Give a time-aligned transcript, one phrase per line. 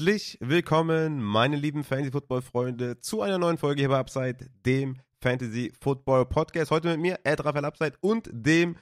[0.00, 6.70] Herzlich willkommen, meine lieben Fantasy-Football-Freunde, zu einer neuen Folge hier bei Upside, dem Fantasy-Football-Podcast.
[6.70, 8.76] Heute mit mir, Ed Raphael Upside und dem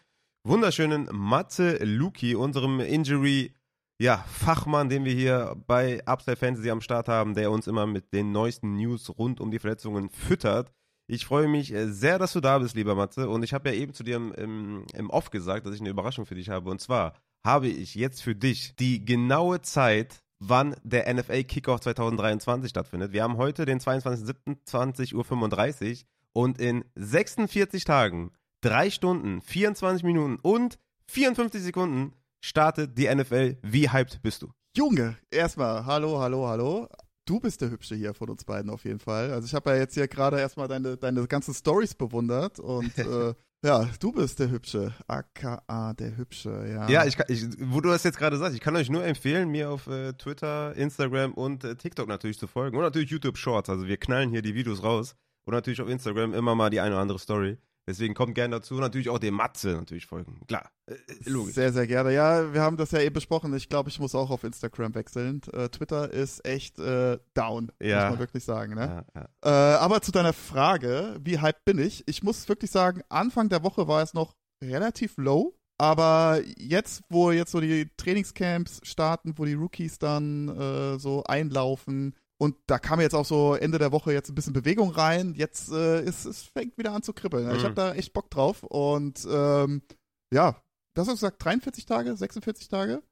[0.45, 3.53] wunderschönen Matze Luki, unserem Injury-
[4.01, 8.13] ja, Fachmann, den wir hier bei Upside Fantasy am Start haben, der uns immer mit
[8.13, 10.71] den neuesten News rund um die Verletzungen füttert.
[11.09, 13.29] Ich freue mich äh, sehr, dass du da bist, lieber Matze.
[13.29, 15.91] Und ich habe ja eben zu dir im, im, im Off gesagt, dass ich eine
[15.91, 16.71] Überraschung für dich habe.
[16.71, 22.71] Und zwar habe ich jetzt für dich die genaue Zeit, wann der NFL Kickoff 2023
[22.71, 23.13] stattfindet.
[23.13, 30.79] Wir haben heute den 22.07.20.35 Uhr und in 46 Tagen, 3 Stunden, 24 Minuten und
[31.09, 33.57] 54 Sekunden startet die NFL.
[33.63, 34.53] Wie hyped bist du?
[34.77, 36.89] Junge, erstmal, hallo, hallo, hallo.
[37.25, 39.33] Du bist der Hübsche hier von uns beiden auf jeden Fall.
[39.33, 43.35] Also ich habe ja jetzt hier gerade erstmal deine, deine ganzen Stories bewundert und äh,
[43.65, 46.89] ja, du bist der Hübsche, aka der Hübsche, ja.
[46.89, 49.71] Ja, ich, ich, wo du das jetzt gerade sagst, ich kann euch nur empfehlen, mir
[49.71, 53.69] auf äh, Twitter, Instagram und äh, TikTok natürlich zu folgen und natürlich YouTube Shorts.
[53.69, 56.95] Also wir knallen hier die Videos raus und natürlich auf Instagram immer mal die eine
[56.95, 57.59] oder andere Story.
[57.89, 58.75] Deswegen kommt gerne dazu.
[58.75, 60.43] Natürlich auch dem Matze natürlich folgen.
[60.47, 60.95] Klar, äh,
[61.25, 61.55] logisch.
[61.55, 62.13] Sehr, sehr gerne.
[62.13, 63.55] Ja, wir haben das ja eben besprochen.
[63.55, 65.41] Ich glaube, ich muss auch auf Instagram wechseln.
[65.55, 68.03] Äh, Twitter ist echt äh, down, ja.
[68.03, 68.75] muss man wirklich sagen.
[68.75, 69.07] Ne?
[69.15, 69.75] Ja, ja.
[69.75, 72.07] Äh, aber zu deiner Frage, wie hype bin ich?
[72.07, 75.55] Ich muss wirklich sagen, Anfang der Woche war es noch relativ low.
[75.81, 82.15] Aber jetzt, wo jetzt so die Trainingscamps starten, wo die Rookies dann äh, so einlaufen,
[82.41, 85.35] und da kam jetzt auch so Ende der Woche jetzt ein bisschen Bewegung rein.
[85.35, 87.49] Jetzt äh, ist es fängt wieder an zu kribbeln.
[87.49, 87.57] Mhm.
[87.57, 88.63] Ich habe da echt Bock drauf.
[88.63, 89.83] Und ähm,
[90.33, 90.63] ja,
[90.95, 93.03] das hast du gesagt, 43 Tage, 46 Tage?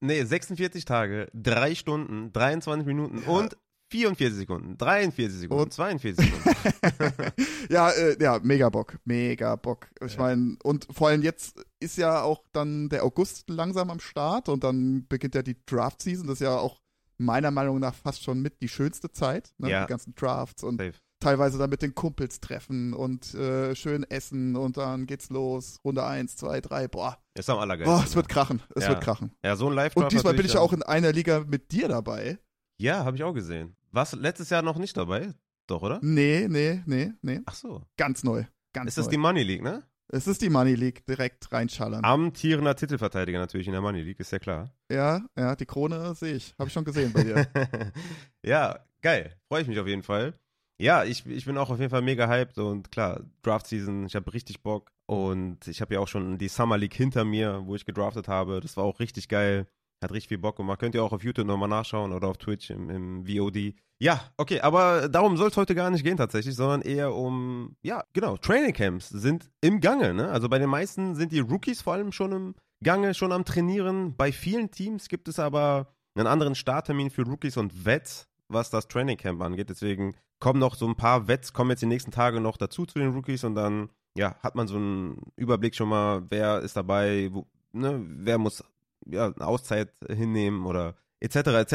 [0.00, 3.28] Nee, 46 Tage, 3 Stunden, 23 Minuten ja.
[3.28, 3.56] und
[3.92, 7.32] 44 Sekunden, 43 Sekunden, und 42 Sekunden.
[7.70, 9.88] ja, äh, ja, mega Bock, mega Bock.
[10.04, 10.20] Ich ja.
[10.20, 14.64] meine, und vor allem jetzt ist ja auch dann der August langsam am Start und
[14.64, 16.26] dann beginnt ja die Draft-Season.
[16.26, 16.81] Das ist ja auch
[17.24, 19.52] meiner Meinung nach fast schon mit die schönste Zeit.
[19.58, 19.70] Ne?
[19.70, 19.82] Ja.
[19.82, 20.94] Die ganzen Drafts und Safe.
[21.20, 25.78] teilweise dann mit den Kumpels treffen und äh, schön essen und dann geht's los.
[25.84, 27.18] Runde 1, 2, 3, boah.
[27.34, 27.96] Ist am allergeilsten.
[27.96, 28.62] Boah, es wird krachen.
[28.74, 28.90] Es ja.
[28.90, 29.32] wird krachen.
[29.42, 31.88] Ja, so ein live Und diesmal bin ich ja auch in einer Liga mit dir
[31.88, 32.38] dabei.
[32.78, 33.76] Ja, habe ich auch gesehen.
[33.90, 35.34] Warst du letztes Jahr noch nicht dabei?
[35.66, 36.00] Doch, oder?
[36.02, 37.40] Nee, nee, nee, nee.
[37.46, 37.82] Ach so.
[37.96, 38.44] Ganz neu.
[38.72, 39.82] Ganz ist das die Money League, ne?
[40.08, 42.04] Es ist die Money League, direkt reinschallern.
[42.04, 44.74] Amtierender Titelverteidiger natürlich in der Money League, ist ja klar.
[44.90, 46.54] Ja, ja, die Krone sehe ich.
[46.58, 47.46] Habe ich schon gesehen bei dir.
[48.42, 49.36] ja, geil.
[49.48, 50.34] Freue ich mich auf jeden Fall.
[50.78, 54.16] Ja, ich, ich bin auch auf jeden Fall mega hyped und klar, Draft Season, ich
[54.16, 57.76] habe richtig Bock und ich habe ja auch schon die Summer League hinter mir, wo
[57.76, 58.60] ich gedraftet habe.
[58.60, 59.66] Das war auch richtig geil.
[60.02, 60.80] Hat richtig viel Bock gemacht.
[60.80, 63.74] Könnt ihr auch auf YouTube nochmal nachschauen oder auf Twitch im, im VOD.
[64.00, 68.02] Ja, okay, aber darum soll es heute gar nicht gehen tatsächlich, sondern eher um, ja,
[68.12, 70.12] genau, Training Camps sind im Gange.
[70.12, 70.28] Ne?
[70.28, 74.16] Also bei den meisten sind die Rookies vor allem schon im Gange, schon am Trainieren.
[74.16, 78.88] Bei vielen Teams gibt es aber einen anderen Starttermin für Rookies und Vets, was das
[78.88, 79.70] Training Camp angeht.
[79.70, 82.98] Deswegen kommen noch so ein paar Vets, kommen jetzt die nächsten Tage noch dazu zu
[82.98, 87.28] den Rookies und dann, ja, hat man so einen Überblick schon mal, wer ist dabei,
[87.32, 88.64] wo, ne, wer muss
[89.06, 91.36] ja, eine Auszeit hinnehmen oder etc.
[91.36, 91.74] etc.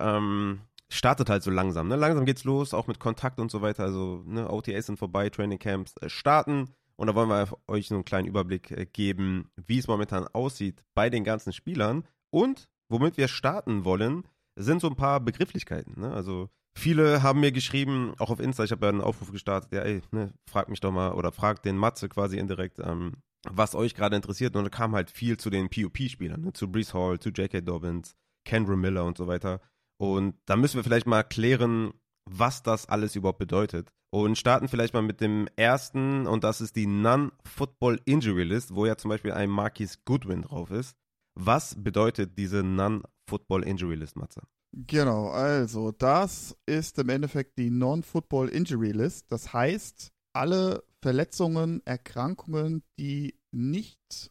[0.00, 1.88] Ähm, startet halt so langsam.
[1.88, 1.96] Ne?
[1.96, 3.84] Langsam geht's los, auch mit Kontakt und so weiter.
[3.84, 6.70] Also ne, OTAs sind vorbei, Training Camps äh, starten.
[6.96, 10.84] Und da wollen wir euch so einen kleinen Überblick äh, geben, wie es momentan aussieht
[10.94, 12.04] bei den ganzen Spielern.
[12.30, 14.24] Und womit wir starten wollen,
[14.56, 16.00] sind so ein paar Begrifflichkeiten.
[16.00, 16.12] Ne?
[16.12, 19.80] Also viele haben mir geschrieben, auch auf Insta, ich habe ja einen Aufruf gestartet, ja
[19.80, 23.14] ey, ne, frag mich doch mal oder frag den Matze quasi indirekt, ähm,
[23.50, 24.56] was euch gerade interessiert.
[24.56, 26.52] Und da kam halt viel zu den POP-Spielern, ne?
[26.52, 27.60] zu Brees Hall, zu J.K.
[27.60, 29.60] Dobbins, Kendra Miller und so weiter.
[29.98, 31.92] Und da müssen wir vielleicht mal klären,
[32.30, 33.90] was das alles überhaupt bedeutet.
[34.10, 38.86] Und starten vielleicht mal mit dem ersten, und das ist die Non-Football Injury List, wo
[38.86, 40.96] ja zum Beispiel ein Marquis Goodwin drauf ist.
[41.34, 44.42] Was bedeutet diese Non-Football Injury List, Matze?
[44.76, 49.26] Genau, also das ist im Endeffekt die Non-Football Injury List.
[49.30, 54.30] Das heißt, alle Verletzungen, Erkrankungen, die nicht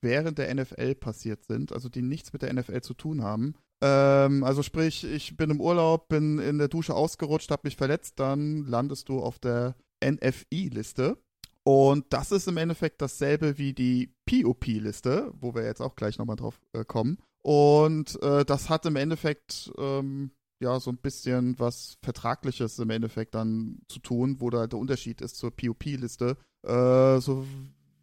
[0.00, 3.54] während der NFL passiert sind, also die nichts mit der NFL zu tun haben.
[3.82, 8.20] Ähm, also sprich, ich bin im Urlaub, bin in der Dusche ausgerutscht, habe mich verletzt,
[8.20, 9.74] dann landest du auf der
[10.04, 11.18] NFI-Liste.
[11.62, 16.36] Und das ist im Endeffekt dasselbe wie die POP-Liste, wo wir jetzt auch gleich nochmal
[16.36, 17.18] drauf äh, kommen.
[17.42, 20.30] Und äh, das hat im Endeffekt ähm,
[20.62, 25.20] ja so ein bisschen was Vertragliches im Endeffekt dann zu tun, wo da der Unterschied
[25.20, 26.36] ist zur POP-Liste.
[26.66, 27.46] Äh, so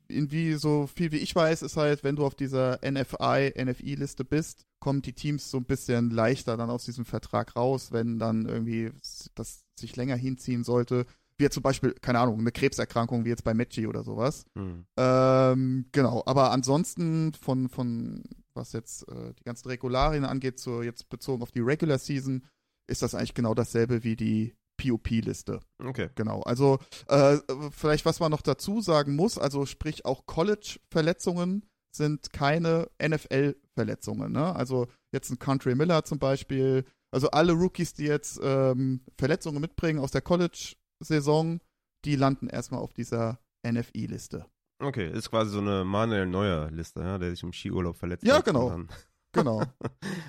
[0.10, 4.66] irgendwie so viel wie ich weiß, ist halt, wenn du auf dieser NFI, NFI-Liste bist,
[4.80, 8.92] kommen die Teams so ein bisschen leichter dann aus diesem Vertrag raus, wenn dann irgendwie
[9.36, 11.06] das sich länger hinziehen sollte.
[11.38, 14.46] Wie jetzt zum Beispiel, keine Ahnung, eine Krebserkrankung wie jetzt bei Mechi oder sowas.
[14.58, 14.86] Hm.
[14.98, 18.24] Ähm, genau, aber ansonsten von, von
[18.56, 22.44] was jetzt äh, die ganzen Regularien angeht, so jetzt bezogen auf die Regular Season,
[22.88, 25.60] ist das eigentlich genau dasselbe wie die POP-Liste.
[25.84, 26.10] Okay.
[26.16, 26.42] Genau.
[26.44, 27.38] Also äh,
[27.72, 31.66] vielleicht, was man noch dazu sagen muss, also sprich auch College-Verletzungen
[31.96, 34.32] sind keine NFL-Verletzungen.
[34.32, 34.56] Ne?
[34.56, 40.00] Also jetzt ein Country Miller zum Beispiel, also alle Rookies, die jetzt ähm, Verletzungen mitbringen
[40.00, 41.60] aus der College-Saison,
[42.06, 44.46] die landen erstmal auf dieser NFI-Liste.
[44.80, 48.46] Okay, ist quasi so eine Manuel Neuer-Liste, ja, der sich im Skiurlaub verletzt Ja, hat.
[48.46, 48.68] genau.
[48.68, 48.92] und
[49.34, 49.64] Genau.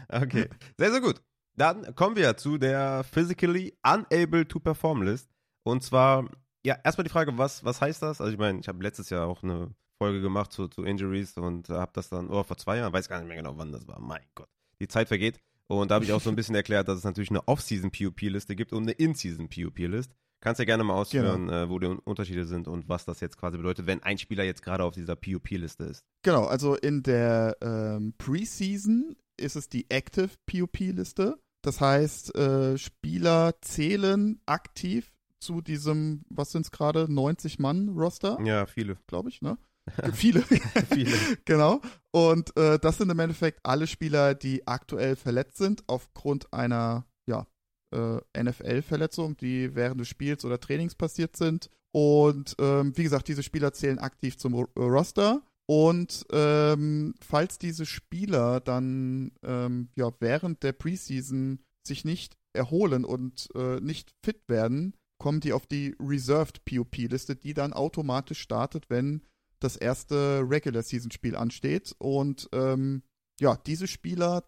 [0.09, 1.23] Dann okay, sehr, sehr gut.
[1.59, 5.29] Dann kommen wir zu der Physically Unable to Perform List.
[5.65, 6.31] Und zwar,
[6.65, 8.21] ja, erstmal die Frage, was, was heißt das?
[8.21, 11.69] Also ich meine, ich habe letztes Jahr auch eine Folge gemacht zu, zu Injuries und
[11.69, 14.01] habe das dann, oh, vor zwei Jahren, weiß gar nicht mehr genau, wann das war.
[14.01, 14.49] Mein Gott,
[14.81, 15.41] die Zeit vergeht.
[15.67, 18.73] Und da habe ich auch so ein bisschen erklärt, dass es natürlich eine Off-Season-POP-Liste gibt
[18.73, 20.15] und eine In-Season-POP-List.
[20.41, 23.37] Kannst ja gerne mal ausführen, äh, wo die Un- Unterschiede sind und was das jetzt
[23.37, 26.05] quasi bedeutet, wenn ein Spieler jetzt gerade auf dieser POP-Liste ist.
[26.23, 31.39] Genau, also in der ähm, Preseason ist es die Active POP-Liste.
[31.63, 38.97] Das heißt, äh, Spieler zählen aktiv zu diesem, was sind es gerade, 90-Mann-Roster, Ja, viele.
[39.07, 39.59] glaube ich, ne?
[40.13, 40.43] Viele.
[40.93, 41.17] viele.
[41.45, 41.81] genau.
[42.11, 47.47] Und äh, das sind im Endeffekt alle Spieler, die aktuell verletzt sind aufgrund einer ja,
[47.95, 51.71] äh, NFL-Verletzung, die während des Spiels oder Trainings passiert sind.
[51.91, 55.41] Und ähm, wie gesagt, diese Spieler zählen aktiv zum Ro- Roster.
[55.71, 63.51] Und ähm, falls diese Spieler dann ähm, ja, während der Preseason sich nicht erholen und
[63.55, 69.23] äh, nicht fit werden, kommen die auf die Reserved POP-Liste, die dann automatisch startet, wenn
[69.61, 71.95] das erste Regular Season Spiel ansteht.
[71.99, 73.03] Und ähm,
[73.39, 74.45] ja, diese Spieler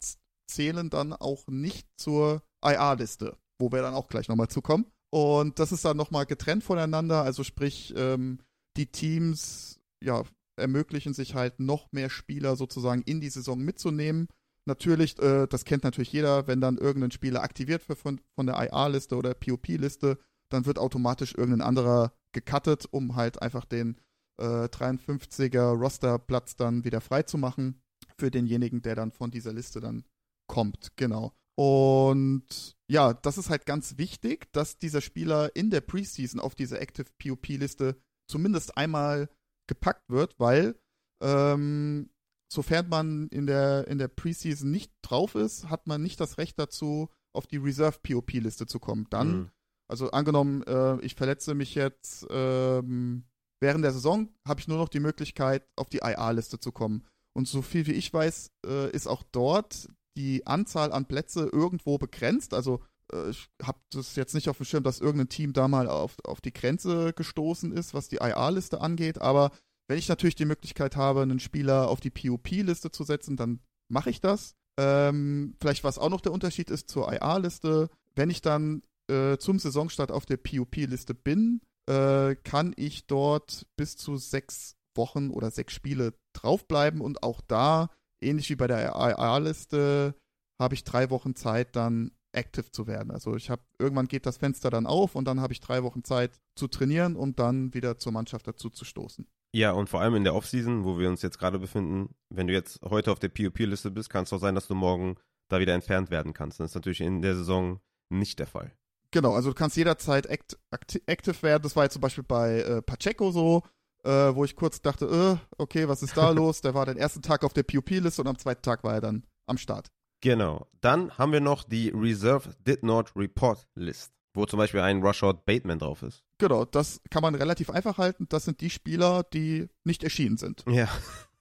[0.51, 4.87] zählen dann auch nicht zur IR-Liste, wo wir dann auch gleich nochmal zukommen.
[5.13, 7.25] Und das ist dann nochmal getrennt voneinander.
[7.25, 8.39] Also sprich, ähm,
[8.77, 10.23] die Teams ja,
[10.57, 14.29] ermöglichen sich halt noch mehr Spieler sozusagen in die Saison mitzunehmen.
[14.67, 18.57] Natürlich, äh, das kennt natürlich jeder, wenn dann irgendein Spieler aktiviert wird von, von der
[18.57, 20.19] IR-Liste oder POP-Liste,
[20.51, 23.97] dann wird automatisch irgendein anderer gecuttet, um halt einfach den
[24.41, 27.81] äh, 53er Rosterplatz dann wieder frei zu machen
[28.19, 30.05] für denjenigen, der dann von dieser Liste dann
[30.47, 30.97] kommt.
[30.97, 31.33] Genau.
[31.57, 36.81] Und ja, das ist halt ganz wichtig, dass dieser Spieler in der Preseason auf diese
[36.81, 39.29] Active POP-Liste zumindest einmal
[39.71, 40.75] gepackt wird, weil
[41.23, 42.11] ähm,
[42.53, 46.59] sofern man in der, in der Preseason nicht drauf ist, hat man nicht das Recht
[46.59, 49.07] dazu, auf die Reserve POP-Liste zu kommen.
[49.11, 49.51] Dann Mhm.
[49.89, 53.23] also angenommen, äh, ich verletze mich jetzt ähm,
[53.61, 57.05] während der Saison, habe ich nur noch die Möglichkeit, auf die IA-Liste zu kommen.
[57.37, 61.99] Und so viel wie ich weiß, äh, ist auch dort die Anzahl an Plätze irgendwo
[61.99, 62.53] begrenzt.
[62.53, 62.83] Also
[63.31, 66.41] ich habe das jetzt nicht auf dem Schirm, dass irgendein Team da mal auf, auf
[66.41, 69.21] die Grenze gestoßen ist, was die IA-Liste angeht.
[69.21, 69.51] Aber
[69.89, 74.11] wenn ich natürlich die Möglichkeit habe, einen Spieler auf die POP-Liste zu setzen, dann mache
[74.11, 74.55] ich das.
[74.79, 79.59] Ähm, vielleicht was auch noch der Unterschied ist zur IA-Liste, wenn ich dann äh, zum
[79.59, 85.73] Saisonstart auf der POP-Liste bin, äh, kann ich dort bis zu sechs Wochen oder sechs
[85.73, 87.91] Spiele draufbleiben und auch da,
[88.21, 90.15] ähnlich wie bei der IA-Liste,
[90.59, 93.11] habe ich drei Wochen Zeit, dann active zu werden.
[93.11, 96.05] Also ich habe irgendwann geht das Fenster dann auf und dann habe ich drei Wochen
[96.05, 99.27] Zeit zu trainieren und dann wieder zur Mannschaft dazu zu stoßen.
[99.53, 102.53] Ja, und vor allem in der Offseason, wo wir uns jetzt gerade befinden, wenn du
[102.53, 105.17] jetzt heute auf der POP-Liste bist, kann es auch sein, dass du morgen
[105.49, 106.61] da wieder entfernt werden kannst.
[106.61, 108.73] Das ist natürlich in der Saison nicht der Fall.
[109.11, 111.65] Genau, also du kannst jederzeit act acti active werden.
[111.65, 113.65] Das war jetzt zum Beispiel bei äh, Pacheco so,
[114.05, 116.61] äh, wo ich kurz dachte, äh, okay, was ist da los?
[116.61, 119.27] Der war den ersten Tag auf der POP-Liste und am zweiten Tag war er dann
[119.47, 119.89] am Start.
[120.21, 120.67] Genau.
[120.81, 125.45] Dann haben wir noch die Reserve Did Not Report List, wo zum Beispiel ein Rushout
[125.47, 126.23] Bateman drauf ist.
[126.39, 128.27] Genau, das kann man relativ einfach halten.
[128.29, 130.65] Das sind die Spieler, die nicht erschienen sind.
[130.71, 130.89] Ja.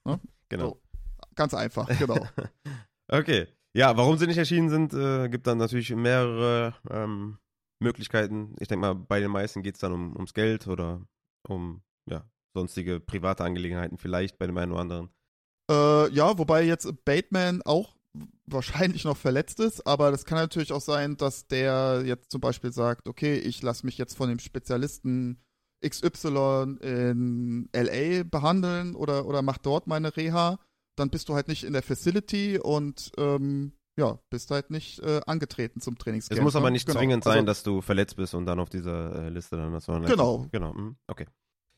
[0.06, 0.18] Ja?
[0.48, 0.68] Genau.
[0.68, 0.80] So.
[1.34, 2.26] Ganz einfach, genau.
[3.12, 3.48] Okay.
[3.74, 7.38] Ja, warum sie nicht erschienen sind, äh, gibt dann natürlich mehrere ähm,
[7.80, 8.54] Möglichkeiten.
[8.60, 11.02] Ich denke mal, bei den meisten geht es dann um, ums Geld oder
[11.48, 15.10] um ja, sonstige private Angelegenheiten vielleicht bei dem einen oder anderen.
[15.70, 17.96] Äh, ja, wobei jetzt Bateman auch
[18.46, 22.72] wahrscheinlich noch verletzt ist, aber das kann natürlich auch sein, dass der jetzt zum Beispiel
[22.72, 25.40] sagt, okay, ich lasse mich jetzt von dem Spezialisten
[25.86, 30.58] XY in LA behandeln oder, oder mach dort meine Reha,
[30.96, 35.20] dann bist du halt nicht in der Facility und ähm, ja, bist halt nicht äh,
[35.26, 36.42] angetreten zum Es Trainingscamp.
[36.42, 36.72] muss aber ne?
[36.72, 36.98] nicht Genau.
[36.98, 39.86] zwingend sein, Also, dass du verletzt bist und dann auf dieser äh, Liste dann hast.
[39.86, 40.46] sondern Genau.
[40.52, 40.72] Genau.
[40.74, 41.26] mhm, Okay.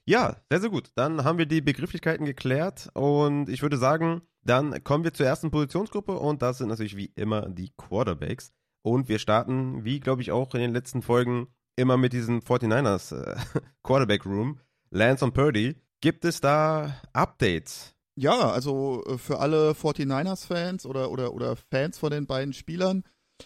[0.09, 0.91] Ja, sehr, sehr gut.
[0.97, 5.51] Dann haben wir die Begrifflichkeiten geklärt und ich würde sagen, dann kommen wir zur ersten
[5.51, 8.53] Positionsgruppe und das sind natürlich wie immer die Quarterbacks.
[8.83, 13.15] Und wir starten, wie glaube ich auch in den letzten Folgen, immer mit diesem 49ers
[13.17, 13.37] äh,
[13.83, 14.61] Quarterback Room.
[14.91, 15.77] Lance und Purdy.
[16.01, 22.11] Gibt es da Updates Ja, also äh, für alle 49ers-Fans oder, oder, oder Fans von
[22.11, 23.05] den beiden Spielern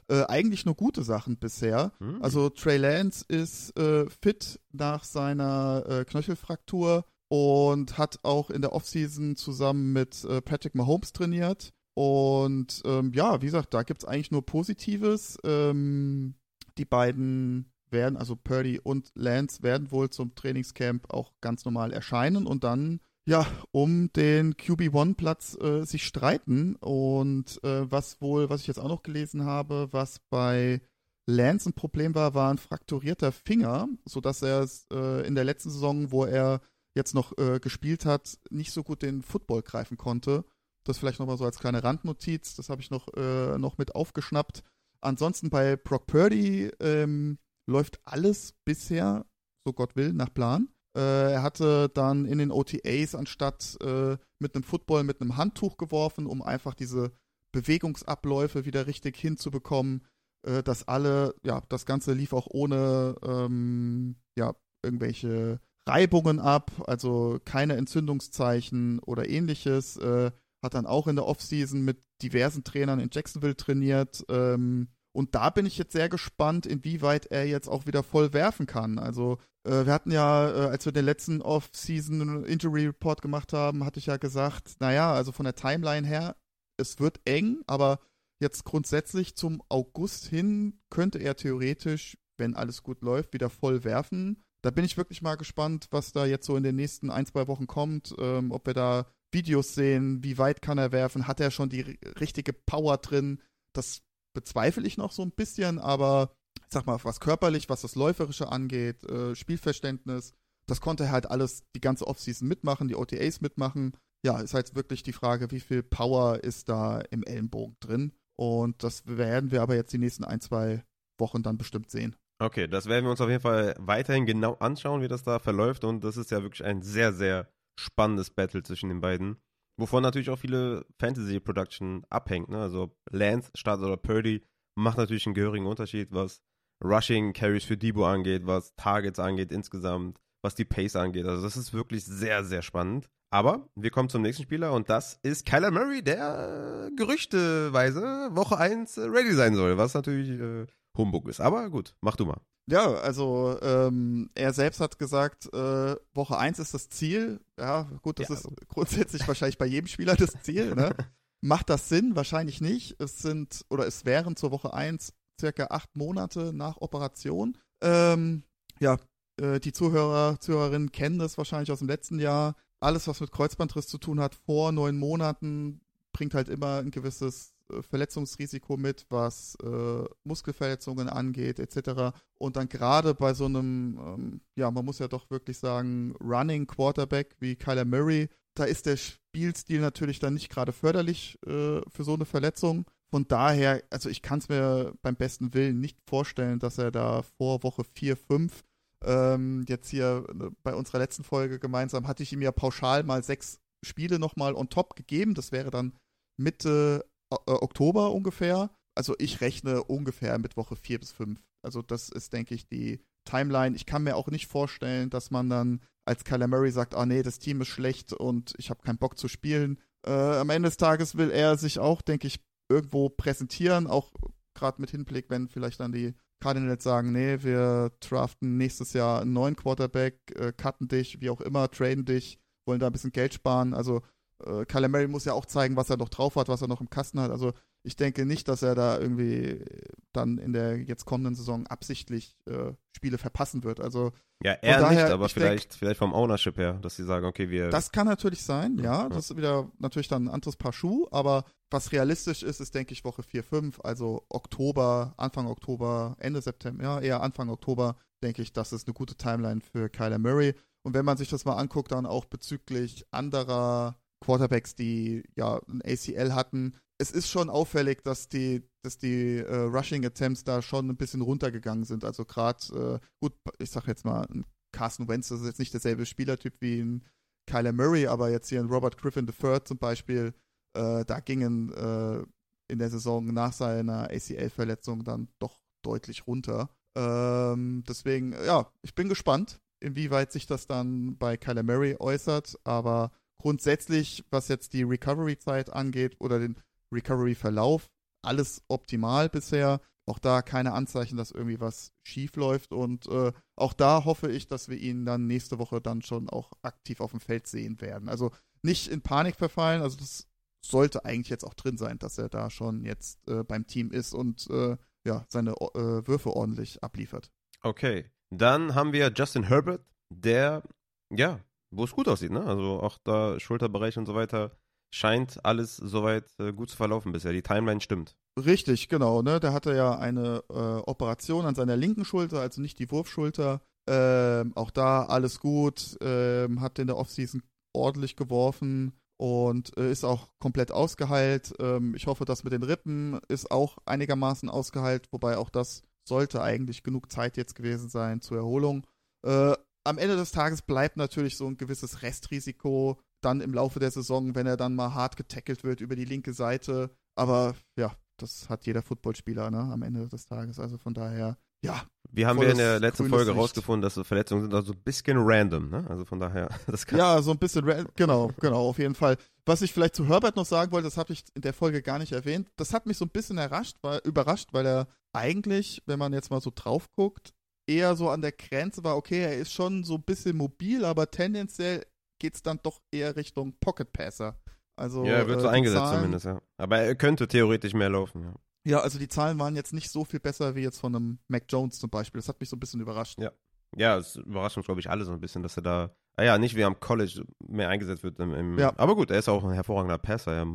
[0.08, 1.92] äh, eigentlich nur gute Sachen bisher.
[2.00, 2.22] Mhm.
[2.22, 8.72] Also Trey Lance ist äh, fit nach seiner äh, Knöchelfraktur und hat auch in der
[8.72, 11.72] Offseason zusammen mit äh, Patrick Mahomes trainiert.
[11.94, 15.38] Und ähm, ja, wie gesagt, da gibt es eigentlich nur Positives.
[15.44, 16.34] Ähm,
[16.78, 22.46] die beiden werden, also Purdy und Lance, werden wohl zum Trainingscamp auch ganz normal erscheinen
[22.46, 26.76] und dann ja, um den QB1-Platz äh, sich streiten.
[26.76, 30.80] Und äh, was wohl, was ich jetzt auch noch gelesen habe, was bei
[31.26, 36.12] Lance ein Problem war, war ein frakturierter Finger, sodass er äh, in der letzten Saison,
[36.12, 36.60] wo er
[36.96, 40.44] jetzt noch äh, gespielt hat, nicht so gut den Football greifen konnte.
[40.84, 44.62] Das vielleicht nochmal so als kleine Randnotiz, das habe ich noch, äh, noch mit aufgeschnappt.
[45.00, 47.38] Ansonsten bei Brock Purdy ähm,
[47.68, 49.26] läuft alles bisher,
[49.64, 50.68] so Gott will, nach Plan.
[50.96, 55.76] Äh, er hatte dann in den OTAs anstatt äh, mit einem Football mit einem Handtuch
[55.76, 57.12] geworfen, um einfach diese
[57.52, 60.06] Bewegungsabläufe wieder richtig hinzubekommen,
[60.46, 67.38] äh, dass alle, ja, das Ganze lief auch ohne ähm, ja, irgendwelche Reibungen ab, also
[67.44, 69.96] keine Entzündungszeichen oder ähnliches.
[69.96, 74.24] Äh, hat dann auch in der Offseason mit diversen Trainern in Jacksonville trainiert.
[74.28, 78.66] Ähm, und da bin ich jetzt sehr gespannt, inwieweit er jetzt auch wieder voll werfen
[78.66, 78.98] kann.
[78.98, 83.84] Also äh, wir hatten ja, äh, als wir den letzten Off-Season Injury Report gemacht haben,
[83.84, 86.36] hatte ich ja gesagt, naja, also von der Timeline her,
[86.78, 87.98] es wird eng, aber
[88.42, 94.44] jetzt grundsätzlich zum August hin könnte er theoretisch, wenn alles gut läuft, wieder voll werfen.
[94.66, 97.46] Da bin ich wirklich mal gespannt, was da jetzt so in den nächsten ein, zwei
[97.46, 101.52] Wochen kommt, ähm, ob wir da Videos sehen, wie weit kann er werfen, hat er
[101.52, 101.82] schon die
[102.18, 103.40] richtige Power drin.
[103.72, 104.02] Das
[104.34, 108.50] bezweifle ich noch so ein bisschen, aber ich sag mal, was körperlich, was das Läuferische
[108.50, 110.34] angeht, äh, Spielverständnis,
[110.68, 113.96] das konnte er halt alles die ganze Offseason mitmachen, die OTAs mitmachen.
[114.24, 118.14] Ja, ist halt wirklich die Frage, wie viel Power ist da im Ellenbogen drin.
[118.34, 120.82] Und das werden wir aber jetzt die nächsten ein, zwei
[121.20, 122.16] Wochen dann bestimmt sehen.
[122.38, 125.84] Okay, das werden wir uns auf jeden Fall weiterhin genau anschauen, wie das da verläuft.
[125.84, 129.38] Und das ist ja wirklich ein sehr, sehr spannendes Battle zwischen den beiden.
[129.78, 132.48] Wovon natürlich auch viele Fantasy-Production abhängt.
[132.48, 132.58] Ne?
[132.58, 134.42] Also Lance, Start oder Purdy
[134.78, 136.42] macht natürlich einen gehörigen Unterschied, was
[136.84, 141.26] Rushing Carries für Debo angeht, was Targets angeht insgesamt, was die Pace angeht.
[141.26, 143.08] Also das ist wirklich sehr, sehr spannend.
[143.30, 148.98] Aber wir kommen zum nächsten Spieler und das ist Kyler Murray, der gerüchteweise Woche 1
[148.98, 150.66] ready sein soll, was natürlich äh,
[150.96, 151.40] Humbug ist.
[151.40, 152.40] Aber gut, mach du mal.
[152.68, 157.40] Ja, also ähm, er selbst hat gesagt, äh, Woche 1 ist das Ziel.
[157.58, 158.34] Ja, gut, das ja.
[158.34, 160.74] ist grundsätzlich wahrscheinlich bei jedem Spieler das Ziel.
[160.74, 160.94] Ne?
[161.40, 162.16] Macht das Sinn?
[162.16, 163.00] Wahrscheinlich nicht.
[163.00, 167.56] Es sind, oder es wären zur Woche 1 circa acht Monate nach Operation.
[167.80, 168.42] Ähm,
[168.80, 168.96] ja,
[169.40, 172.56] äh, die Zuhörer, Zuhörerinnen kennen das wahrscheinlich aus dem letzten Jahr.
[172.80, 175.80] Alles, was mit Kreuzbandriss zu tun hat, vor neun Monaten,
[176.12, 182.16] bringt halt immer ein gewisses Verletzungsrisiko mit, was äh, Muskelverletzungen angeht, etc.
[182.38, 186.66] Und dann gerade bei so einem, ähm, ja, man muss ja doch wirklich sagen, Running
[186.66, 192.04] Quarterback wie Kyler Murray, da ist der Spielstil natürlich dann nicht gerade förderlich äh, für
[192.04, 192.86] so eine Verletzung.
[193.10, 197.22] Von daher, also ich kann es mir beim besten Willen nicht vorstellen, dass er da
[197.22, 198.62] vor Woche 4, 5
[199.04, 203.22] ähm, jetzt hier äh, bei unserer letzten Folge gemeinsam hatte ich ihm ja pauschal mal
[203.22, 205.34] sechs Spiele nochmal on top gegeben.
[205.34, 205.92] Das wäre dann
[206.38, 208.70] Mitte äh, Oktober ungefähr.
[208.94, 211.40] Also ich rechne ungefähr mit Woche 4 bis 5.
[211.62, 213.76] Also das ist, denke ich, die Timeline.
[213.76, 217.22] Ich kann mir auch nicht vorstellen, dass man dann als Kyler Murray sagt, ah nee,
[217.22, 219.78] das Team ist schlecht und ich habe keinen Bock zu spielen.
[220.06, 224.12] Äh, am Ende des Tages will er sich auch, denke ich, irgendwo präsentieren, auch
[224.54, 229.32] gerade mit Hinblick, wenn vielleicht dann die Cardinals sagen, nee, wir draften nächstes Jahr einen
[229.32, 233.34] neuen Quarterback, äh, cutten dich, wie auch immer, traden dich, wollen da ein bisschen Geld
[233.34, 233.74] sparen.
[233.74, 234.02] Also
[234.44, 236.80] äh, Kyler Murray muss ja auch zeigen, was er noch drauf hat, was er noch
[236.80, 237.30] im Kasten hat.
[237.30, 237.52] Also
[237.82, 239.64] ich denke nicht, dass er da irgendwie
[240.12, 243.80] dann in der jetzt kommenden Saison absichtlich äh, Spiele verpassen wird.
[243.80, 244.12] Also
[244.42, 247.48] ja, er daher, nicht, aber vielleicht, denk, vielleicht vom Ownership her, dass sie sagen, okay,
[247.48, 247.70] wir.
[247.70, 249.02] Das kann natürlich sein, ja.
[249.02, 249.08] ja.
[249.08, 252.92] Das ist wieder natürlich dann ein anderes Paar Schuh, aber was realistisch ist, ist, denke
[252.92, 258.42] ich, Woche 4, 5, also Oktober, Anfang Oktober, Ende September, ja, eher Anfang Oktober, denke
[258.42, 260.54] ich, das ist eine gute Timeline für Kyler Murray.
[260.82, 265.80] Und wenn man sich das mal anguckt, dann auch bezüglich anderer Quarterbacks, die ja ein
[265.84, 266.74] ACL hatten.
[266.98, 271.20] Es ist schon auffällig, dass die, dass die äh, Rushing Attempts da schon ein bisschen
[271.20, 272.04] runtergegangen sind.
[272.04, 274.26] Also gerade, äh, gut, ich sag jetzt mal,
[274.72, 277.04] Carson Wentz das ist jetzt nicht derselbe Spielertyp wie ein
[277.46, 280.34] Kyler Murray, aber jetzt hier ein Robert Griffin III zum Beispiel,
[280.76, 282.24] äh, da gingen äh,
[282.68, 286.68] in der Saison nach seiner ACL-Verletzung dann doch deutlich runter.
[286.96, 293.12] Ähm, deswegen, ja, ich bin gespannt, inwieweit sich das dann bei Kyler Murray äußert, aber
[293.46, 296.56] grundsätzlich, was jetzt die Recovery-Zeit angeht oder den
[296.92, 297.88] Recovery-Verlauf,
[298.24, 299.80] alles optimal bisher.
[300.04, 302.72] Auch da keine Anzeichen, dass irgendwie was schief läuft.
[302.72, 306.54] Und äh, auch da hoffe ich, dass wir ihn dann nächste Woche dann schon auch
[306.62, 308.08] aktiv auf dem Feld sehen werden.
[308.08, 309.80] Also nicht in Panik verfallen.
[309.80, 310.26] Also das
[310.60, 314.12] sollte eigentlich jetzt auch drin sein, dass er da schon jetzt äh, beim Team ist
[314.12, 314.76] und äh,
[315.06, 317.30] ja, seine äh, Würfe ordentlich abliefert.
[317.62, 318.10] Okay.
[318.30, 320.64] Dann haben wir Justin Herbert, der,
[321.10, 321.38] ja,
[321.76, 322.44] wo es gut aussieht, ne?
[322.44, 324.52] Also auch da Schulterbereich und so weiter
[324.90, 327.32] scheint alles soweit äh, gut zu verlaufen bisher.
[327.32, 328.16] Die Timeline stimmt.
[328.38, 329.22] Richtig, genau.
[329.22, 329.40] Ne?
[329.40, 333.60] Der hatte ja eine äh, Operation an seiner linken Schulter, also nicht die Wurfschulter.
[333.88, 335.96] Ähm, auch da alles gut.
[336.00, 337.42] Ähm, hat in der Offseason
[337.74, 341.54] ordentlich geworfen und äh, ist auch komplett ausgeheilt.
[341.58, 346.42] Ähm, ich hoffe, das mit den Rippen ist auch einigermaßen ausgeheilt, wobei auch das sollte
[346.42, 348.86] eigentlich genug Zeit jetzt gewesen sein zur Erholung.
[349.26, 349.54] Äh,
[349.86, 354.34] am Ende des Tages bleibt natürlich so ein gewisses Restrisiko dann im Laufe der Saison,
[354.34, 356.90] wenn er dann mal hart getackelt wird über die linke Seite.
[357.14, 360.58] Aber ja, das hat jeder Footballspieler ne, am Ende des Tages.
[360.58, 361.82] Also von daher, ja.
[362.10, 363.40] Wir haben wir in der letzten Folge Licht.
[363.40, 365.84] rausgefunden, dass so Verletzungen sind also ein bisschen random, ne?
[365.88, 369.16] Also von daher, das kann Ja, so ein bisschen random, genau, genau, auf jeden Fall.
[369.44, 371.98] Was ich vielleicht zu Herbert noch sagen wollte, das habe ich in der Folge gar
[371.98, 372.48] nicht erwähnt.
[372.56, 376.30] Das hat mich so ein bisschen errascht, weil, überrascht, weil er eigentlich, wenn man jetzt
[376.30, 377.32] mal so drauf guckt,
[377.66, 381.10] eher so an der Grenze war, okay, er ist schon so ein bisschen mobil, aber
[381.10, 381.84] tendenziell
[382.20, 384.38] geht es dann doch eher Richtung Pocket Passer.
[384.78, 386.40] Also, ja, er wird so äh, eingesetzt Zahlen, zumindest, ja.
[386.58, 388.34] Aber er könnte theoretisch mehr laufen, ja.
[388.66, 391.44] Ja, also die Zahlen waren jetzt nicht so viel besser wie jetzt von einem Mac
[391.48, 392.18] Jones zum Beispiel.
[392.18, 393.20] Das hat mich so ein bisschen überrascht.
[393.20, 393.30] Ja.
[393.76, 396.38] Ja, es überrascht uns, glaube ich, alle so ein bisschen, dass er da, ah ja,
[396.38, 398.18] nicht wie am College mehr eingesetzt wird.
[398.18, 398.72] Im, im, ja.
[398.76, 400.34] Aber gut, er ist auch ein hervorragender Passer.
[400.34, 400.46] Ja,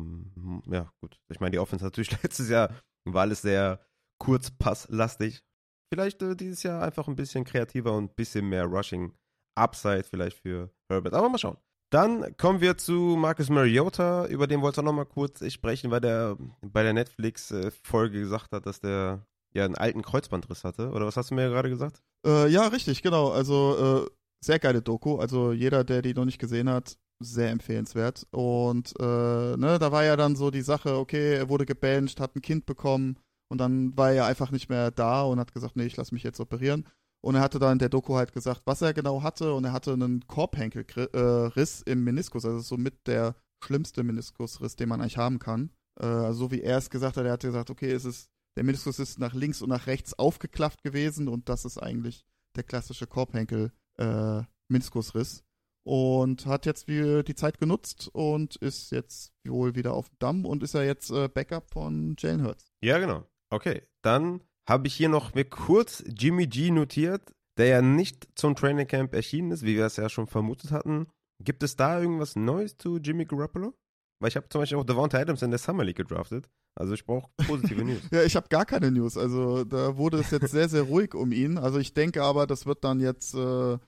[0.70, 1.18] ja gut.
[1.30, 2.70] Ich meine, die Offense natürlich letztes Jahr
[3.04, 3.80] war alles sehr
[4.18, 5.42] kurzpasslastig.
[5.92, 9.12] Vielleicht äh, dieses Jahr einfach ein bisschen kreativer und ein bisschen mehr Rushing
[9.54, 11.12] Upside vielleicht für Herbert.
[11.12, 11.58] Aber mal schauen.
[11.90, 15.90] Dann kommen wir zu Marcus Mariota, über den wollte ich auch noch mal kurz sprechen,
[15.90, 20.92] weil der bei der Netflix-Folge gesagt hat, dass der ja einen alten Kreuzbandriss hatte.
[20.92, 22.02] Oder was hast du mir gerade gesagt?
[22.26, 23.28] Äh, ja, richtig, genau.
[23.28, 24.10] Also äh,
[24.42, 25.16] sehr geile Doku.
[25.16, 28.26] Also jeder, der die noch nicht gesehen hat, sehr empfehlenswert.
[28.30, 32.34] Und äh, ne, da war ja dann so die Sache, okay, er wurde gebancht, hat
[32.34, 33.18] ein Kind bekommen
[33.52, 36.22] und dann war er einfach nicht mehr da und hat gesagt, nee, ich lasse mich
[36.22, 36.88] jetzt operieren.
[37.20, 39.52] Und er hatte dann in der Doku halt gesagt, was er genau hatte.
[39.52, 42.46] Und er hatte einen Korbhenkelriss im Meniskus.
[42.46, 45.70] Also so mit der schlimmste Meniskusriss, den man eigentlich haben kann.
[46.00, 48.64] Äh, also so wie er es gesagt hat, er hat gesagt, okay, es ist, der
[48.64, 52.24] Meniskus ist nach links und nach rechts aufgeklafft gewesen und das ist eigentlich
[52.56, 55.40] der klassische Korbhenkel-Meniskusriss.
[55.40, 55.42] Äh,
[55.84, 60.62] und hat jetzt die Zeit genutzt und ist jetzt wohl wieder auf dem Damm und
[60.62, 62.72] ist ja jetzt äh, Backup von Jalen Hurts.
[62.80, 63.26] Ja, genau.
[63.52, 68.56] Okay, dann habe ich hier noch mir kurz Jimmy G notiert, der ja nicht zum
[68.56, 71.06] Training Camp erschienen ist, wie wir es ja schon vermutet hatten.
[71.44, 73.74] Gibt es da irgendwas Neues zu Jimmy Garoppolo?
[74.20, 76.48] Weil ich habe zum Beispiel auch Devonta Adams in der Summer League gedraftet.
[76.80, 78.00] Also ich brauche positive News.
[78.10, 79.18] ja, ich habe gar keine News.
[79.18, 81.58] Also da wurde es jetzt sehr, sehr ruhig um ihn.
[81.58, 83.78] Also ich denke aber, das wird dann jetzt äh,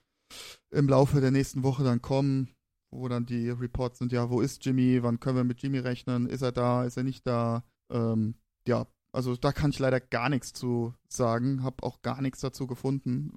[0.71, 2.53] im Laufe der nächsten Woche dann kommen,
[2.91, 5.01] wo dann die Reports sind, ja, wo ist Jimmy?
[5.01, 6.27] Wann können wir mit Jimmy rechnen?
[6.27, 6.83] Ist er da?
[6.83, 7.63] Ist er nicht da?
[7.91, 8.35] Ähm,
[8.67, 12.67] ja, also da kann ich leider gar nichts zu sagen, habe auch gar nichts dazu
[12.67, 13.33] gefunden.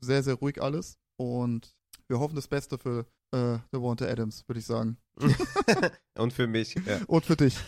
[0.00, 1.74] Sehr, sehr ruhig alles und
[2.08, 4.98] wir hoffen das Beste für äh, Devonta Adams, würde ich sagen.
[6.18, 6.74] und für mich.
[6.86, 7.00] Ja.
[7.06, 7.58] Und für dich.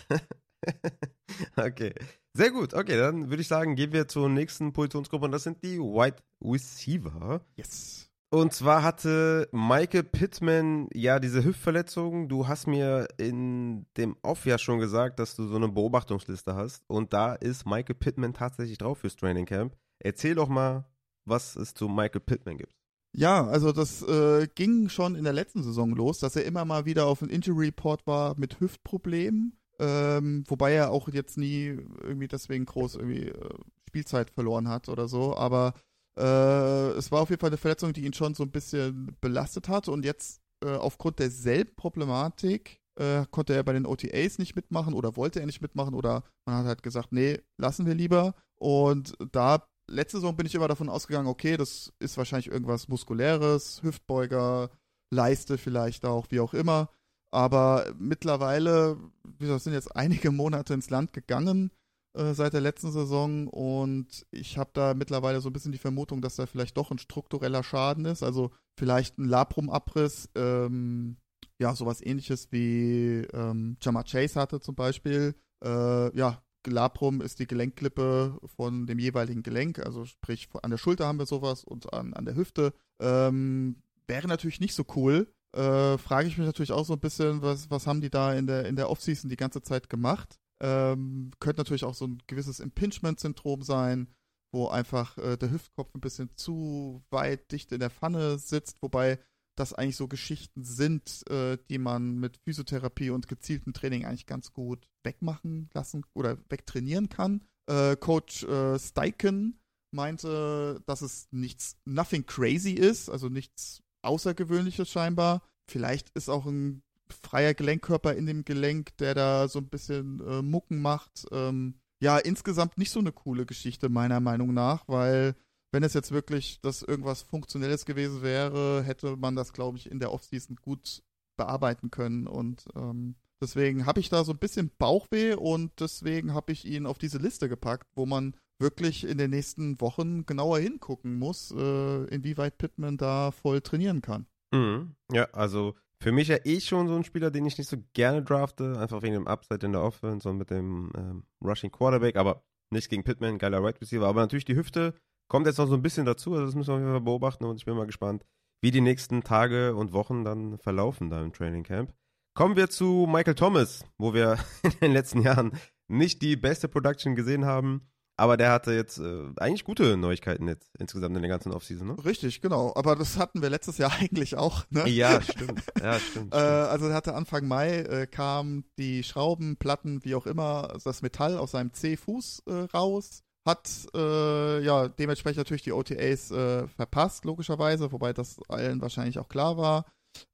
[1.57, 1.94] okay.
[2.33, 2.74] Sehr gut.
[2.74, 6.22] Okay, dann würde ich sagen, gehen wir zur nächsten Positionsgruppe und das sind die White
[6.42, 7.44] Receiver.
[7.57, 8.11] Yes.
[8.35, 12.29] Und zwar hatte Michael Pittman ja diese Hüftverletzung.
[12.29, 16.83] Du hast mir in dem Off ja schon gesagt, dass du so eine Beobachtungsliste hast.
[16.88, 19.77] Und da ist Michael Pittman tatsächlich drauf fürs Training Camp.
[20.01, 20.85] Erzähl doch mal,
[21.25, 22.75] was es zu Michael Pittman gibt.
[23.16, 26.87] Ja, also das äh, ging schon in der letzten Saison los, dass er immer mal
[26.87, 29.61] wieder auf einem Injury Report war mit Hüftproblemen.
[29.79, 33.55] Ähm, wobei er auch jetzt nie irgendwie deswegen groß irgendwie äh,
[33.87, 35.37] Spielzeit verloren hat oder so.
[35.37, 35.73] Aber
[36.18, 39.68] äh, es war auf jeden Fall eine Verletzung, die ihn schon so ein bisschen belastet
[39.68, 44.94] hat und jetzt äh, aufgrund derselben Problematik äh, konnte er bei den OTAs nicht mitmachen
[44.94, 48.35] oder wollte er nicht mitmachen oder man hat halt gesagt, nee, lassen wir lieber.
[48.55, 53.83] Und da, letzte Saison bin ich immer davon ausgegangen, okay, das ist wahrscheinlich irgendwas Muskuläres,
[53.83, 54.70] Hüftbeuger,
[55.11, 56.88] Leiste vielleicht auch, wie auch immer.
[57.31, 61.72] Aber mittlerweile, wie gesagt, sind jetzt einige Monate ins Land gegangen
[62.14, 66.22] äh, seit der letzten Saison und ich habe da mittlerweile so ein bisschen die Vermutung,
[66.22, 71.16] dass da vielleicht doch ein struktureller Schaden ist, also vielleicht ein Labrum-Abriss, ähm,
[71.59, 75.35] ja, sowas ähnliches wie ähm, Jama Chase hatte zum Beispiel.
[75.64, 81.07] Äh, ja, Labrum ist die Gelenkklippe von dem jeweiligen Gelenk, also sprich an der Schulter
[81.07, 82.72] haben wir sowas und an, an der Hüfte.
[83.00, 87.42] Ähm, wäre natürlich nicht so cool, äh, frage ich mich natürlich auch so ein bisschen,
[87.42, 90.38] was, was haben die da in der, in der Offseason die ganze Zeit gemacht?
[90.62, 94.09] Ähm, könnte natürlich auch so ein gewisses Impingement-Syndrom sein,
[94.53, 99.19] wo einfach äh, der Hüftkopf ein bisschen zu weit dicht in der Pfanne sitzt, wobei
[99.57, 104.53] das eigentlich so Geschichten sind, äh, die man mit Physiotherapie und gezieltem Training eigentlich ganz
[104.53, 107.45] gut wegmachen lassen oder wegtrainieren kann.
[107.67, 109.61] Äh, Coach äh, Steichen
[109.93, 115.43] meinte, dass es nichts, nothing crazy ist, also nichts Außergewöhnliches scheinbar.
[115.71, 120.43] Vielleicht ist auch ein freier Gelenkkörper in dem Gelenk, der da so ein bisschen äh,
[120.43, 121.27] Mucken macht.
[121.31, 125.35] Ähm, ja, insgesamt nicht so eine coole Geschichte, meiner Meinung nach, weil
[125.73, 129.99] wenn es jetzt wirklich das irgendwas Funktionelles gewesen wäre, hätte man das, glaube ich, in
[129.99, 131.03] der Offseason gut
[131.37, 132.27] bearbeiten können.
[132.27, 136.87] Und ähm, deswegen habe ich da so ein bisschen Bauchweh und deswegen habe ich ihn
[136.87, 142.05] auf diese Liste gepackt, wo man wirklich in den nächsten Wochen genauer hingucken muss, äh,
[142.05, 144.27] inwieweit Pittman da voll trainieren kann.
[144.53, 144.95] Mhm.
[145.11, 148.23] Ja, also für mich ja eh schon so ein Spieler, den ich nicht so gerne
[148.23, 152.45] drafte, einfach wegen dem Upside in der Offense und mit dem ähm, Rushing Quarterback, aber
[152.71, 154.93] nicht gegen Pittman, geiler Right Receiver, aber natürlich die Hüfte
[155.29, 157.45] kommt jetzt noch so ein bisschen dazu, also das müssen wir auf jeden Fall beobachten
[157.45, 158.27] und ich bin mal gespannt,
[158.61, 161.95] wie die nächsten Tage und Wochen dann verlaufen da im Training Camp.
[162.37, 165.53] Kommen wir zu Michael Thomas, wo wir in den letzten Jahren
[165.88, 167.81] nicht die beste Production gesehen haben.
[168.16, 172.05] Aber der hatte jetzt äh, eigentlich gute Neuigkeiten jetzt insgesamt in der ganzen Offseason, ne?
[172.05, 172.72] Richtig, genau.
[172.77, 174.88] Aber das hatten wir letztes Jahr eigentlich auch, ne?
[174.88, 175.62] Ja, stimmt.
[175.81, 176.33] Ja, stimmt.
[176.33, 180.90] äh, also er hatte Anfang Mai äh, kam die Schrauben, Platten, wie auch immer, also
[180.90, 183.22] das Metall aus seinem C-Fuß äh, raus.
[183.46, 189.29] Hat äh, ja dementsprechend natürlich die OTAs äh, verpasst, logischerweise, wobei das allen wahrscheinlich auch
[189.29, 189.85] klar war.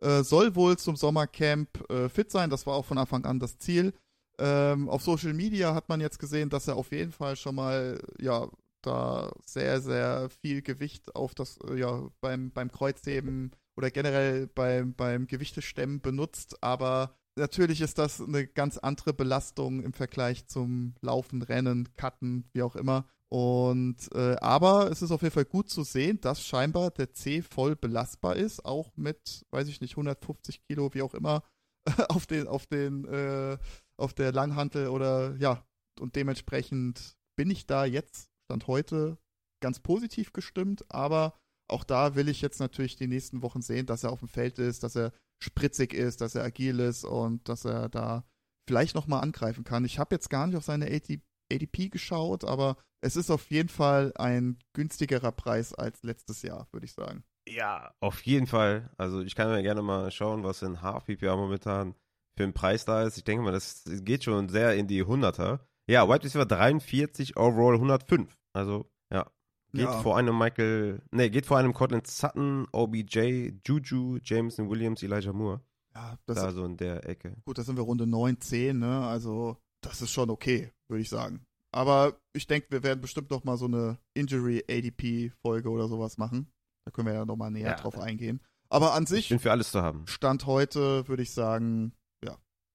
[0.00, 1.70] soll wohl zum Sommercamp
[2.12, 3.94] fit sein, das war auch von Anfang an das Ziel.
[4.40, 8.00] Ähm, auf Social Media hat man jetzt gesehen, dass er auf jeden Fall schon mal,
[8.18, 8.48] ja,
[8.82, 14.94] da sehr, sehr viel Gewicht auf das, äh, ja, beim, beim Kreuzheben oder generell beim,
[14.94, 21.42] beim Gewichtestemmen benutzt, aber natürlich ist das eine ganz andere Belastung im Vergleich zum Laufen,
[21.42, 23.06] Rennen, Cutten, wie auch immer.
[23.28, 27.42] Und äh, aber es ist auf jeden Fall gut zu sehen, dass scheinbar der C
[27.42, 31.44] voll belastbar ist, auch mit, weiß ich nicht, 150 Kilo, wie auch immer,
[32.08, 33.56] auf den, auf den äh,
[34.00, 35.64] auf der Langhantel oder ja,
[36.00, 39.18] und dementsprechend bin ich da jetzt, Stand heute,
[39.62, 41.34] ganz positiv gestimmt, aber
[41.68, 44.58] auch da will ich jetzt natürlich die nächsten Wochen sehen, dass er auf dem Feld
[44.58, 48.24] ist, dass er spritzig ist, dass er agil ist und dass er da
[48.68, 49.84] vielleicht nochmal angreifen kann.
[49.84, 54.12] Ich habe jetzt gar nicht auf seine ADP geschaut, aber es ist auf jeden Fall
[54.16, 57.24] ein günstigerer Preis als letztes Jahr, würde ich sagen.
[57.48, 58.90] Ja, auf jeden Fall.
[58.96, 61.94] Also ich kann mir gerne mal schauen, was in Half PPA momentan
[62.36, 63.16] für einen Preis da ist.
[63.16, 65.60] Ich denke mal, das geht schon sehr in die 100er.
[65.86, 68.38] Ja, Wide Receiver 43, Overall 105.
[68.52, 69.30] Also, ja.
[69.72, 70.02] Geht ja.
[70.02, 75.60] vor einem Michael, nee, geht vor einem Cortland Sutton, OBJ, Juju, Jameson Williams, Elijah Moore.
[75.94, 77.36] Ja, das da so in der Ecke.
[77.44, 79.06] Gut, da sind wir Runde 9, 10, ne?
[79.06, 81.46] Also, das ist schon okay, würde ich sagen.
[81.72, 86.18] Aber ich denke, wir werden bestimmt noch mal so eine Injury ADP Folge oder sowas
[86.18, 86.50] machen.
[86.84, 87.76] Da können wir ja noch mal näher ja.
[87.76, 88.40] drauf eingehen.
[88.68, 89.24] Aber an sich.
[89.24, 90.06] Ich bin für alles zu haben.
[90.06, 91.92] Stand heute, würde ich sagen,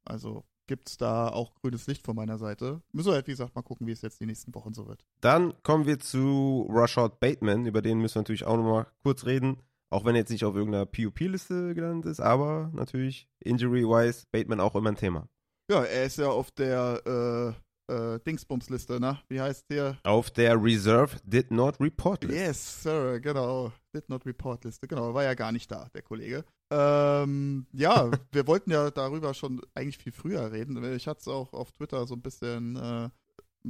[0.05, 2.81] also gibt es da auch grünes Licht von meiner Seite.
[2.91, 5.05] Müssen wir halt, wie gesagt, mal gucken, wie es jetzt die nächsten Wochen so wird.
[5.21, 9.61] Dann kommen wir zu Rashad Bateman, über den müssen wir natürlich auch nochmal kurz reden.
[9.91, 14.75] Auch wenn er jetzt nicht auf irgendeiner PUP-Liste gelandet ist, aber natürlich injury-wise Bateman auch
[14.75, 15.29] immer ein Thema.
[15.69, 17.55] Ja, er ist ja auf der
[17.87, 19.19] äh, äh, Dingsbums-Liste, ne?
[19.29, 19.97] Wie heißt der?
[20.03, 22.37] Auf der Reserve Did Not Report Liste.
[22.37, 23.71] Yes, Sir, genau.
[23.95, 25.13] Did Not Report Liste, genau.
[25.13, 26.43] War ja gar nicht da, der Kollege.
[26.71, 30.83] Ähm, ja, wir wollten ja darüber schon eigentlich viel früher reden.
[30.95, 33.09] Ich hatte es auch auf Twitter so ein bisschen, äh,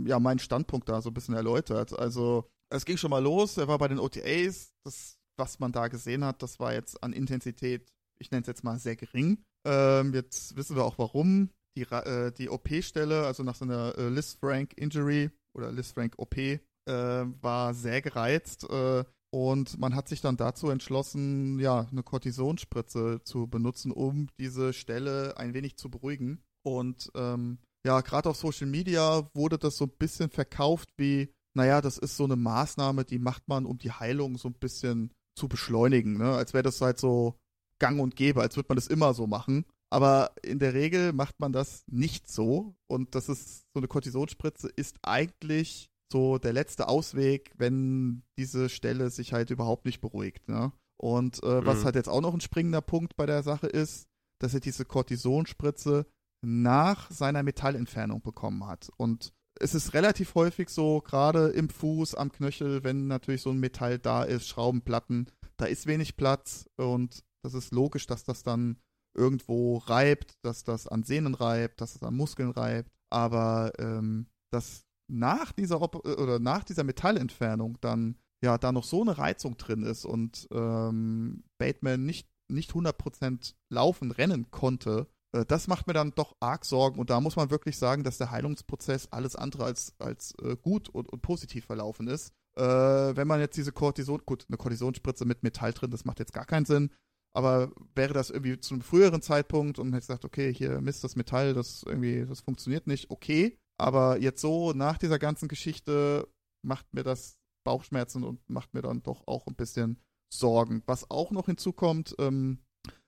[0.05, 1.97] ja, meinen Standpunkt da so ein bisschen erläutert.
[1.97, 3.57] Also, es ging schon mal los.
[3.57, 4.73] Er war bei den OTAs.
[4.83, 8.63] Das, was man da gesehen hat, das war jetzt an Intensität, ich nenne es jetzt
[8.63, 9.43] mal sehr gering.
[9.67, 14.37] Ähm, jetzt wissen wir auch warum die, äh, die OP-Stelle, also nach seiner äh, Liz
[14.39, 18.69] Frank Injury oder Liz Frank OP, äh, war sehr gereizt.
[18.69, 19.03] Äh,
[19.35, 25.35] und man hat sich dann dazu entschlossen, ja, eine Kortisonspritze zu benutzen, um diese Stelle
[25.35, 26.41] ein wenig zu beruhigen.
[26.65, 31.81] Und ähm, ja, gerade auf Social Media wurde das so ein bisschen verkauft wie, naja,
[31.81, 35.49] das ist so eine Maßnahme, die macht man, um die Heilung so ein bisschen zu
[35.49, 36.31] beschleunigen, ne?
[36.31, 37.35] Als wäre das halt so
[37.77, 39.65] gang und gäbe, als würde man das immer so machen.
[39.89, 42.73] Aber in der Regel macht man das nicht so.
[42.87, 49.09] Und das ist so eine Kortisonspritze ist eigentlich so der letzte Ausweg, wenn diese Stelle
[49.09, 50.47] sich halt überhaupt nicht beruhigt.
[50.47, 50.71] Ne?
[50.97, 51.65] Und äh, mhm.
[51.65, 54.07] was halt jetzt auch noch ein springender Punkt bei der Sache ist,
[54.39, 56.05] dass er diese Kortisonspritze
[56.41, 58.89] nach seiner Metallentfernung bekommen hat.
[58.97, 63.59] Und es ist relativ häufig so, gerade im Fuß, am Knöchel, wenn natürlich so ein
[63.59, 68.79] Metall da ist, Schraubenplatten, da ist wenig Platz und Das ist logisch, dass das dann
[69.15, 72.91] irgendwo reibt, dass das an Sehnen reibt, dass es an Muskeln reibt.
[73.11, 79.01] Aber ähm, dass nach dieser Op oder nach dieser Metallentfernung dann ja da noch so
[79.01, 85.67] eine Reizung drin ist und ähm, Bateman nicht nicht 100% laufen, rennen konnte, äh, das
[85.67, 86.99] macht mir dann doch arg Sorgen.
[86.99, 90.89] Und da muss man wirklich sagen, dass der Heilungsprozess alles andere als, als äh, gut
[90.89, 92.31] und, und, positiv verlaufen ist.
[92.57, 96.33] Äh, wenn man jetzt diese Cortison, gut, eine Cortisonspritze mit Metall drin, das macht jetzt
[96.33, 96.91] gar keinen Sinn.
[97.33, 101.17] Aber wäre das irgendwie zu einem früheren Zeitpunkt und hätte gesagt, okay, hier misst das
[101.17, 103.57] Metall, das irgendwie, das funktioniert nicht, okay.
[103.77, 106.27] Aber jetzt so nach dieser ganzen Geschichte
[106.63, 109.99] macht mir das Bauchschmerzen und macht mir dann doch auch ein bisschen
[110.33, 110.83] Sorgen.
[110.85, 112.59] Was auch noch hinzukommt, ähm,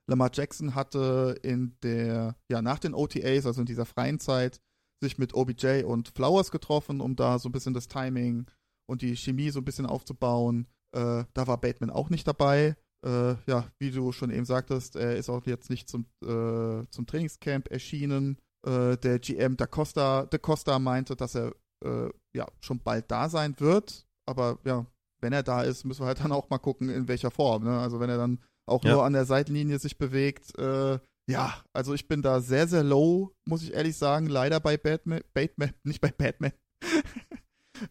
[0.09, 4.61] Lamar Jackson hatte in der, ja, nach den OTAs, also in dieser freien Zeit,
[5.01, 8.49] sich mit OBJ und Flowers getroffen, um da so ein bisschen das Timing
[8.89, 10.67] und die Chemie so ein bisschen aufzubauen.
[10.95, 12.75] Äh, da war Bateman auch nicht dabei.
[13.05, 17.05] Äh, ja, wie du schon eben sagtest, er ist auch jetzt nicht zum, äh, zum
[17.05, 18.39] Trainingscamp erschienen.
[18.67, 21.53] Äh, der GM Da Costa, Da Costa meinte, dass er
[21.85, 24.05] äh, ja schon bald da sein wird.
[24.27, 24.85] Aber ja,
[25.21, 27.63] wenn er da ist, müssen wir halt dann auch mal gucken, in welcher Form.
[27.63, 27.79] Ne?
[27.79, 28.93] Also wenn er dann auch ja.
[28.93, 30.57] nur an der Seitenlinie sich bewegt.
[30.59, 30.99] Äh,
[31.29, 34.27] ja, also ich bin da sehr, sehr low, muss ich ehrlich sagen.
[34.27, 36.51] Leider bei Batman, Batman, nicht bei Batman.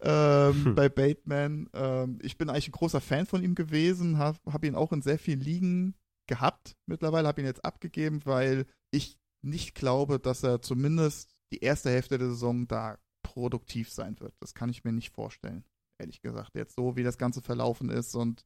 [0.01, 0.75] ähm, hm.
[0.75, 1.69] Bei Bateman.
[1.75, 5.03] Ähm, ich bin eigentlich ein großer Fan von ihm gewesen, habe hab ihn auch in
[5.03, 5.95] sehr vielen Ligen
[6.29, 6.77] gehabt.
[6.87, 12.19] Mittlerweile habe ihn jetzt abgegeben, weil ich nicht glaube, dass er zumindest die erste Hälfte
[12.19, 14.35] der Saison da produktiv sein wird.
[14.41, 15.65] Das kann ich mir nicht vorstellen,
[15.99, 16.55] ehrlich gesagt.
[16.55, 18.45] Jetzt so, wie das Ganze verlaufen ist und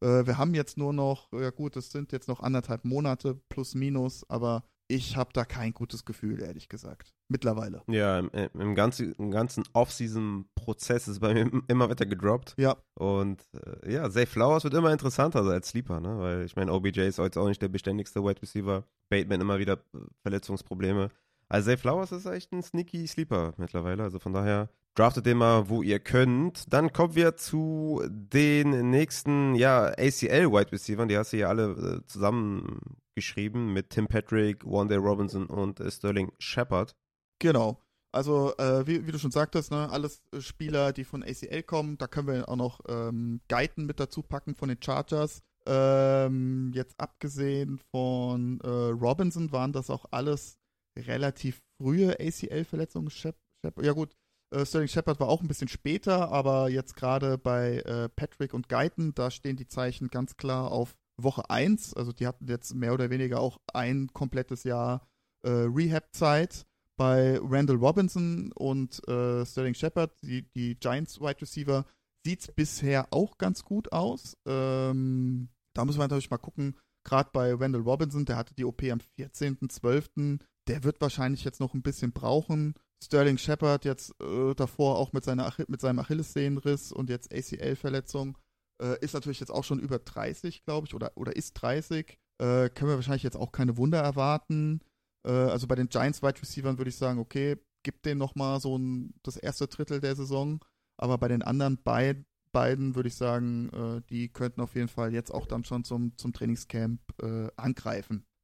[0.00, 3.74] äh, wir haben jetzt nur noch, ja gut, es sind jetzt noch anderthalb Monate plus
[3.74, 7.12] minus, aber ich habe da kein gutes Gefühl, ehrlich gesagt.
[7.28, 7.82] Mittlerweile.
[7.88, 12.54] Ja, im, im ganzen, im ganzen Off-Season-Prozess ist bei mir immer weiter gedroppt.
[12.56, 12.76] Ja.
[12.94, 13.42] Und
[13.82, 16.18] äh, ja, Zay Flowers wird immer interessanter als Sleeper, ne?
[16.18, 18.84] Weil ich meine, OBJ ist jetzt auch nicht der beständigste Wide Receiver.
[19.08, 21.10] Bateman immer wieder äh, Verletzungsprobleme.
[21.48, 24.02] Also Zay Flowers ist echt ein sneaky Sleeper mittlerweile.
[24.02, 26.72] Also von daher draftet den mal, wo ihr könnt.
[26.72, 31.08] Dann kommen wir zu den nächsten, ja, ACL-Wide Receivers.
[31.08, 36.32] Die hast du ja alle äh, zusammengeschrieben mit Tim Patrick, Wanda Robinson und äh, Sterling
[36.38, 36.96] Shepard.
[37.38, 37.80] Genau.
[38.12, 41.98] Also, äh, wie, wie, du schon sagtest, ne, alles äh, Spieler, die von ACL kommen.
[41.98, 45.42] Da können wir auch noch ähm, Guyton mit dazu packen von den Chargers.
[45.66, 50.58] Ähm, jetzt abgesehen von äh, Robinson waren das auch alles
[50.96, 53.10] relativ frühe ACL-Verletzungen.
[53.80, 54.14] Ja gut,
[54.50, 58.68] äh, Sterling Shepard war auch ein bisschen später, aber jetzt gerade bei äh, Patrick und
[58.68, 61.94] Guyton, da stehen die Zeichen ganz klar auf Woche 1.
[61.94, 65.06] Also die hatten jetzt mehr oder weniger auch ein komplettes Jahr
[65.42, 66.66] äh, Rehab-Zeit.
[66.98, 71.84] Bei Randall Robinson und äh, Sterling Shepard, die, die Giants Wide Receiver,
[72.24, 74.38] sieht es bisher auch ganz gut aus.
[74.46, 78.82] Ähm, da muss man natürlich mal gucken, gerade bei Randall Robinson, der hatte die OP
[78.84, 82.74] am 14.12., der wird wahrscheinlich jetzt noch ein bisschen brauchen.
[83.02, 88.38] Sterling Shepard jetzt äh, davor auch mit, seiner mit seinem Achillessehnenriss und jetzt ACL-Verletzung
[88.82, 92.18] äh, ist natürlich jetzt auch schon über 30, glaube ich, oder, oder ist 30.
[92.38, 94.80] Äh, können wir wahrscheinlich jetzt auch keine Wunder erwarten.
[95.26, 98.76] Äh, also bei den Giants Wide Receivers würde ich sagen, okay, gib denen nochmal so
[98.76, 100.64] ein, das erste Drittel der Saison.
[100.98, 105.12] Aber bei den anderen beid, beiden würde ich sagen, äh, die könnten auf jeden Fall
[105.12, 107.00] jetzt auch dann schon zum, zum Trainingscamp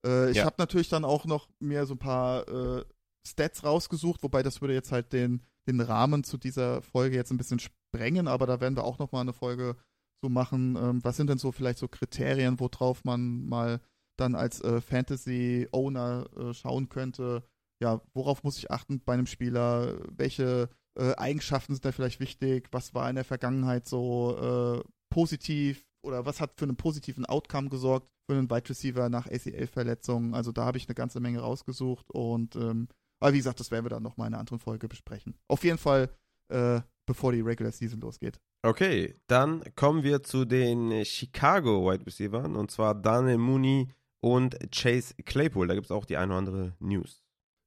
[0.04, 0.44] äh, ich ja.
[0.44, 2.84] habe natürlich dann auch noch mir so ein paar
[3.26, 7.38] Stats rausgesucht, wobei das würde jetzt halt den, den Rahmen zu dieser Folge jetzt ein
[7.38, 9.76] bisschen sprengen, aber da werden wir auch nochmal eine Folge
[10.22, 10.76] so machen.
[10.76, 13.80] Ähm, was sind denn so vielleicht so Kriterien, worauf man mal
[14.18, 17.44] dann als äh, Fantasy-Owner äh, schauen könnte?
[17.82, 19.98] Ja, worauf muss ich achten bei einem Spieler?
[20.10, 22.68] Welche äh, Eigenschaften sind da vielleicht wichtig?
[22.70, 27.68] Was war in der Vergangenheit so äh, positiv oder was hat für einen positiven Outcome
[27.68, 30.34] gesorgt für einen Wide Receiver nach ACL-Verletzungen?
[30.34, 32.88] Also da habe ich eine ganze Menge rausgesucht und ähm,
[33.20, 35.36] aber wie gesagt, das werden wir dann nochmal in einer anderen Folge besprechen.
[35.46, 36.10] Auf jeden Fall,
[36.48, 38.40] äh, bevor die Regular Season losgeht.
[38.64, 43.88] Okay, dann kommen wir zu den Chicago Wide Receivers und zwar Daniel Mooney
[44.20, 45.68] und Chase Claypool.
[45.68, 47.21] Da gibt es auch die eine oder andere News.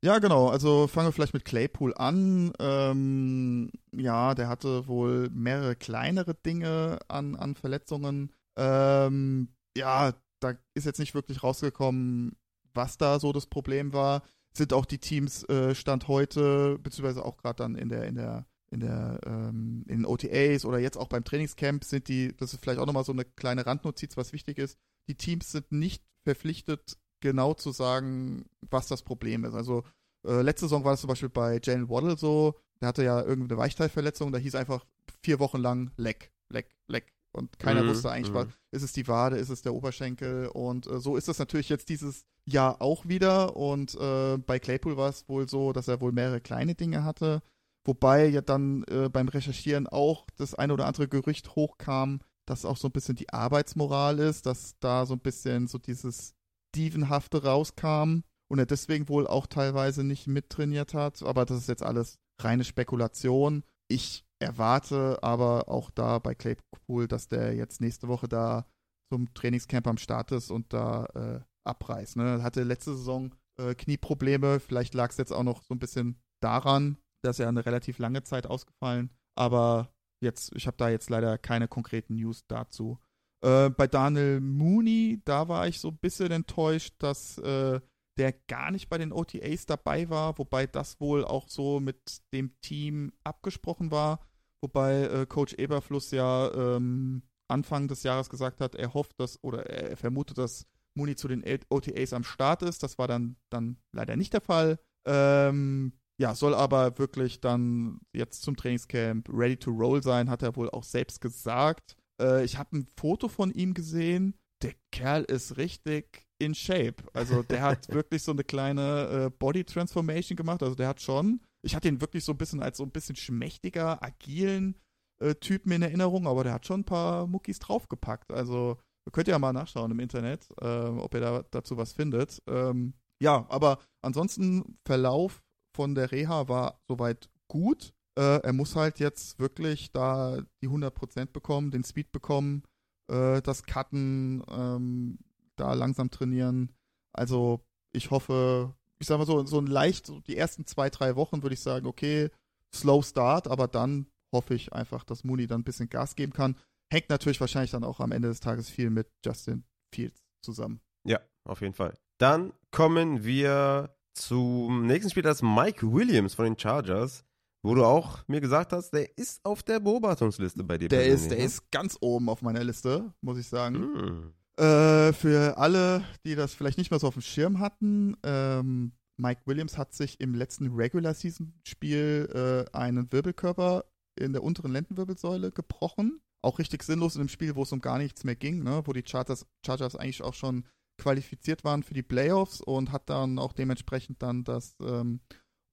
[0.05, 0.49] Ja, genau.
[0.49, 2.53] Also fangen wir vielleicht mit Claypool an.
[2.59, 8.31] Ähm, ja, der hatte wohl mehrere kleinere Dinge an, an Verletzungen.
[8.55, 12.37] Ähm, ja, da ist jetzt nicht wirklich rausgekommen,
[12.75, 14.21] was da so das Problem war
[14.57, 18.45] sind auch die Teams äh, Stand heute, beziehungsweise auch gerade dann in der, in der,
[18.71, 22.61] in der, ähm, in den OTAs oder jetzt auch beim Trainingscamp sind die, das ist
[22.61, 26.97] vielleicht auch nochmal so eine kleine Randnotiz, was wichtig ist, die Teams sind nicht verpflichtet,
[27.25, 29.55] genau zu sagen, was das Problem ist.
[29.55, 29.83] Also
[30.27, 33.59] äh, letzte Saison war das zum Beispiel bei Jalen Waddle so, der hatte ja irgendeine
[33.59, 34.85] Weichteilverletzung, da hieß einfach
[35.23, 37.11] vier Wochen lang leck, leck, leck.
[37.31, 38.35] Und keiner Mhm, wusste eigentlich, mhm.
[38.35, 40.47] was, ist es die Wade, ist es der Oberschenkel?
[40.47, 43.57] Und äh, so ist es natürlich jetzt dieses Jahr auch wieder.
[43.57, 47.41] Und äh, bei Claypool war es wohl so, dass er wohl mehrere kleine Dinge hatte.
[47.83, 52.77] Wobei ja dann äh, beim Recherchieren auch das eine oder andere Gerücht hochkam, dass auch
[52.77, 56.34] so ein bisschen die Arbeitsmoral ist, dass da so ein bisschen so dieses
[56.75, 61.23] Dievenhafte rauskam und er deswegen wohl auch teilweise nicht mittrainiert hat.
[61.23, 63.63] Aber das ist jetzt alles reine Spekulation.
[63.87, 68.65] Ich erwarte aber auch da bei Claypool, dass der jetzt nächste Woche da
[69.11, 72.17] zum Trainingscamp am Start ist und da äh, abreißt.
[72.17, 72.37] Ne?
[72.37, 74.59] Er hatte letzte Saison äh, Knieprobleme.
[74.59, 78.23] Vielleicht lag es jetzt auch noch so ein bisschen daran, dass er eine relativ lange
[78.23, 79.11] Zeit ausgefallen.
[79.37, 82.99] Aber jetzt, ich habe da jetzt leider keine konkreten News dazu.
[83.45, 87.79] Äh, bei Daniel Mooney, da war ich so ein bisschen enttäuscht, dass äh,
[88.17, 92.59] der gar nicht bei den OTAs dabei war, wobei das wohl auch so mit dem
[92.61, 94.19] Team abgesprochen war.
[94.63, 99.69] Wobei äh, Coach Eberfluss ja ähm, Anfang des Jahres gesagt hat, er hofft, dass oder
[99.69, 102.81] er vermutet, dass Mooney zu den OTAs am Start ist.
[102.81, 104.79] Das war dann, dann leider nicht der Fall.
[105.05, 110.55] Ähm, ja, soll aber wirklich dann jetzt zum Trainingscamp ready to roll sein, hat er
[110.55, 111.95] wohl auch selbst gesagt.
[112.21, 114.35] Äh, ich habe ein Foto von ihm gesehen.
[114.61, 116.95] Der Kerl ist richtig in Shape.
[117.13, 120.63] Also der hat wirklich so eine kleine äh, Body Transformation gemacht.
[120.63, 123.15] Also der hat schon, ich hatte ihn wirklich so ein bisschen als so ein bisschen
[123.15, 124.77] schmächtiger, agilen
[125.19, 128.31] äh, Typen in Erinnerung, aber der hat schon ein paar Muckis draufgepackt.
[128.31, 128.77] Also
[129.11, 132.41] könnt ihr ja mal nachschauen im Internet, äh, ob ihr da dazu was findet.
[132.47, 135.43] Ähm, ja, aber ansonsten Verlauf
[135.75, 137.93] von der Reha war soweit gut.
[138.17, 142.63] Äh, er muss halt jetzt wirklich da die 100% bekommen, den Speed bekommen,
[143.09, 145.19] äh, das Cutten, ähm,
[145.55, 146.71] da langsam trainieren.
[147.13, 151.15] Also ich hoffe, ich sag mal so, so ein leicht, so die ersten zwei, drei
[151.15, 152.29] Wochen würde ich sagen, okay,
[152.73, 156.55] slow start, aber dann hoffe ich einfach, dass Mooney dann ein bisschen Gas geben kann.
[156.91, 160.81] Hängt natürlich wahrscheinlich dann auch am Ende des Tages viel mit Justin Fields zusammen.
[161.05, 161.97] Ja, auf jeden Fall.
[162.17, 167.24] Dann kommen wir zum nächsten Spiel, das ist Mike Williams von den Chargers,
[167.65, 170.87] wo du auch mir gesagt hast, der ist auf der Beobachtungsliste bei dir.
[170.87, 171.45] Der ist, der ne?
[171.45, 173.75] ist ganz oben auf meiner Liste, muss ich sagen.
[173.75, 174.33] Hm.
[174.57, 179.41] Äh, für alle, die das vielleicht nicht mehr so auf dem Schirm hatten, ähm, Mike
[179.45, 182.29] Williams hat sich im letzten Regular Season Spiel
[182.71, 183.85] äh, einen Wirbelkörper
[184.17, 186.21] in der unteren Lendenwirbelsäule gebrochen.
[186.43, 188.83] Auch richtig sinnlos in einem Spiel, wo es um gar nichts mehr ging, ne?
[188.85, 190.65] wo die Chargers, Chargers eigentlich auch schon
[191.01, 195.19] qualifiziert waren für die Playoffs und hat dann auch dementsprechend dann das ähm,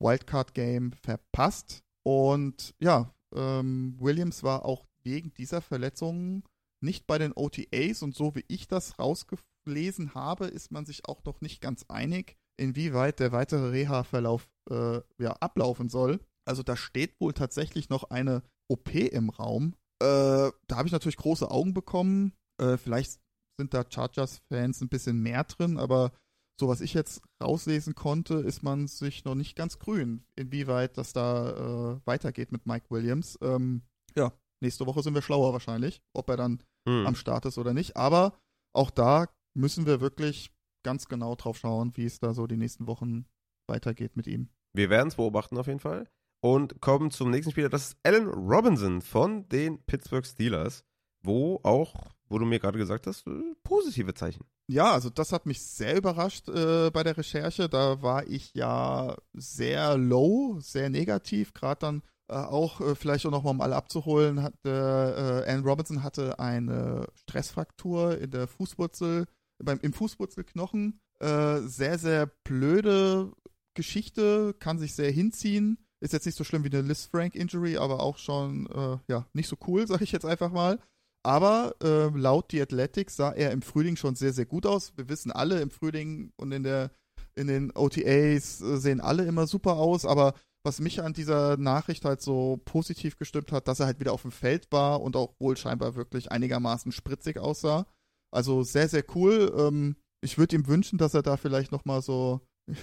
[0.02, 1.82] Wildcard-Game verpasst.
[2.04, 6.44] Und ja, ähm, Williams war auch wegen dieser Verletzungen
[6.82, 11.24] nicht bei den OTAs und so wie ich das rausgelesen habe, ist man sich auch
[11.24, 16.20] noch nicht ganz einig, inwieweit der weitere Reha-Verlauf äh, ja, ablaufen soll.
[16.44, 19.74] Also da steht wohl tatsächlich noch eine OP im Raum.
[20.00, 22.32] Äh, da habe ich natürlich große Augen bekommen.
[22.60, 23.20] Äh, vielleicht
[23.58, 26.12] sind da Chargers-Fans ein bisschen mehr drin, aber
[26.60, 31.12] so was ich jetzt rauslesen konnte, ist man sich noch nicht ganz grün, inwieweit das
[31.12, 33.38] da äh, weitergeht mit Mike Williams.
[33.42, 33.82] Ähm,
[34.16, 37.06] ja, nächste Woche sind wir schlauer wahrscheinlich, ob er dann Hm.
[37.06, 37.96] am Start ist oder nicht.
[37.96, 38.36] Aber
[38.74, 40.52] auch da müssen wir wirklich
[40.84, 43.26] ganz genau drauf schauen, wie es da so die nächsten Wochen
[43.68, 44.48] weitergeht mit ihm.
[44.74, 46.08] Wir werden es beobachten auf jeden Fall.
[46.44, 47.68] Und kommen zum nächsten Spieler.
[47.68, 50.82] Das ist Allen Robinson von den Pittsburgh Steelers,
[51.22, 51.94] wo auch,
[52.28, 54.44] wo du mir gerade gesagt hast, äh, positive Zeichen.
[54.72, 57.68] Ja, also das hat mich sehr überrascht äh, bei der Recherche.
[57.68, 63.30] Da war ich ja sehr low, sehr negativ, gerade dann äh, auch äh, vielleicht auch
[63.30, 69.26] noch mal, um alle abzuholen, hat, äh, Allen Robinson hatte eine Stressfraktur in der Fußwurzel,
[69.62, 71.00] beim, im Fußwurzelknochen.
[71.20, 73.30] Äh, sehr, sehr blöde
[73.74, 75.84] Geschichte, kann sich sehr hinziehen.
[76.00, 79.26] Ist jetzt nicht so schlimm wie eine Liz Frank Injury, aber auch schon äh, ja
[79.34, 80.78] nicht so cool, sag ich jetzt einfach mal.
[81.24, 84.92] Aber äh, laut The Athletic sah er im Frühling schon sehr, sehr gut aus.
[84.96, 86.90] Wir wissen alle, im Frühling und in, der,
[87.36, 90.04] in den OTAs äh, sehen alle immer super aus.
[90.04, 94.12] Aber was mich an dieser Nachricht halt so positiv gestimmt hat, dass er halt wieder
[94.12, 97.86] auf dem Feld war und auch wohl scheinbar wirklich einigermaßen spritzig aussah.
[98.32, 99.52] Also sehr, sehr cool.
[99.56, 102.40] Ähm, ich würde ihm wünschen, dass er da vielleicht nochmal so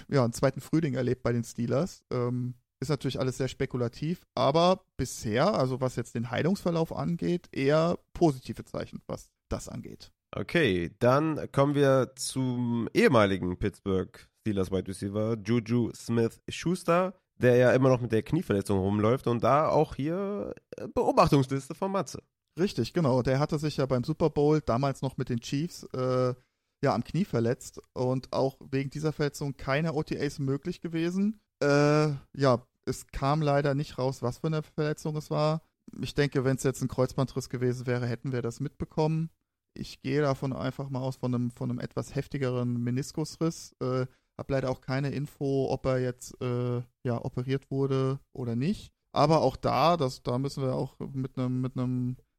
[0.10, 2.04] ja, einen zweiten Frühling erlebt bei den Steelers.
[2.12, 8.00] Ähm, ist natürlich alles sehr spekulativ, aber bisher, also was jetzt den Heilungsverlauf angeht, eher
[8.14, 10.12] positive Zeichen, was das angeht.
[10.36, 17.72] Okay, dann kommen wir zum ehemaligen Pittsburgh Steelers Wide Receiver Juju Smith Schuster, der ja
[17.72, 22.22] immer noch mit der Knieverletzung rumläuft und da auch hier äh, Beobachtungsliste von Matze.
[22.60, 23.22] Richtig, genau.
[23.22, 26.34] Der hatte sich ja beim Super Bowl damals noch mit den Chiefs äh,
[26.84, 31.40] ja am Knie verletzt und auch wegen dieser Verletzung keine OTAs möglich gewesen.
[31.62, 35.62] Äh, ja, es kam leider nicht raus, was für eine Verletzung es war.
[36.02, 39.30] ich denke, wenn es jetzt ein Kreuzbandriss gewesen wäre, hätten wir das mitbekommen.
[39.74, 43.76] Ich gehe davon einfach mal aus von einem, von einem etwas heftigeren Meniskusriss.
[43.82, 44.08] Äh,
[44.38, 48.92] hab leider auch keine Info, ob er jetzt äh, ja, operiert wurde oder nicht.
[49.12, 51.74] Aber auch da, das, da müssen wir auch mit einem mit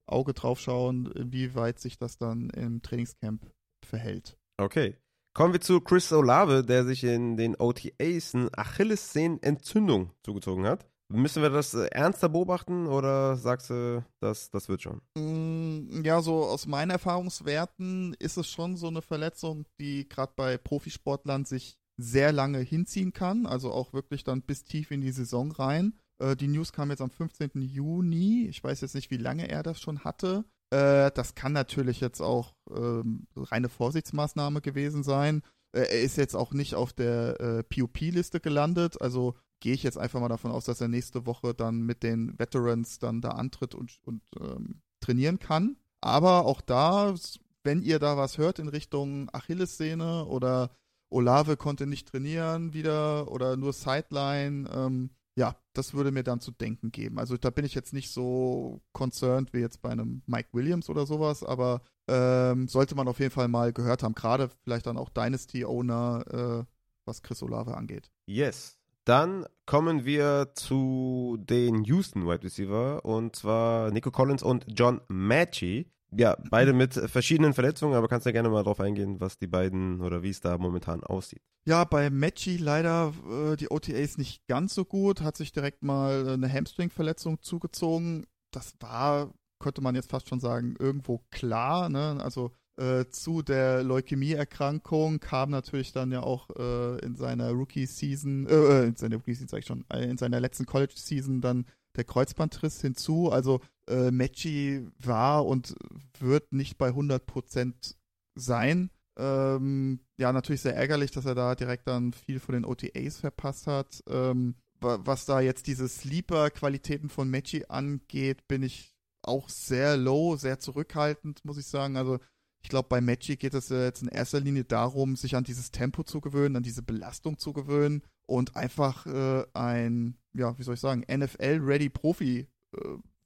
[0.07, 3.53] Auge drauf schauen, wie weit sich das dann im Trainingscamp
[3.85, 4.39] verhält.
[4.59, 4.97] Okay.
[5.33, 10.87] Kommen wir zu Chris Olave, der sich in den OTAs eine Achillessehnenentzündung zugezogen hat.
[11.13, 15.01] Müssen wir das äh, ernster beobachten oder sagst du, das, das wird schon?
[15.17, 20.57] Mm, ja, so aus meinen Erfahrungswerten ist es schon so eine Verletzung, die gerade bei
[20.57, 25.51] Profisportlern sich sehr lange hinziehen kann, also auch wirklich dann bis tief in die Saison
[25.51, 25.99] rein.
[26.21, 27.51] Äh, die News kam jetzt am 15.
[27.61, 28.47] Juni.
[28.49, 30.45] Ich weiß jetzt nicht, wie lange er das schon hatte.
[30.71, 35.43] Äh, das kann natürlich jetzt auch ähm, reine Vorsichtsmaßnahme gewesen sein.
[35.73, 39.99] Äh, er ist jetzt auch nicht auf der äh, POP-Liste gelandet, also gehe ich jetzt
[39.99, 43.75] einfach mal davon aus, dass er nächste Woche dann mit den Veterans dann da antritt
[43.75, 45.77] und, und ähm, trainieren kann.
[46.01, 47.15] Aber auch da,
[47.63, 50.71] wenn ihr da was hört in Richtung Achillessehne oder
[51.11, 55.11] Olave konnte nicht trainieren wieder oder nur Sideline, ähm,
[55.41, 57.19] ja, das würde mir dann zu denken geben.
[57.19, 61.07] Also da bin ich jetzt nicht so concerned wie jetzt bei einem Mike Williams oder
[61.07, 65.09] sowas, aber ähm, sollte man auf jeden Fall mal gehört haben, gerade vielleicht dann auch
[65.09, 66.25] Dynasty-Owner,
[66.61, 66.65] äh,
[67.07, 68.11] was Chris Olave angeht.
[68.27, 68.77] Yes.
[69.07, 75.91] Dann kommen wir zu den Houston Wide Receiver und zwar Nico Collins und John Matchy.
[76.17, 79.47] Ja, beide mit verschiedenen Verletzungen, aber kannst du ja gerne mal drauf eingehen, was die
[79.47, 81.43] beiden oder wie es da momentan aussieht.
[81.67, 86.29] Ja, bei Matchy leider äh, die OTAs nicht ganz so gut, hat sich direkt mal
[86.29, 88.27] eine Hamstring-Verletzung zugezogen.
[88.51, 91.89] Das war, könnte man jetzt fast schon sagen, irgendwo klar.
[91.89, 92.19] Ne?
[92.21, 98.55] Also äh, zu der Leukämie-Erkrankung kam natürlich dann ja auch äh, in seiner Rookie-Season, äh,
[98.55, 102.81] äh in seiner Rookie-Season sag ich schon, äh, in seiner letzten College-Season dann der Kreuzbandriss
[102.81, 103.31] hinzu.
[103.31, 103.61] Also
[103.91, 105.75] äh, Mecci war und
[106.19, 107.97] wird nicht bei 100%
[108.35, 108.91] sein.
[109.19, 113.67] Ähm, ja, natürlich sehr ärgerlich, dass er da direkt dann viel von den OTAs verpasst
[113.67, 114.03] hat.
[114.09, 120.59] Ähm, was da jetzt diese Sleeper-Qualitäten von Mecci angeht, bin ich auch sehr low, sehr
[120.59, 121.97] zurückhaltend, muss ich sagen.
[121.97, 122.19] Also
[122.63, 126.03] ich glaube, bei Magic geht es jetzt in erster Linie darum, sich an dieses Tempo
[126.03, 130.81] zu gewöhnen, an diese Belastung zu gewöhnen und einfach äh, ein, ja, wie soll ich
[130.81, 132.79] sagen, NFL-ready Profi äh,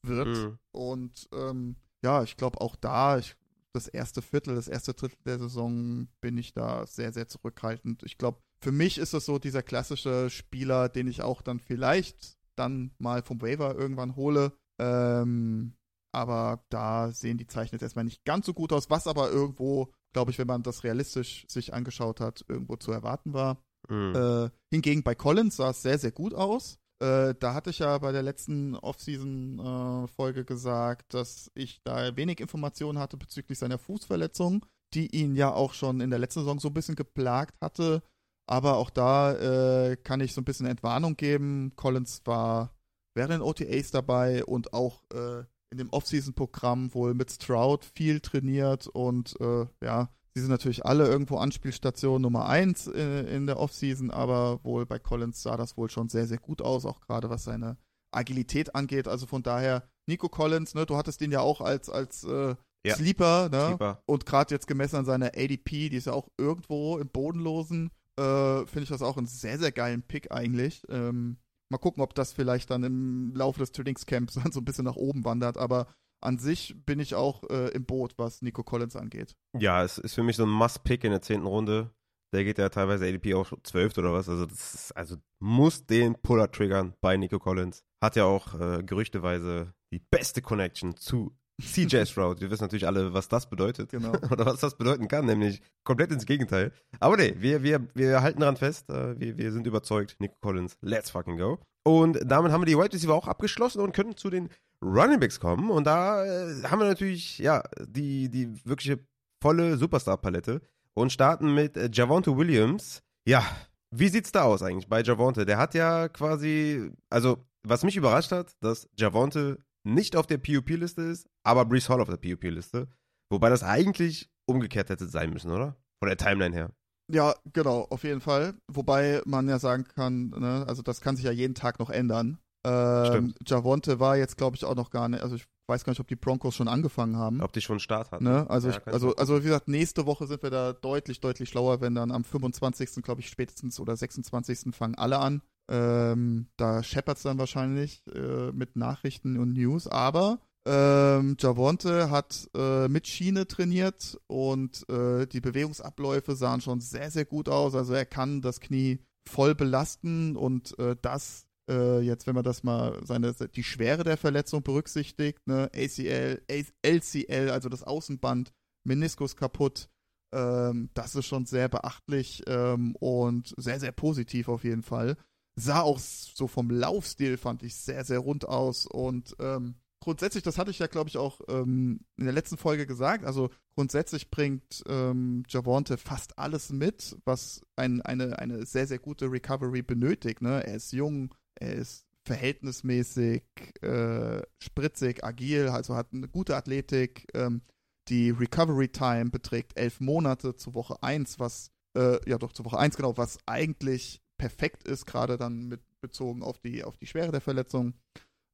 [0.07, 0.29] wird.
[0.29, 0.59] Mhm.
[0.73, 3.37] Und ähm, ja, ich glaube auch da, ich,
[3.73, 8.03] das erste Viertel, das erste Drittel der Saison bin ich da sehr, sehr zurückhaltend.
[8.05, 12.39] Ich glaube, für mich ist es so dieser klassische Spieler, den ich auch dann vielleicht
[12.57, 14.53] dann mal vom Waiver irgendwann hole.
[14.79, 15.75] Ähm,
[16.13, 19.93] aber da sehen die Zeichen jetzt erstmal nicht ganz so gut aus, was aber irgendwo,
[20.13, 23.63] glaube ich, wenn man das realistisch sich angeschaut hat, irgendwo zu erwarten war.
[23.89, 24.15] Mhm.
[24.15, 26.79] Äh, hingegen bei Collins sah es sehr, sehr gut aus.
[27.05, 32.41] Äh, da hatte ich ja bei der letzten Offseason-Folge äh, gesagt, dass ich da wenig
[32.41, 36.69] Informationen hatte bezüglich seiner Fußverletzung, die ihn ja auch schon in der letzten Saison so
[36.69, 38.03] ein bisschen geplagt hatte.
[38.47, 41.73] Aber auch da äh, kann ich so ein bisschen Entwarnung geben.
[41.77, 42.75] Collins war
[43.15, 45.41] während den OTAs dabei und auch äh,
[45.71, 51.07] in dem Offseason-Programm wohl mit Stroud viel trainiert und äh, ja, Sie sind natürlich alle
[51.07, 55.77] irgendwo Anspielstation Nummer 1 in, äh, in der Offseason, aber wohl bei Collins sah das
[55.77, 57.77] wohl schon sehr, sehr gut aus, auch gerade was seine
[58.11, 59.07] Agilität angeht.
[59.07, 62.97] Also von daher, Nico Collins, ne, du hattest ihn ja auch als, als äh, ja.
[62.97, 63.67] Sleeper, ne?
[63.69, 64.03] Sleeper.
[64.07, 68.67] Und gerade jetzt gemessen an seiner ADP, die ist ja auch irgendwo im Bodenlosen, äh,
[68.67, 70.83] finde ich das auch einen sehr, sehr geilen Pick eigentlich.
[70.89, 71.39] Ähm,
[71.71, 74.97] mal gucken, ob das vielleicht dann im Laufe des Trainingscamps dann so ein bisschen nach
[74.97, 75.87] oben wandert, aber
[76.25, 79.37] an sich bin ich auch äh, im Boot, was Nico Collins angeht.
[79.59, 81.91] Ja, es ist für mich so ein Must-Pick in der zehnten Runde.
[82.33, 84.29] Der geht ja teilweise ADP auch zwölft oder was.
[84.29, 87.85] Also, ist, also muss den Puller triggern bei Nico Collins.
[88.03, 92.41] Hat ja auch äh, gerüchteweise die beste Connection zu CJ Stroud.
[92.41, 93.91] Wir wissen natürlich alle, was das bedeutet.
[93.91, 94.13] Genau.
[94.31, 96.73] Oder was das bedeuten kann, nämlich komplett ins Gegenteil.
[97.01, 98.91] Aber nee, wir, wir, wir halten daran fest.
[98.91, 100.17] Äh, wir, wir sind überzeugt.
[100.19, 101.59] Nico Collins, let's fucking go.
[101.85, 104.49] Und damit haben wir die Wide Receiver auch abgeschlossen und können zu den
[104.83, 105.71] Running Backs kommen.
[105.71, 108.99] Und da äh, haben wir natürlich, ja, die, die wirkliche
[109.41, 110.61] volle Superstar-Palette
[110.95, 113.03] und starten mit äh, Javonte Williams.
[113.27, 113.45] Ja,
[113.91, 115.45] wie sieht's da aus eigentlich bei Javonte?
[115.45, 121.03] Der hat ja quasi, also was mich überrascht hat, dass Javonte nicht auf der PUP-Liste
[121.03, 122.89] ist, aber Brees Hall auf der PUP-Liste.
[123.31, 125.77] Wobei das eigentlich umgekehrt hätte sein müssen, oder?
[126.01, 126.71] Von der Timeline her.
[127.13, 128.55] Ja, genau, auf jeden Fall.
[128.71, 132.39] Wobei man ja sagen kann, ne, also das kann sich ja jeden Tag noch ändern.
[132.67, 136.01] Ähm, Javonte war jetzt, glaube ich, auch noch gar nicht, also ich weiß gar nicht,
[136.01, 137.43] ob die Broncos schon angefangen haben.
[137.43, 138.25] Ob die schon Start hatten.
[138.25, 138.49] Ne?
[138.49, 141.83] Also, ja, ich, also, also wie gesagt, nächste Woche sind wir da deutlich, deutlich schlauer,
[141.83, 143.03] wenn dann am 25.
[143.03, 144.75] glaube ich spätestens oder 26.
[144.75, 145.43] fangen alle an.
[145.71, 152.49] Ähm, da scheppert es dann wahrscheinlich äh, mit Nachrichten und News, aber ähm, Javonte hat
[152.57, 157.75] äh, mit Schiene trainiert und äh, die Bewegungsabläufe sahen schon sehr, sehr gut aus.
[157.75, 162.63] Also er kann das Knie voll belasten und äh, das äh, jetzt, wenn man das
[162.63, 166.43] mal seine die Schwere der Verletzung berücksichtigt, ne, ACL,
[166.83, 168.53] LCL, also das Außenband,
[168.87, 169.89] Meniskus kaputt,
[170.35, 175.17] ähm, das ist schon sehr beachtlich ähm, und sehr, sehr positiv auf jeden Fall.
[175.57, 180.59] Sah auch so vom Laufstil, fand ich, sehr, sehr rund aus und ähm, grundsätzlich, das
[180.59, 184.85] hatte ich ja, glaube ich, auch ähm, in der letzten Folge gesagt, also grundsätzlich bringt
[184.87, 190.43] ähm, Javonte fast alles mit, was ein, eine, eine sehr, sehr gute Recovery benötigt.
[190.43, 190.65] Ne?
[190.67, 193.45] Er ist jung, er ist verhältnismäßig
[193.83, 197.27] äh, spritzig, agil, also hat eine gute Athletik.
[197.35, 197.63] Ähm,
[198.09, 202.79] die Recovery Time beträgt elf Monate zu Woche 1, was, äh, ja doch, zu Woche
[202.79, 207.33] 1 genau, was eigentlich perfekt ist, gerade dann mit bezogen auf die, auf die Schwere
[207.33, 207.95] der Verletzung,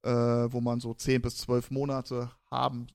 [0.04, 2.86] äh, wo man so 10 bis 12 Monate haben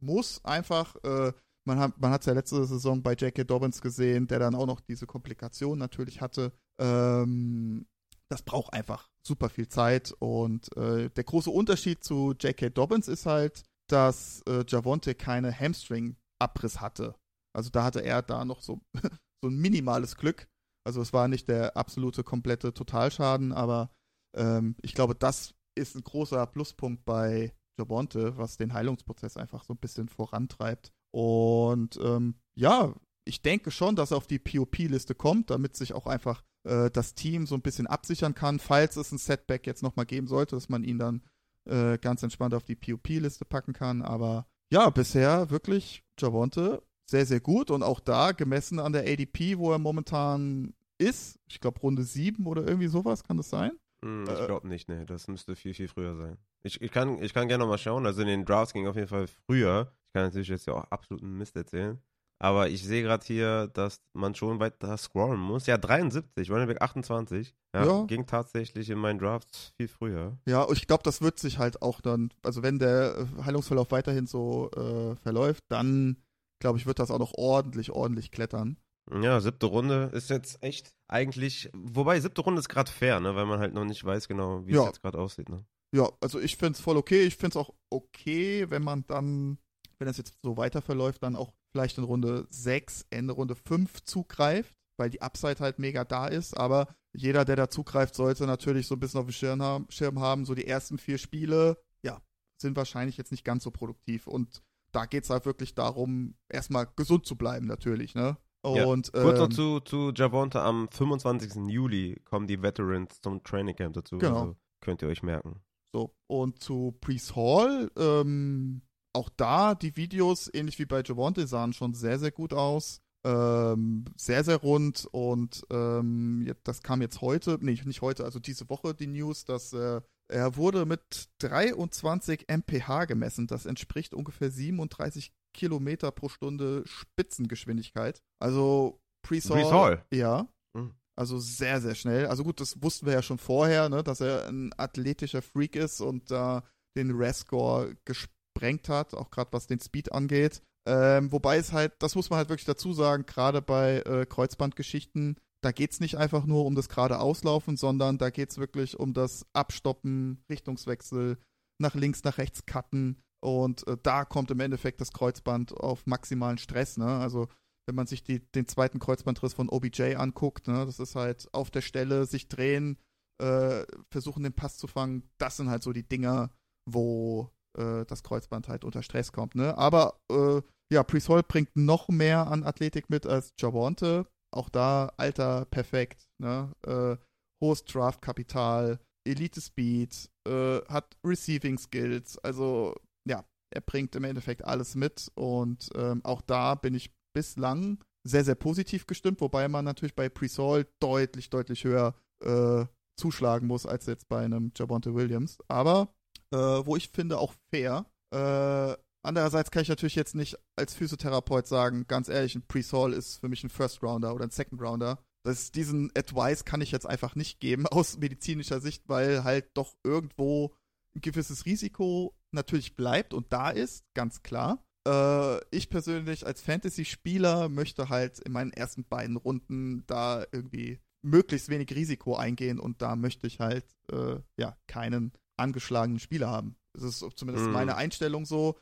[0.00, 0.96] muss, einfach.
[1.04, 1.32] Äh,
[1.66, 3.44] man hat man es ja letzte Saison bei J.K.
[3.44, 6.52] Dobbins gesehen, der dann auch noch diese Komplikation natürlich hatte.
[6.78, 7.86] Ähm,
[8.28, 12.70] das braucht einfach super viel Zeit und äh, der große Unterschied zu J.K.
[12.70, 17.14] Dobbins ist halt, dass äh, Javonte keine Hamstring-Abriss hatte.
[17.54, 18.80] Also da hatte er da noch so,
[19.42, 20.48] so ein minimales Glück.
[20.84, 23.90] Also es war nicht der absolute, komplette Totalschaden, aber
[24.36, 29.74] ähm, ich glaube, das ist ein großer Pluspunkt bei Javonte, was den Heilungsprozess einfach so
[29.74, 30.92] ein bisschen vorantreibt.
[31.10, 36.06] Und ähm, ja, ich denke schon, dass er auf die POP-Liste kommt, damit sich auch
[36.06, 40.06] einfach äh, das Team so ein bisschen absichern kann, falls es ein Setback jetzt nochmal
[40.06, 41.22] geben sollte, dass man ihn dann
[41.64, 44.02] äh, ganz entspannt auf die POP-Liste packen kann.
[44.02, 49.58] Aber ja, bisher wirklich Javonte sehr, sehr gut und auch da gemessen an der ADP,
[49.58, 53.72] wo er momentan ist, ich glaube Runde 7 oder irgendwie sowas, kann das sein?
[54.04, 55.06] Hm, ich glaube nicht, ne.
[55.06, 56.36] Das müsste viel, viel früher sein.
[56.62, 58.06] Ich, ich, kann, ich kann gerne nochmal schauen.
[58.06, 59.92] Also in den Drafts ging auf jeden Fall früher.
[60.06, 61.98] Ich kann natürlich jetzt ja auch absoluten Mist erzählen.
[62.38, 65.66] Aber ich sehe gerade hier, dass man schon weiter scrollen muss.
[65.66, 67.54] Ja, 73, Running Back 28.
[67.74, 68.04] Ja, ja.
[68.04, 70.36] Ging tatsächlich in meinen Drafts viel früher.
[70.46, 74.26] Ja, ich glaube, das wird sich halt auch dann, also wenn der äh, Heilungsverlauf weiterhin
[74.26, 76.18] so äh, verläuft, dann
[76.64, 78.78] glaube ich, wird das auch noch ordentlich, ordentlich klettern.
[79.12, 83.44] Ja, siebte Runde ist jetzt echt eigentlich, wobei siebte Runde ist gerade fair, ne, weil
[83.44, 84.80] man halt noch nicht weiß genau, wie ja.
[84.80, 85.66] es jetzt gerade aussieht, ne.
[85.94, 87.24] Ja, also ich finde es voll okay.
[87.24, 89.58] Ich finde es auch okay, wenn man dann,
[89.98, 94.02] wenn es jetzt so weiter verläuft, dann auch vielleicht in Runde 6, Ende Runde 5
[94.04, 96.56] zugreift, weil die Upside halt mega da ist.
[96.56, 100.18] Aber jeder, der da zugreift, sollte natürlich so ein bisschen auf dem Schirm haben, Schirm
[100.18, 100.46] haben.
[100.46, 102.22] So die ersten vier Spiele, ja,
[102.58, 104.26] sind wahrscheinlich jetzt nicht ganz so produktiv.
[104.26, 104.62] Und
[104.94, 108.36] da geht es halt wirklich darum, erstmal gesund zu bleiben, natürlich, ne?
[108.62, 109.22] Und, ja.
[109.22, 111.68] Kurz noch ähm, zu, zu Javonte, am 25.
[111.68, 114.16] Juli kommen die Veterans zum Training Camp dazu.
[114.16, 114.40] Genau.
[114.40, 115.60] Also könnt ihr euch merken.
[115.92, 118.82] So, und zu Priest Hall, ähm,
[119.12, 123.00] auch da die Videos, ähnlich wie bei Javonte, sahen schon sehr, sehr gut aus.
[123.26, 128.68] Ähm, sehr, sehr rund und ähm, das kam jetzt heute, nee, nicht heute, also diese
[128.68, 133.46] Woche die News, dass äh, er wurde mit 23 mph gemessen.
[133.46, 138.22] Das entspricht ungefähr 37 Kilometer pro Stunde Spitzengeschwindigkeit.
[138.40, 140.02] Also Pre-Saul.
[140.12, 140.48] Ja.
[140.76, 140.94] Mhm.
[141.16, 142.26] Also sehr, sehr schnell.
[142.26, 146.00] Also gut, das wussten wir ja schon vorher, ne, dass er ein athletischer Freak ist
[146.00, 146.62] und da äh,
[146.96, 150.62] den RES-Score gesprengt hat, auch gerade was den Speed angeht.
[150.86, 155.36] Ähm, wobei es halt, das muss man halt wirklich dazu sagen, gerade bei äh, Kreuzbandgeschichten,
[155.64, 158.98] da geht es nicht einfach nur um das gerade Auslaufen, sondern da geht es wirklich
[158.98, 161.38] um das Abstoppen, Richtungswechsel,
[161.80, 163.18] nach links, nach rechts cutten.
[163.42, 166.98] Und äh, da kommt im Endeffekt das Kreuzband auf maximalen Stress.
[166.98, 167.06] Ne?
[167.06, 167.48] Also
[167.86, 170.84] wenn man sich die, den zweiten Kreuzbandriss von OBJ anguckt, ne?
[170.84, 172.98] das ist halt auf der Stelle sich drehen,
[173.42, 175.28] äh, versuchen den Pass zu fangen.
[175.38, 176.50] Das sind halt so die Dinger,
[176.90, 179.54] wo äh, das Kreuzband halt unter Stress kommt.
[179.54, 179.76] Ne?
[179.78, 180.60] Aber äh,
[180.92, 184.26] ja, Priest bringt noch mehr an Athletik mit als Javante.
[184.54, 186.28] Auch da Alter perfekt.
[186.38, 186.72] Ne?
[186.86, 187.16] Äh,
[187.62, 192.38] hohes Draftkapital, Elite Speed, äh, hat Receiving Skills.
[192.38, 192.94] Also
[193.28, 193.44] ja,
[193.74, 195.30] er bringt im Endeffekt alles mit.
[195.34, 200.28] Und ähm, auch da bin ich bislang sehr, sehr positiv gestimmt, wobei man natürlich bei
[200.28, 202.86] Presol deutlich, deutlich höher äh,
[203.18, 205.58] zuschlagen muss als jetzt bei einem Jabonte Williams.
[205.68, 206.14] Aber
[206.52, 208.06] äh, wo ich finde auch fair.
[208.32, 213.38] Äh, andererseits kann ich natürlich jetzt nicht als Physiotherapeut sagen, ganz ehrlich, ein Pre-Saul ist
[213.38, 215.18] für mich ein First Rounder oder ein Second Rounder.
[215.42, 219.94] Das, diesen Advice kann ich jetzt einfach nicht geben aus medizinischer Sicht, weil halt doch
[220.04, 220.74] irgendwo
[221.14, 224.84] ein gewisses Risiko natürlich bleibt und da ist, ganz klar.
[225.06, 231.68] Äh, ich persönlich als Fantasy-Spieler möchte halt in meinen ersten beiden Runden da irgendwie möglichst
[231.68, 236.76] wenig Risiko eingehen und da möchte ich halt äh, ja keinen angeschlagenen Spieler haben.
[236.92, 237.72] Das ist zumindest mm.
[237.72, 238.78] meine Einstellung so.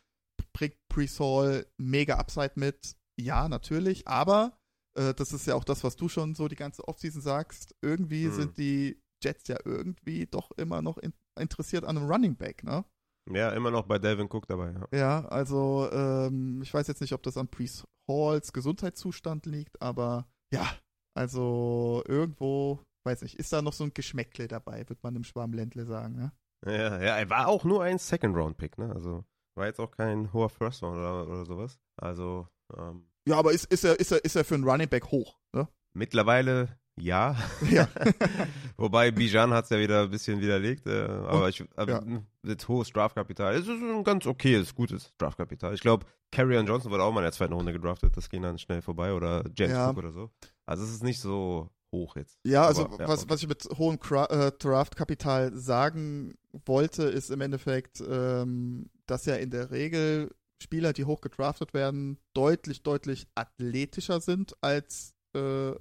[0.52, 2.96] Bringt Pre-Saul mega Upside mit.
[3.18, 4.58] Ja, natürlich, aber
[4.94, 7.74] äh, das ist ja auch das, was du schon so die ganze Offseason sagst.
[7.82, 8.32] Irgendwie mm.
[8.32, 12.84] sind die Jets ja irgendwie doch immer noch in, interessiert an einem Running Back, ne?
[13.30, 14.74] Ja, immer noch bei Devin Cook dabei.
[14.92, 19.80] Ja, ja also ähm, ich weiß jetzt nicht, ob das an Priest Halls Gesundheitszustand liegt,
[19.80, 20.66] aber ja,
[21.14, 25.86] also irgendwo, weiß nicht, ist da noch so ein Geschmäckle dabei, wird man im Schwarmländle
[25.86, 26.32] sagen, ne?
[26.66, 28.92] Ja, ja, er war auch nur ein Second-Round-Pick, ne?
[28.92, 29.24] Also
[29.54, 31.78] war jetzt auch kein hoher First-Round oder, oder sowas.
[31.96, 35.06] Also, ähm, Ja, aber ist, ist, er, ist, er, ist er für einen Running Back
[35.06, 35.68] hoch, ne?
[35.92, 37.36] Mittlerweile ja.
[37.70, 37.88] ja.
[38.76, 40.86] Wobei Bijan hat es ja wieder ein bisschen widerlegt.
[40.86, 42.02] Äh, aber ich, äh, ja.
[42.42, 43.54] mit hohes Draftkapital.
[43.54, 45.74] Es ist ein ganz okayes, gutes Draftkapital.
[45.74, 48.16] Ich glaube, Carrion Johnson wurde auch mal in der zweiten Runde gedraftet.
[48.16, 49.14] Das ging dann schnell vorbei.
[49.14, 49.90] Oder James ja.
[49.90, 50.30] Cook oder so.
[50.66, 52.38] Also es ist nicht so hoch jetzt.
[52.44, 56.34] Ja, also aber, was, was ich mit hohem äh, Draftkapital sagen
[56.66, 60.30] wollte, ist im Endeffekt, ähm, dass ja in der Regel
[60.62, 65.72] Spieler, die hoch gedraftet werden, deutlich, deutlich athletischer sind als äh,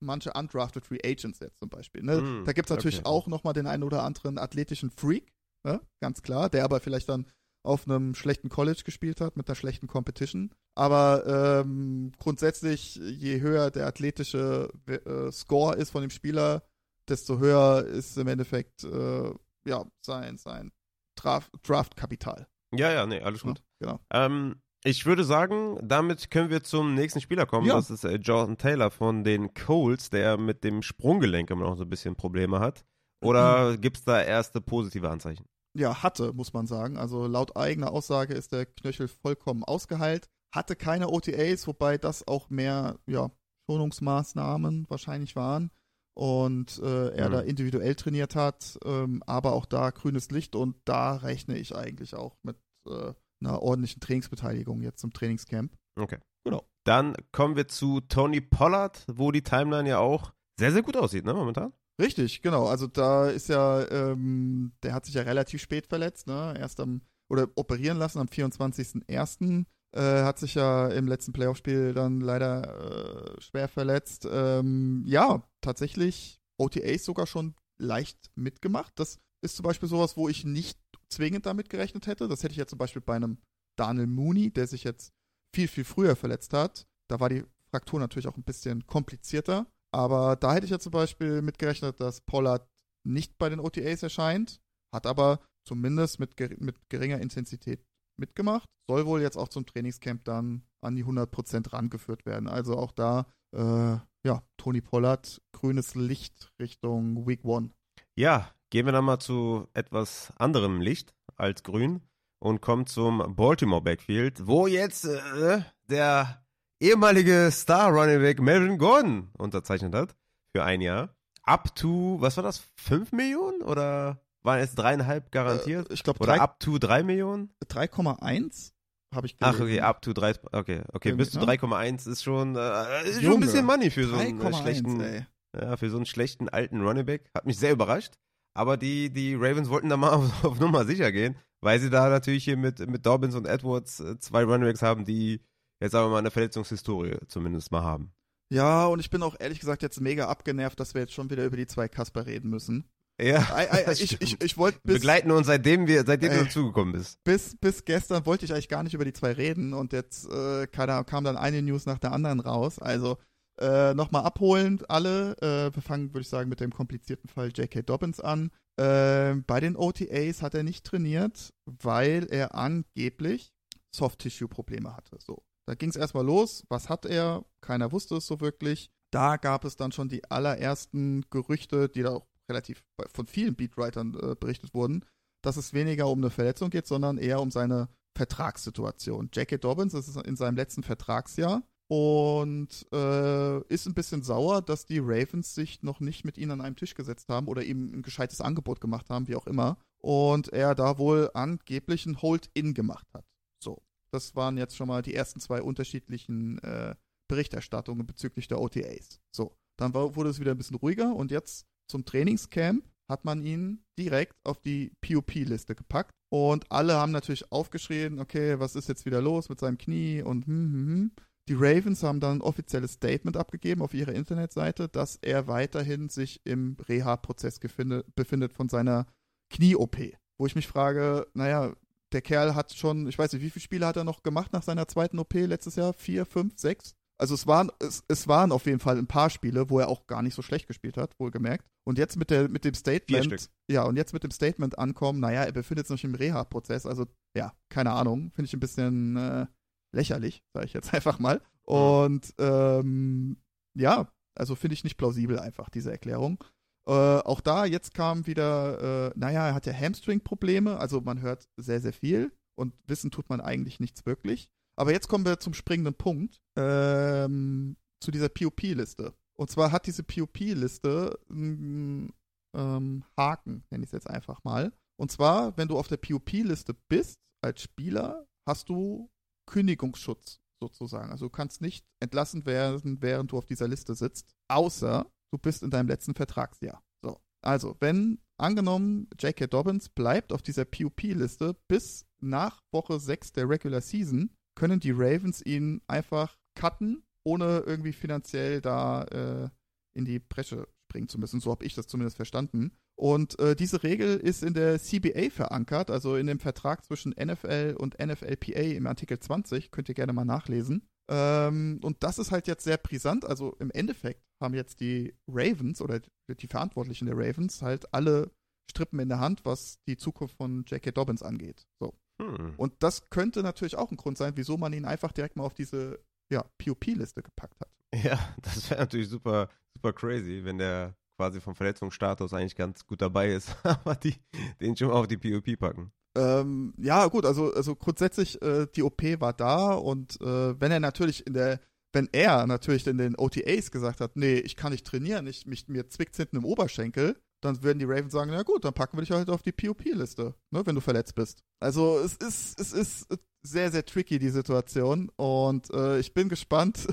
[0.00, 2.02] manche undrafted Free Agents jetzt zum Beispiel.
[2.02, 2.20] Ne?
[2.20, 3.08] Mm, da gibt es natürlich okay.
[3.08, 5.32] auch nochmal den einen oder anderen athletischen Freak,
[5.64, 5.80] ne?
[6.00, 7.26] ganz klar, der aber vielleicht dann
[7.64, 10.54] auf einem schlechten College gespielt hat, mit einer schlechten Competition.
[10.78, 16.62] Aber ähm, grundsätzlich, je höher der athletische äh, Score ist von dem Spieler,
[17.08, 19.32] desto höher ist im Endeffekt äh,
[19.64, 20.70] ja, sein, sein
[21.16, 22.46] Draft-Kapital.
[22.72, 23.60] ja, ja, nee, alles gut.
[23.80, 24.00] Ja, genau.
[24.12, 27.66] Ähm, ich würde sagen, damit können wir zum nächsten Spieler kommen.
[27.66, 27.74] Ja.
[27.74, 31.82] Das ist äh, Jordan Taylor von den Colts, der mit dem Sprunggelenk immer noch so
[31.82, 32.84] ein bisschen Probleme hat.
[33.20, 33.80] Oder mhm.
[33.80, 35.44] gibt es da erste positive Anzeichen?
[35.74, 36.96] Ja, hatte, muss man sagen.
[36.98, 40.28] Also laut eigener Aussage ist der Knöchel vollkommen ausgeheilt.
[40.54, 43.30] Hatte keine OTAs, wobei das auch mehr ja,
[43.68, 45.70] Schonungsmaßnahmen wahrscheinlich waren.
[46.14, 47.32] Und äh, er mhm.
[47.32, 48.78] da individuell trainiert hat.
[48.84, 52.56] Ähm, aber auch da grünes Licht und da rechne ich eigentlich auch mit.
[52.88, 55.76] Äh, einer ordentlichen Trainingsbeteiligung jetzt zum Trainingscamp.
[55.96, 56.18] Okay.
[56.44, 56.64] Genau.
[56.84, 61.24] Dann kommen wir zu Tony Pollard, wo die Timeline ja auch sehr, sehr gut aussieht,
[61.24, 61.72] ne, momentan?
[62.00, 62.66] Richtig, genau.
[62.66, 66.54] Also da ist ja, ähm, der hat sich ja relativ spät verletzt, ne?
[66.58, 69.66] Erst am, oder operieren lassen am 24.01.
[69.92, 74.28] Äh, hat sich ja im letzten Playoff-Spiel dann leider äh, schwer verletzt.
[74.30, 78.92] Ähm, ja, tatsächlich OTAs sogar schon leicht mitgemacht.
[78.96, 80.78] Das ist zum Beispiel sowas, wo ich nicht
[81.08, 82.28] zwingend damit gerechnet hätte.
[82.28, 83.38] Das hätte ich ja zum Beispiel bei einem
[83.76, 85.12] Daniel Mooney, der sich jetzt
[85.54, 86.86] viel, viel früher verletzt hat.
[87.08, 89.66] Da war die Fraktur natürlich auch ein bisschen komplizierter.
[89.90, 92.68] Aber da hätte ich ja zum Beispiel mitgerechnet, dass Pollard
[93.04, 94.60] nicht bei den OTAs erscheint,
[94.92, 97.84] hat aber zumindest mit, mit geringer Intensität
[98.18, 98.68] mitgemacht.
[98.88, 102.48] Soll wohl jetzt auch zum Trainingscamp dann an die 100% rangeführt werden.
[102.48, 107.70] Also auch da, äh, ja, Tony Pollard, grünes Licht Richtung Week One.
[108.16, 112.02] Ja, Gehen wir dann mal zu etwas anderem Licht als grün
[112.38, 116.44] und kommen zum Baltimore Backfield, wo jetzt äh, der
[116.78, 120.14] ehemalige Star Running Back Melvin Gordon unterzeichnet hat
[120.52, 121.14] für ein Jahr.
[121.44, 125.90] Up to, was war das, 5 Millionen oder waren es dreieinhalb garantiert?
[125.90, 127.50] Äh, ich glaube, oder up to 3 Millionen?
[127.66, 128.72] 3,1
[129.14, 129.56] habe ich gelesen.
[129.56, 133.34] Ach, okay, up to 3, okay, okay, bis zu 3,1 ist schon, äh, ist schon
[133.34, 135.26] ein bisschen Money für so einen äh, schlechten, ey.
[135.54, 137.30] ja, für so einen schlechten alten Running Back.
[137.34, 138.14] Hat mich sehr überrascht.
[138.54, 142.08] Aber die, die Ravens wollten da mal auf, auf Nummer sicher gehen, weil sie da
[142.08, 145.40] natürlich hier mit, mit Dobbins und Edwards äh, zwei Runningbacks haben, die
[145.80, 148.12] jetzt aber mal eine Verletzungshistorie zumindest mal haben.
[148.50, 151.44] Ja, und ich bin auch ehrlich gesagt jetzt mega abgenervt, dass wir jetzt schon wieder
[151.44, 152.88] über die zwei Kasper reden müssen.
[153.20, 156.92] Ja, I, I, ich, ich, ich wollte begleiten uns seitdem wir, seitdem ey, du dazugekommen
[156.92, 157.22] bist.
[157.24, 160.68] Bis, bis gestern wollte ich eigentlich gar nicht über die zwei reden und jetzt äh,
[160.68, 162.78] kam, kam dann eine News nach der anderen raus.
[162.78, 163.18] Also
[163.60, 165.36] äh, Nochmal abholen, alle.
[165.38, 167.82] Äh, wir fangen, würde ich sagen, mit dem komplizierten Fall J.K.
[167.82, 168.50] Dobbins an.
[168.76, 173.52] Äh, bei den OTAs hat er nicht trainiert, weil er angeblich
[173.92, 175.18] Soft-Tissue-Probleme hatte.
[175.20, 176.64] So, da ging es erstmal los.
[176.68, 177.44] Was hat er?
[177.60, 178.90] Keiner wusste es so wirklich.
[179.10, 182.82] Da gab es dann schon die allerersten Gerüchte, die da auch relativ
[183.12, 185.04] von vielen Beatwritern äh, berichtet wurden,
[185.42, 189.30] dass es weniger um eine Verletzung geht, sondern eher um seine Vertragssituation.
[189.32, 189.58] J.K.
[189.58, 195.54] Dobbins ist in seinem letzten Vertragsjahr und äh, ist ein bisschen sauer, dass die Ravens
[195.54, 198.80] sich noch nicht mit ihm an einem Tisch gesetzt haben oder ihm ein gescheites Angebot
[198.80, 199.78] gemacht haben, wie auch immer.
[199.98, 203.24] Und er da wohl angeblich ein Hold-In gemacht hat.
[203.62, 206.94] So, das waren jetzt schon mal die ersten zwei unterschiedlichen äh,
[207.28, 209.20] Berichterstattungen bezüglich der OTAs.
[209.30, 213.42] So, dann war, wurde es wieder ein bisschen ruhiger und jetzt zum Trainingscamp hat man
[213.42, 216.10] ihn direkt auf die POP-Liste gepackt.
[216.30, 220.46] Und alle haben natürlich aufgeschrien, okay, was ist jetzt wieder los mit seinem Knie und
[220.46, 221.12] hm, hm, hm.
[221.48, 226.42] Die Ravens haben dann ein offizielles Statement abgegeben auf ihrer Internetseite, dass er weiterhin sich
[226.44, 229.06] im Reha-Prozess befindet von seiner
[229.48, 229.96] Knie-OP.
[230.36, 231.74] Wo ich mich frage, naja,
[232.12, 234.62] der Kerl hat schon, ich weiß nicht, wie viele Spiele hat er noch gemacht nach
[234.62, 235.94] seiner zweiten OP letztes Jahr?
[235.94, 236.94] Vier, fünf, sechs?
[237.20, 240.06] Also es waren, es, es waren auf jeden Fall ein paar Spiele, wo er auch
[240.06, 241.66] gar nicht so schlecht gespielt hat, wohlgemerkt.
[241.84, 245.42] Und jetzt mit, der, mit dem Statement, ja, und jetzt mit dem Statement ankommen, naja,
[245.42, 247.06] er befindet sich noch im Reha-Prozess, also
[247.36, 249.46] ja, keine Ahnung, finde ich ein bisschen äh,
[249.94, 251.40] lächerlich, sage ich jetzt einfach mal.
[251.62, 253.36] Und ähm,
[253.74, 256.44] ja, also finde ich nicht plausibel einfach, diese Erklärung.
[256.88, 261.48] Äh, auch da, jetzt kam wieder, äh, naja, er hat ja Hamstring-Probleme, also man hört
[261.56, 264.50] sehr, sehr viel und wissen tut man eigentlich nichts wirklich.
[264.78, 269.12] Aber jetzt kommen wir zum springenden Punkt, ähm, zu dieser POP-Liste.
[269.36, 272.12] Und zwar hat diese POP-Liste einen
[272.56, 274.72] ähm, Haken, nenne ich es jetzt einfach mal.
[274.96, 279.10] Und zwar, wenn du auf der POP-Liste bist als Spieler, hast du
[279.50, 281.10] Kündigungsschutz sozusagen.
[281.10, 285.64] Also du kannst nicht entlassen werden, während du auf dieser Liste sitzt, außer du bist
[285.64, 286.82] in deinem letzten Vertragsjahr.
[287.02, 287.20] So.
[287.44, 289.48] Also, wenn angenommen J.K.
[289.48, 295.40] Dobbins bleibt auf dieser POP-Liste bis nach Woche 6 der Regular Season, können die Ravens
[295.44, 299.48] ihn einfach cutten, ohne irgendwie finanziell da äh,
[299.96, 301.40] in die Bresche springen zu müssen.
[301.40, 302.72] So habe ich das zumindest verstanden.
[302.98, 307.76] Und äh, diese Regel ist in der CBA verankert, also in dem Vertrag zwischen NFL
[307.78, 309.70] und NFLPA im Artikel 20.
[309.70, 310.82] Könnt ihr gerne mal nachlesen.
[311.08, 313.24] Ähm, und das ist halt jetzt sehr brisant.
[313.24, 318.32] Also im Endeffekt haben jetzt die Ravens oder die Verantwortlichen der Ravens halt alle
[318.68, 320.90] Strippen in der Hand, was die Zukunft von J.K.
[320.90, 321.66] Dobbins angeht.
[321.80, 321.94] So.
[322.20, 322.54] Hm.
[322.56, 325.54] Und das könnte natürlich auch ein Grund sein, wieso man ihn einfach direkt mal auf
[325.54, 326.00] diese
[326.30, 327.68] ja, POP-Liste gepackt hat.
[328.04, 333.00] Ja, das wäre natürlich super, super crazy, wenn der quasi vom Verletzungsstatus eigentlich ganz gut
[333.00, 334.14] dabei ist, aber die
[334.60, 335.90] den schon mal auf die POP packen.
[336.14, 340.80] Ähm, ja, gut, also, also grundsätzlich, äh, die OP war da und äh, wenn er
[340.80, 341.60] natürlich in der,
[341.92, 345.68] wenn er natürlich in den OTAs gesagt hat, nee, ich kann nicht trainieren, ich, mich,
[345.68, 349.02] mir zwickt hinten im Oberschenkel, dann werden die Ravens sagen, na gut, dann packen wir
[349.02, 351.42] dich halt auf die POP-Liste, ne, wenn du verletzt bist.
[351.60, 353.06] Also es ist, es ist
[353.42, 355.10] sehr, sehr tricky, die Situation.
[355.16, 356.86] Und äh, ich bin gespannt,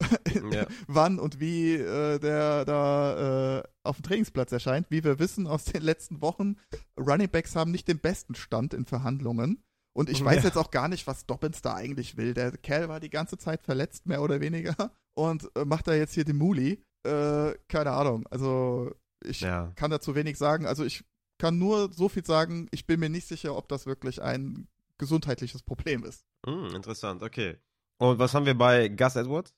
[0.52, 0.66] ja.
[0.86, 4.86] wann und wie äh, der da äh, auf dem Trainingsplatz erscheint.
[4.90, 6.56] Wie wir wissen aus den letzten Wochen,
[6.98, 9.62] Running Backs haben nicht den besten Stand in Verhandlungen.
[9.94, 10.44] Und ich weiß ja.
[10.44, 12.32] jetzt auch gar nicht, was Dobbins da eigentlich will.
[12.32, 14.92] Der Kerl war die ganze Zeit verletzt, mehr oder weniger.
[15.14, 16.82] Und äh, macht da jetzt hier den Muli.
[17.06, 18.26] Äh, keine Ahnung.
[18.30, 18.92] Also
[19.24, 19.72] ich ja.
[19.76, 20.66] kann dazu wenig sagen.
[20.66, 21.04] Also ich
[21.38, 24.68] kann nur so viel sagen, ich bin mir nicht sicher, ob das wirklich ein
[24.98, 26.24] gesundheitliches Problem ist.
[26.46, 27.58] Mm, interessant, okay.
[27.98, 29.54] Und was haben wir bei Gus Edwards?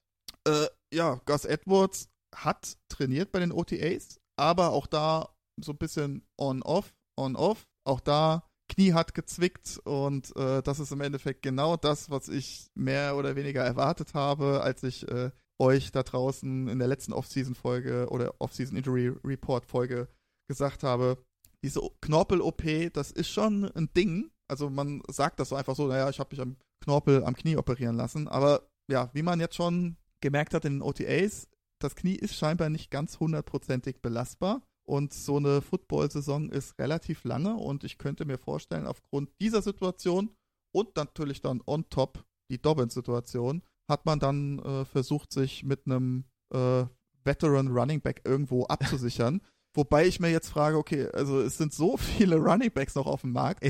[0.46, 6.26] Äh, ja, Gus Edwards hat trainiert bei den OTAs, aber auch da so ein bisschen
[6.38, 7.66] on-off, on-off.
[7.84, 12.70] Auch da Knie hat gezwickt und äh, das ist im Endeffekt genau das, was ich
[12.74, 18.08] mehr oder weniger erwartet habe, als ich äh, euch da draußen in der letzten Off-Season-Folge
[18.10, 20.08] oder Off-Season-Injury-Report-Folge
[20.48, 21.18] gesagt habe.
[21.62, 24.30] Diese Knorpel-OP, das ist schon ein Ding.
[24.48, 27.56] Also man sagt das so einfach so, naja, ich habe mich am Knorpel am Knie
[27.56, 28.28] operieren lassen.
[28.28, 31.48] Aber ja, wie man jetzt schon gemerkt hat in den OTAs,
[31.80, 34.62] das Knie ist scheinbar nicht ganz hundertprozentig belastbar.
[34.86, 40.30] Und so eine Football-Saison ist relativ lange und ich könnte mir vorstellen, aufgrund dieser Situation
[40.74, 46.24] und natürlich dann on top die Dobbins-Situation, hat man dann äh, versucht, sich mit einem
[46.52, 46.84] äh,
[47.24, 49.40] Veteran Running Back irgendwo abzusichern.
[49.76, 53.22] Wobei ich mir jetzt frage, okay, also es sind so viele Running Backs noch auf
[53.22, 53.64] dem Markt.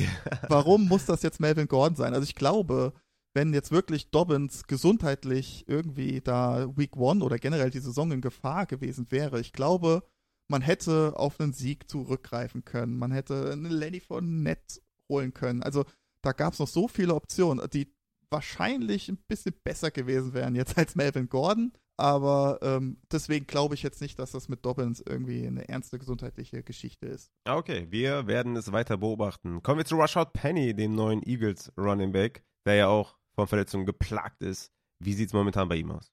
[0.48, 2.12] Warum muss das jetzt Melvin Gordon sein?
[2.12, 2.92] Also ich glaube,
[3.32, 8.66] wenn jetzt wirklich Dobbins gesundheitlich irgendwie da Week One oder generell die Saison in Gefahr
[8.66, 10.04] gewesen wäre, ich glaube,
[10.48, 12.98] man hätte auf einen Sieg zurückgreifen können.
[12.98, 15.62] Man hätte einen Lenny von Nett holen können.
[15.62, 15.84] Also
[16.22, 17.92] da gab es noch so viele Optionen, die
[18.30, 21.72] wahrscheinlich ein bisschen besser gewesen wären jetzt als Melvin Gordon.
[21.96, 26.62] Aber ähm, deswegen glaube ich jetzt nicht, dass das mit Dobbins irgendwie eine ernste gesundheitliche
[26.62, 27.30] Geschichte ist.
[27.48, 29.62] Okay, wir werden es weiter beobachten.
[29.62, 33.86] Kommen wir zu Rushout Penny, dem neuen Eagles Running Back, der ja auch von Verletzungen
[33.86, 34.72] geplagt ist.
[34.98, 36.10] Wie sieht es momentan bei ihm aus?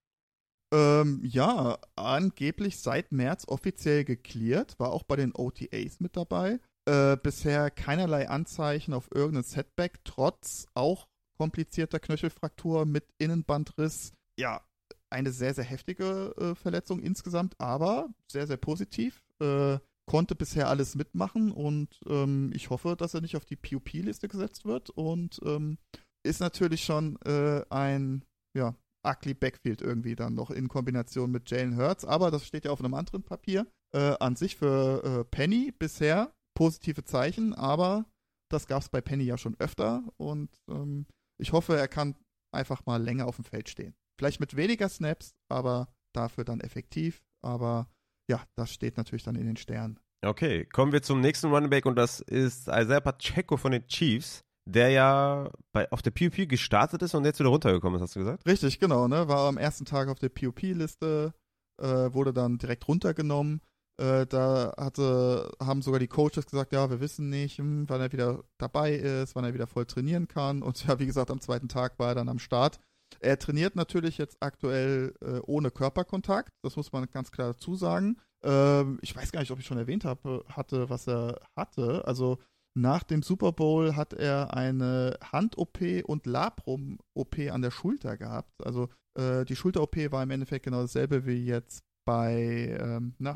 [0.73, 6.59] Ähm, ja, angeblich seit März offiziell geklärt, war auch bei den OTAs mit dabei.
[6.85, 11.07] Äh, bisher keinerlei Anzeichen auf irgendeinen Setback, trotz auch
[11.41, 14.13] komplizierter Knöchelfraktur mit Innenbandriss.
[14.37, 14.61] Ja,
[15.09, 19.23] eine sehr, sehr heftige äh, Verletzung insgesamt, aber sehr, sehr positiv.
[19.39, 24.27] Äh, konnte bisher alles mitmachen und ähm, ich hoffe, dass er nicht auf die PUP-Liste
[24.27, 25.79] gesetzt wird und ähm,
[26.21, 28.23] ist natürlich schon äh, ein,
[28.55, 32.71] ja, ugly Backfield irgendwie dann noch in Kombination mit Jalen Hurts, aber das steht ja
[32.71, 33.65] auf einem anderen Papier.
[33.95, 38.05] Äh, an sich für äh, Penny bisher positive Zeichen, aber
[38.51, 41.07] das gab es bei Penny ja schon öfter und ähm,
[41.41, 42.15] ich hoffe, er kann
[42.53, 43.95] einfach mal länger auf dem Feld stehen.
[44.17, 47.23] Vielleicht mit weniger Snaps, aber dafür dann effektiv.
[47.43, 47.87] Aber
[48.29, 49.99] ja, das steht natürlich dann in den Sternen.
[50.23, 54.43] Okay, kommen wir zum nächsten Running Back und das ist Isaiah Pacheco von den Chiefs,
[54.69, 58.19] der ja bei, auf der PUP gestartet ist und jetzt wieder runtergekommen ist, hast du
[58.19, 58.45] gesagt?
[58.45, 59.27] Richtig, genau, ne?
[59.27, 61.33] War am ersten Tag auf der PUP-Liste,
[61.81, 63.61] äh, wurde dann direkt runtergenommen.
[64.01, 68.11] Äh, da hatte, haben sogar die Coaches gesagt, ja, wir wissen nicht, hm, wann er
[68.11, 70.63] wieder dabei ist, wann er wieder voll trainieren kann.
[70.63, 72.79] Und ja, wie gesagt, am zweiten Tag war er dann am Start.
[73.19, 78.17] Er trainiert natürlich jetzt aktuell äh, ohne Körperkontakt, das muss man ganz klar dazu sagen.
[78.43, 82.03] Ähm, ich weiß gar nicht, ob ich schon erwähnt habe, hatte, was er hatte.
[82.07, 82.39] Also
[82.73, 88.65] nach dem Super Bowl hat er eine Hand-OP und Labrum-OP an der Schulter gehabt.
[88.65, 93.35] Also äh, die Schulter-OP war im Endeffekt genau dasselbe wie jetzt bei, ähm, na,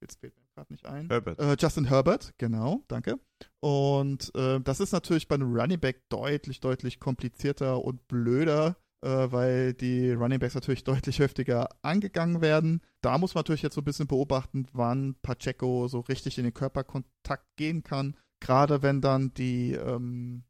[0.00, 1.08] jetzt fällt mir gerade nicht ein.
[1.08, 1.38] Herbert.
[1.38, 3.18] Äh, Justin Herbert, genau, danke.
[3.60, 9.08] Und äh, das ist natürlich bei einem Running Back deutlich, deutlich komplizierter und blöder, äh,
[9.08, 12.80] weil die Running Backs natürlich deutlich heftiger angegangen werden.
[13.00, 16.54] Da muss man natürlich jetzt so ein bisschen beobachten, wann Pacheco so richtig in den
[16.54, 18.16] Körperkontakt gehen kann.
[18.40, 20.44] Gerade wenn dann die, ähm,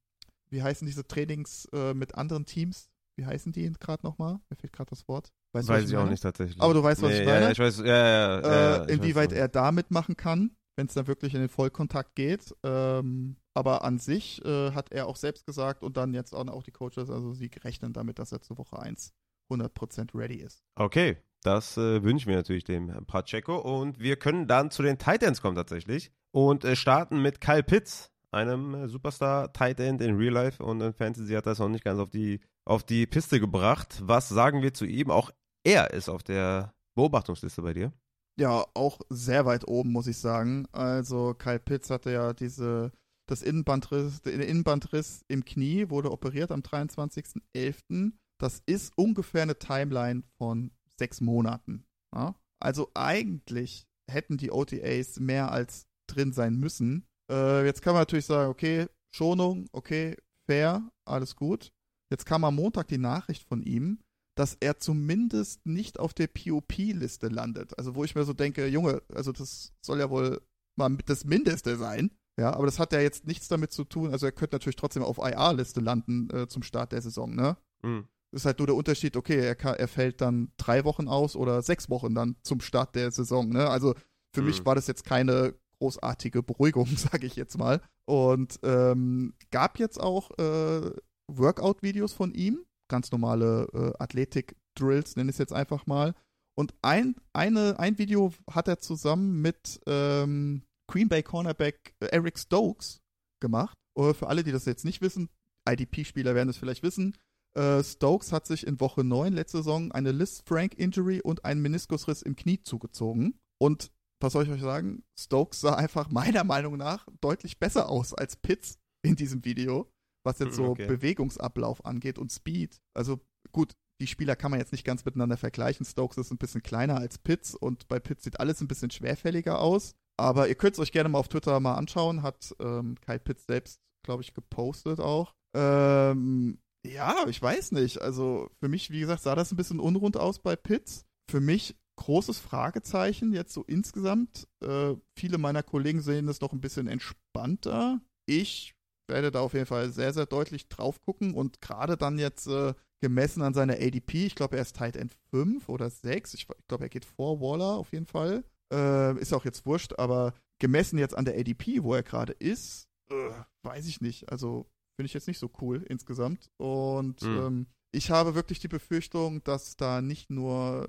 [0.51, 2.91] wie heißen diese Trainings äh, mit anderen Teams?
[3.17, 4.39] Wie heißen die gerade nochmal?
[4.49, 5.33] Mir fehlt gerade das Wort.
[5.53, 6.61] Weißt weiß ich auch nicht tatsächlich.
[6.61, 7.47] Aber du weißt, was nee, ich meine?
[7.47, 11.07] Ja, ich weiß, ja, ja, ja, äh, inwieweit er da mitmachen kann, wenn es dann
[11.07, 12.55] wirklich in den Vollkontakt geht.
[12.63, 16.71] Ähm, aber an sich äh, hat er auch selbst gesagt und dann jetzt auch, die
[16.71, 19.13] Coaches, also sie rechnen damit, dass er zur Woche 1
[19.51, 20.63] 100% ready ist.
[20.75, 25.41] Okay, das äh, wünschen wir natürlich dem Pacheco und wir können dann zu den Titans
[25.41, 30.33] kommen tatsächlich und äh, starten mit Kyle Pitts, einem äh, Superstar Tight End in Real
[30.33, 34.03] Life und in Fantasy hat das noch nicht ganz auf die, auf die Piste gebracht.
[34.05, 35.11] Was sagen wir zu ihm?
[35.11, 35.31] Auch
[35.65, 37.93] er ist auf der Beobachtungsliste bei dir.
[38.39, 40.67] Ja, auch sehr weit oben, muss ich sagen.
[40.73, 42.93] Also Kyle Pitts hatte ja diese,
[43.27, 48.13] das Innenbandriss, den Innenbandriss im Knie, wurde operiert am 23.11.
[48.39, 51.85] Das ist ungefähr eine Timeline von sechs Monaten.
[52.15, 52.37] Ja?
[52.61, 57.07] Also eigentlich hätten die OTAs mehr als drin sein müssen.
[57.31, 60.17] Äh, jetzt kann man natürlich sagen, okay, Schonung, okay,
[60.47, 61.73] fair, alles gut.
[62.11, 63.99] Jetzt kam am Montag die Nachricht von ihm,
[64.35, 67.77] dass er zumindest nicht auf der POP-Liste landet.
[67.77, 70.41] Also wo ich mir so denke, Junge, also das soll ja wohl
[70.77, 72.11] mal das Mindeste sein.
[72.39, 74.13] Ja, aber das hat ja jetzt nichts damit zu tun.
[74.13, 77.57] Also er könnte natürlich trotzdem auf IR-Liste landen äh, zum Start der Saison, ne?
[77.83, 78.07] Mhm.
[78.31, 81.35] Das ist halt nur der Unterschied, okay, er, kann, er fällt dann drei Wochen aus
[81.35, 83.69] oder sechs Wochen dann zum Start der Saison, ne?
[83.69, 83.95] Also
[84.33, 84.49] für mhm.
[84.49, 87.81] mich war das jetzt keine großartige Beruhigung, sage ich jetzt mal.
[88.05, 90.91] Und ähm, gab jetzt auch äh,
[91.29, 96.15] Workout-Videos von ihm, ganz normale äh, Athletik-Drills, nenne ich es jetzt einfach mal.
[96.57, 102.39] Und ein, eine, ein Video hat er zusammen mit ähm, Green Bay Cornerback äh, Eric
[102.39, 103.01] Stokes
[103.41, 103.77] gemacht.
[103.95, 105.29] Oder für alle, die das jetzt nicht wissen,
[105.69, 107.17] IDP-Spieler werden es vielleicht wissen.
[107.55, 112.37] Äh, Stokes hat sich in Woche 9 letzte Saison eine Liz-Frank-Injury und einen Meniskusriss im
[112.37, 113.39] Knie zugezogen.
[113.59, 113.91] Und
[114.21, 115.05] was soll ich euch sagen?
[115.19, 119.91] Stokes sah einfach meiner Meinung nach deutlich besser aus als Pitts in diesem Video,
[120.25, 120.87] was jetzt so okay.
[120.87, 122.81] Bewegungsablauf angeht und Speed.
[122.95, 123.21] Also
[123.53, 125.85] gut, die Spieler kann man jetzt nicht ganz miteinander vergleichen.
[125.85, 129.61] Stokes ist ein bisschen kleiner als Pitts und bei Pitts sieht alles ein bisschen schwerfälliger
[129.61, 129.95] aus.
[130.17, 132.23] Aber ihr könnt es euch gerne mal auf Twitter mal anschauen.
[132.23, 135.35] Hat ähm, Kyle Pitts selbst, glaube ich, gepostet auch.
[135.55, 138.01] Ähm, ja, ich weiß nicht.
[138.01, 141.05] Also für mich, wie gesagt, sah das ein bisschen unrund aus bei Pitts.
[141.31, 144.49] Für mich großes Fragezeichen jetzt so insgesamt.
[144.65, 148.01] Äh, viele meiner Kollegen sehen das noch ein bisschen entspannter.
[148.27, 148.75] Ich
[149.09, 152.75] werde da auf jeden Fall sehr, sehr deutlich drauf gucken und gerade dann jetzt äh,
[153.03, 156.67] gemessen an seiner ADP, ich glaube, er ist Tight End 5 oder 6, ich, ich
[156.69, 158.45] glaube, er geht vor Waller auf jeden Fall.
[158.73, 162.89] Äh, ist auch jetzt wurscht, aber gemessen jetzt an der ADP, wo er gerade ist,
[163.11, 163.31] äh,
[163.63, 164.31] weiß ich nicht.
[164.31, 166.51] Also finde ich jetzt nicht so cool insgesamt.
[166.59, 167.39] Und mhm.
[167.39, 170.87] ähm, ich habe wirklich die Befürchtung, dass da nicht nur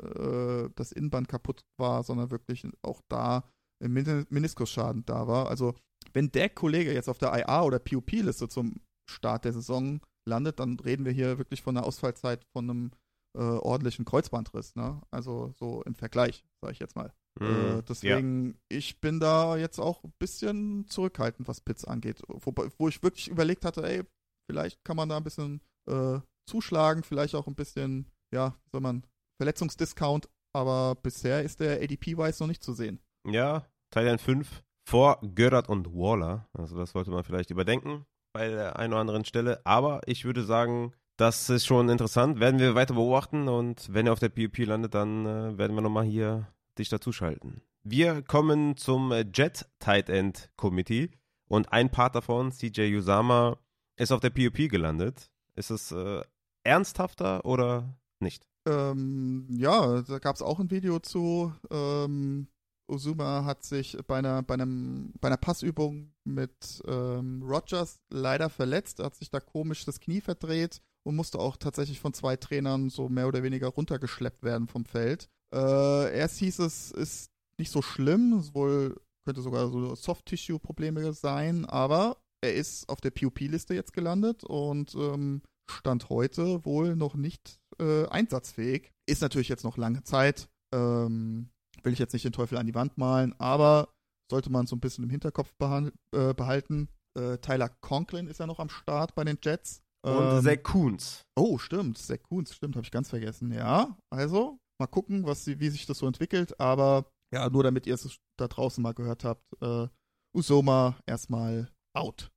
[0.67, 3.43] äh, das Innenband kaputt war, sondern wirklich auch da
[3.81, 3.93] ein
[4.29, 5.47] Meniskusschaden da war.
[5.47, 5.75] Also,
[6.13, 10.79] wenn der Kollege jetzt auf der IA oder PUP-Liste zum Start der Saison landet, dann
[10.79, 12.91] reden wir hier wirklich von einer Ausfallzeit von einem
[13.37, 14.75] äh, ordentlichen Kreuzbandriss.
[14.75, 15.01] Ne?
[15.11, 17.13] Also, so im Vergleich, sage ich jetzt mal.
[17.39, 18.53] Mm, äh, deswegen, ja.
[18.77, 22.21] ich bin da jetzt auch ein bisschen zurückhaltend, was Pits angeht.
[22.27, 24.03] Wo, wo ich wirklich überlegt hatte, ey,
[24.49, 26.19] vielleicht kann man da ein bisschen äh,
[26.49, 29.05] zuschlagen, vielleicht auch ein bisschen, ja, wie soll man,
[29.37, 32.99] Verletzungsdiscount, aber bisher ist der ADP-Wise noch nicht zu sehen.
[33.25, 36.49] Ja, Thailand 5 vor Görat und Waller.
[36.53, 39.61] Also das sollte man vielleicht überdenken bei der einen oder anderen Stelle.
[39.65, 42.39] Aber ich würde sagen, das ist schon interessant.
[42.39, 45.81] Werden wir weiter beobachten und wenn er auf der PUP landet, dann äh, werden wir
[45.81, 46.47] nochmal hier
[46.77, 47.61] dich dazuschalten.
[47.83, 51.11] Wir kommen zum Jet Tight End Committee
[51.47, 53.57] und ein Part davon, CJ Usama,
[53.95, 55.29] ist auf der PUP gelandet.
[55.55, 56.21] Ist es äh,
[56.69, 58.47] ernsthafter oder nicht?
[58.67, 61.53] Ähm, ja, da gab es auch ein Video zu.
[61.71, 62.47] Ähm,
[62.87, 68.99] Ozuma hat sich bei einer, bei einem, bei einer Passübung mit ähm, Rogers leider verletzt,
[68.99, 73.09] hat sich da komisch das Knie verdreht und musste auch tatsächlich von zwei Trainern so
[73.09, 75.29] mehr oder weniger runtergeschleppt werden vom Feld.
[75.53, 82.17] Äh, erst hieß es, ist nicht so schlimm, wohl könnte sogar so Soft-Tissue-Probleme sein, aber
[82.41, 88.07] er ist auf der PUP-Liste jetzt gelandet und ähm, Stand heute wohl noch nicht äh,
[88.07, 88.91] einsatzfähig.
[89.07, 90.49] Ist natürlich jetzt noch lange Zeit.
[90.73, 91.49] Ähm,
[91.83, 93.89] will ich jetzt nicht den Teufel an die Wand malen, aber
[94.29, 96.89] sollte man so ein bisschen im Hinterkopf äh, behalten.
[97.17, 99.81] Äh, Tyler Conklin ist ja noch am Start bei den Jets.
[100.01, 101.25] Und ähm, Zach Coons.
[101.35, 101.97] Oh, stimmt.
[101.97, 103.51] Zach Coons, stimmt, habe ich ganz vergessen.
[103.51, 106.59] Ja, also mal gucken, was, wie sich das so entwickelt.
[106.59, 109.43] Aber ja, nur damit ihr es da draußen mal gehört habt.
[109.61, 109.87] Äh,
[110.35, 112.31] Usoma erstmal out.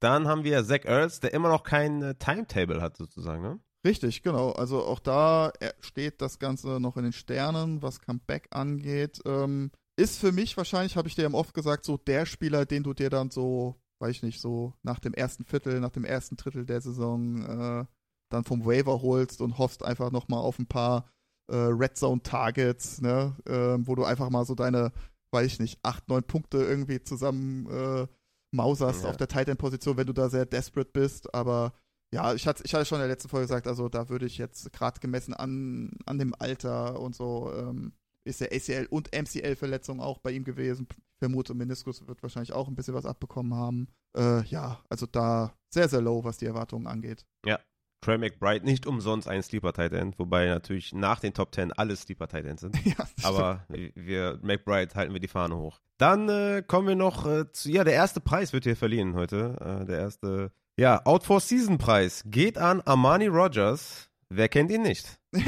[0.00, 3.60] Dann haben wir Zach Earls, der immer noch kein äh, Timetable hat, sozusagen, ne?
[3.86, 4.50] Richtig, genau.
[4.52, 9.20] Also auch da steht das Ganze noch in den Sternen, was Comeback angeht.
[9.24, 12.82] Ähm, ist für mich wahrscheinlich, habe ich dir ja oft gesagt, so der Spieler, den
[12.82, 16.36] du dir dann so, weiß ich nicht, so nach dem ersten Viertel, nach dem ersten
[16.36, 17.84] Drittel der Saison äh,
[18.30, 21.10] dann vom Waiver holst und hoffst einfach nochmal auf ein paar
[21.50, 24.92] äh, Red Zone Targets, ne, äh, wo du einfach mal so deine,
[25.32, 28.06] weiß ich nicht, acht, neun Punkte irgendwie zusammen äh,
[28.50, 29.10] mauserst ja.
[29.10, 31.72] auf der Tight End Position, wenn du da sehr desperate bist, aber
[32.12, 34.38] ja, ich hatte, ich hatte schon in der letzten Folge gesagt, also da würde ich
[34.38, 37.92] jetzt gerade gemessen an, an dem Alter und so, ähm,
[38.24, 40.86] ist der ACL und MCL-Verletzung auch bei ihm gewesen.
[41.18, 43.88] Vermute, Meniskus wird wahrscheinlich auch ein bisschen was abbekommen haben.
[44.16, 47.26] Äh, ja, also da sehr, sehr low, was die Erwartungen angeht.
[47.44, 47.58] Ja,
[48.00, 51.96] Trey McBride nicht umsonst ein Sleeper Tight End, wobei natürlich nach den Top 10 alle
[51.96, 52.76] Sleeper Tight Ends sind.
[52.84, 55.80] Ja, Aber wir, McBride halten wir die Fahne hoch.
[55.98, 59.56] Dann äh, kommen wir noch äh, zu, ja, der erste Preis wird hier verliehen heute.
[59.60, 64.08] Äh, der erste, ja, Out for Season Preis geht an Armani Rogers.
[64.28, 65.18] Wer kennt ihn nicht?
[65.32, 65.42] ja,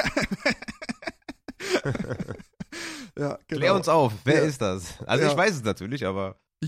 [3.14, 3.38] genau.
[3.46, 4.42] Klär uns auf, wer ja.
[4.42, 5.01] ist das?
[5.07, 5.30] Also ja.
[5.30, 6.40] ich weiß es natürlich, aber.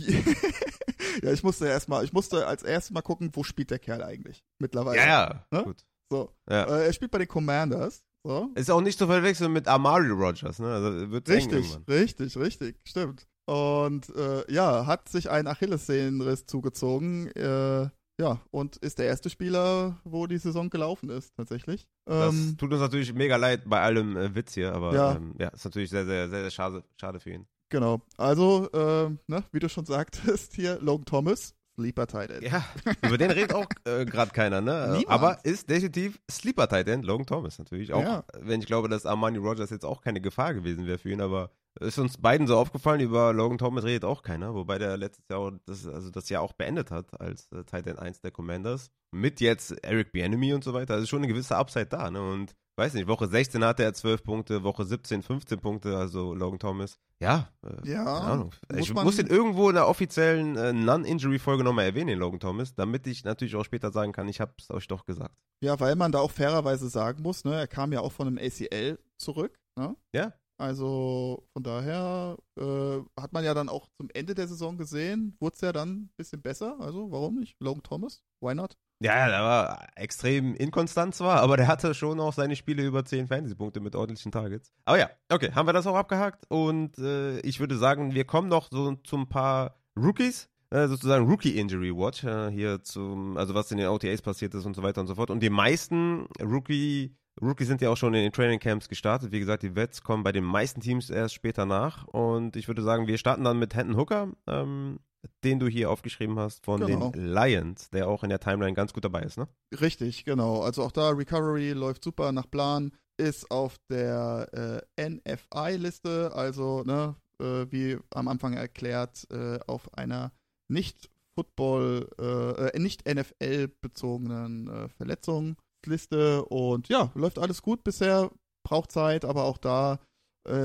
[1.23, 4.45] ja, ich musste erstmal, ich musste als erstes mal gucken, wo spielt der Kerl eigentlich
[4.59, 4.99] mittlerweile.
[4.99, 5.47] Ja, ja.
[5.51, 5.65] Ne?
[5.65, 5.85] Gut.
[6.11, 6.31] So.
[6.49, 6.65] Ja.
[6.65, 8.05] Äh, er spielt bei den Commanders.
[8.25, 8.51] So.
[8.55, 10.73] Ist auch nicht zu verwechseln mit Amari Rogers, ne?
[10.73, 13.27] Also wird richtig, richtig, richtig, stimmt.
[13.47, 17.27] Und äh, ja, hat sich einen Achillessehnenriss zugezogen.
[17.33, 17.89] Äh,
[18.21, 21.89] ja, und ist der erste Spieler, wo die Saison gelaufen ist, tatsächlich.
[22.05, 25.17] Das ähm, tut uns natürlich mega leid bei allem äh, Witz hier, aber ja.
[25.17, 27.47] Ähm, ja, ist natürlich sehr, sehr, sehr, sehr schade, schade für ihn.
[27.73, 28.03] Genau.
[28.19, 32.43] Also, äh, ne, wie du schon sagtest, hier Logan Thomas, Sleeper Tight End.
[32.43, 32.63] Ja,
[33.03, 34.89] über den redet auch äh, gerade keiner, ne?
[34.99, 35.09] Niemand.
[35.09, 37.95] Aber ist definitiv Sleeper Tight End, Logan Thomas natürlich.
[37.95, 38.25] Auch ja.
[38.39, 41.51] wenn ich glaube, dass Armani Rogers jetzt auch keine Gefahr gewesen wäre für ihn, aber
[41.81, 45.59] ist uns beiden so aufgefallen, über Logan Thomas redet auch keiner, wobei der letztes Jahr
[45.65, 48.91] das, also das Jahr auch beendet hat als äh, Tight End 1 der Commanders.
[49.13, 50.93] Mit jetzt Eric Bienemy und so weiter.
[50.93, 52.21] Also schon eine gewisse Upside da, ne?
[52.21, 56.59] Und weiß nicht, Woche 16 hatte er 12 Punkte, Woche 17 15 Punkte, also Logan
[56.59, 56.99] Thomas.
[57.21, 58.51] Ja, äh, ja keine Ahnung.
[58.71, 62.75] Muss ich muss den irgendwo in der offiziellen äh, Non-Injury-Folge nochmal erwähnen, den Logan Thomas,
[62.75, 65.35] damit ich natürlich auch später sagen kann, ich habe es euch doch gesagt.
[65.63, 68.39] Ja, weil man da auch fairerweise sagen muss, ne, er kam ja auch von einem
[68.39, 69.97] ACL zurück, ne?
[70.15, 70.33] Ja.
[70.59, 75.55] Also von daher äh, hat man ja dann auch zum Ende der Saison gesehen, wurde
[75.55, 76.79] es ja dann ein bisschen besser.
[76.79, 77.57] Also warum nicht?
[77.61, 78.77] Logan Thomas, why not?
[79.03, 83.27] Ja, der war extrem inkonstant zwar, aber der hatte schon auch seine Spiele über 10
[83.27, 84.73] Fantasy-Punkte mit ordentlichen Targets.
[84.85, 88.49] Aber ja, okay, haben wir das auch abgehakt und äh, ich würde sagen, wir kommen
[88.49, 93.55] noch so zu ein paar Rookies, äh, sozusagen Rookie Injury Watch äh, hier zum, also
[93.55, 95.31] was in den OTAs passiert ist und so weiter und so fort.
[95.31, 99.33] Und die meisten Rookie Rookies sind ja auch schon in den Training Camps gestartet.
[99.33, 102.07] Wie gesagt, die Vets kommen bei den meisten Teams erst später nach.
[102.09, 104.99] Und ich würde sagen, wir starten dann mit Hendon Hooker, ähm,
[105.45, 107.11] den du hier aufgeschrieben hast von genau.
[107.11, 109.49] den Lions, der auch in der Timeline ganz gut dabei ist, ne?
[109.81, 110.63] Richtig, genau.
[110.63, 117.17] Also auch da Recovery läuft super nach Plan, ist auf der äh, NFI-Liste, also ne,
[117.41, 120.33] äh, wie am Anfang erklärt, äh, auf einer
[120.69, 125.57] nicht Football, äh, äh, nicht NFL-bezogenen äh, Verletzung
[125.87, 128.31] Liste und ja, läuft alles gut bisher,
[128.65, 129.99] braucht Zeit, aber auch da, äh,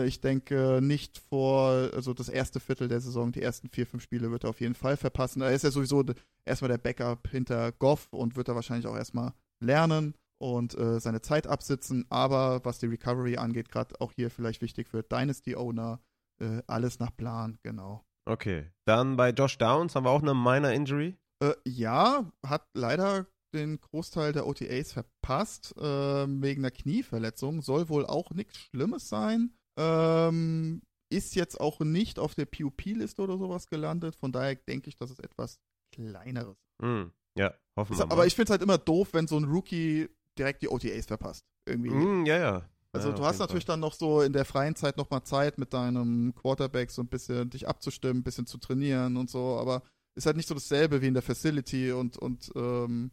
[0.05, 4.31] ich denke, nicht vor, also das erste Viertel der Saison, die ersten vier, fünf Spiele
[4.31, 5.41] wird er auf jeden Fall verpassen.
[5.41, 6.03] Er ist ja sowieso
[6.45, 11.21] erstmal der Backup hinter Goff und wird er wahrscheinlich auch erstmal lernen und äh, seine
[11.21, 15.99] Zeit absitzen, aber was die Recovery angeht, gerade auch hier vielleicht wichtig für Dynasty Owner,
[16.39, 18.03] äh, alles nach Plan, genau.
[18.25, 21.17] Okay, dann bei Josh Downs haben wir auch eine Minor Injury.
[21.41, 27.61] Äh, ja, hat leider den Großteil der OTAs verpasst, äh, wegen einer Knieverletzung.
[27.61, 29.53] Soll wohl auch nichts Schlimmes sein.
[29.77, 34.15] Ähm, ist jetzt auch nicht auf der PUP-Liste oder sowas gelandet.
[34.15, 35.59] Von daher denke ich, dass es etwas
[35.91, 37.03] kleineres mm,
[37.35, 38.13] Ja, hoffen wir mal.
[38.13, 41.45] Aber ich finde es halt immer doof, wenn so ein Rookie direkt die OTAs verpasst.
[41.65, 41.91] Irgendwie.
[41.91, 42.69] Mm, ja, ja.
[42.93, 45.73] Also Ja, du hast natürlich dann noch so in der freien Zeit nochmal Zeit mit
[45.73, 49.83] deinem Quarterback so ein bisschen dich abzustimmen, ein bisschen zu trainieren und so, aber
[50.15, 53.11] ist halt nicht so dasselbe wie in der Facility und, und ähm,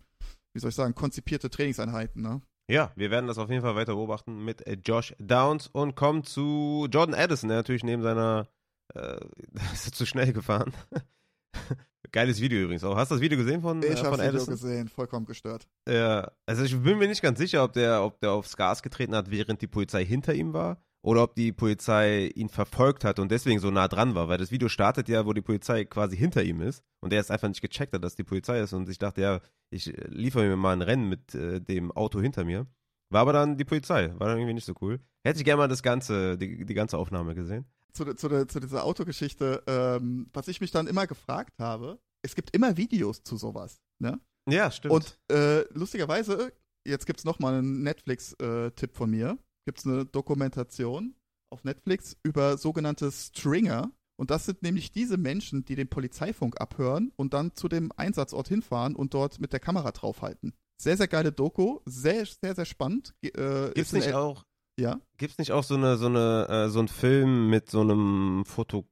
[0.55, 2.41] wie soll ich sagen, konzipierte Trainingseinheiten, ne?
[2.69, 6.25] Ja, wir werden das auf jeden Fall weiter beobachten mit äh, Josh Downs und kommen
[6.25, 8.49] zu Jordan Addison, der natürlich neben seiner,
[8.95, 9.19] äh,
[9.75, 10.73] ist zu schnell gefahren.
[12.13, 12.97] Geiles Video übrigens auch.
[12.97, 14.55] Hast du das Video gesehen von, äh, Ich von hab's Video Addison?
[14.55, 15.67] gesehen, vollkommen gestört.
[15.89, 19.15] Ja, also ich bin mir nicht ganz sicher, ob der, ob der aufs Gas getreten
[19.15, 23.31] hat, während die Polizei hinter ihm war, oder ob die Polizei ihn verfolgt hat und
[23.31, 26.43] deswegen so nah dran war, weil das Video startet ja, wo die Polizei quasi hinter
[26.43, 28.99] ihm ist und der es einfach nicht gecheckt hat, dass die Polizei ist und ich
[28.99, 29.41] dachte, ja,
[29.71, 32.67] ich äh, liefere mir mal ein Rennen mit äh, dem Auto hinter mir.
[33.11, 34.99] War aber dann die Polizei, war dann irgendwie nicht so cool.
[35.23, 37.67] Hätte ich gerne mal das ganze, die, die ganze Aufnahme gesehen.
[37.93, 42.57] Zu, zu, zu dieser Autogeschichte, ähm, was ich mich dann immer gefragt habe, es gibt
[42.57, 44.19] immer Videos zu sowas, ne?
[44.49, 44.95] Ja, stimmt.
[44.95, 46.51] Und äh, lustigerweise,
[46.87, 49.39] jetzt gibt's noch mal einen Netflix-Tipp von mir.
[49.65, 51.15] Gibt's eine Dokumentation
[51.51, 53.91] auf Netflix über sogenannte Stringer.
[54.17, 58.49] Und das sind nämlich diese Menschen, die den Polizeifunk abhören und dann zu dem Einsatzort
[58.49, 60.53] hinfahren und dort mit der Kamera draufhalten.
[60.81, 63.15] Sehr, sehr geile Doku, sehr, sehr, sehr spannend.
[63.23, 64.45] Äh, Gibt's eine nicht auch,
[64.79, 68.45] Ja, Gibt's nicht auch so eine, so eine, äh, so ein Film mit so einem
[68.45, 68.85] Foto,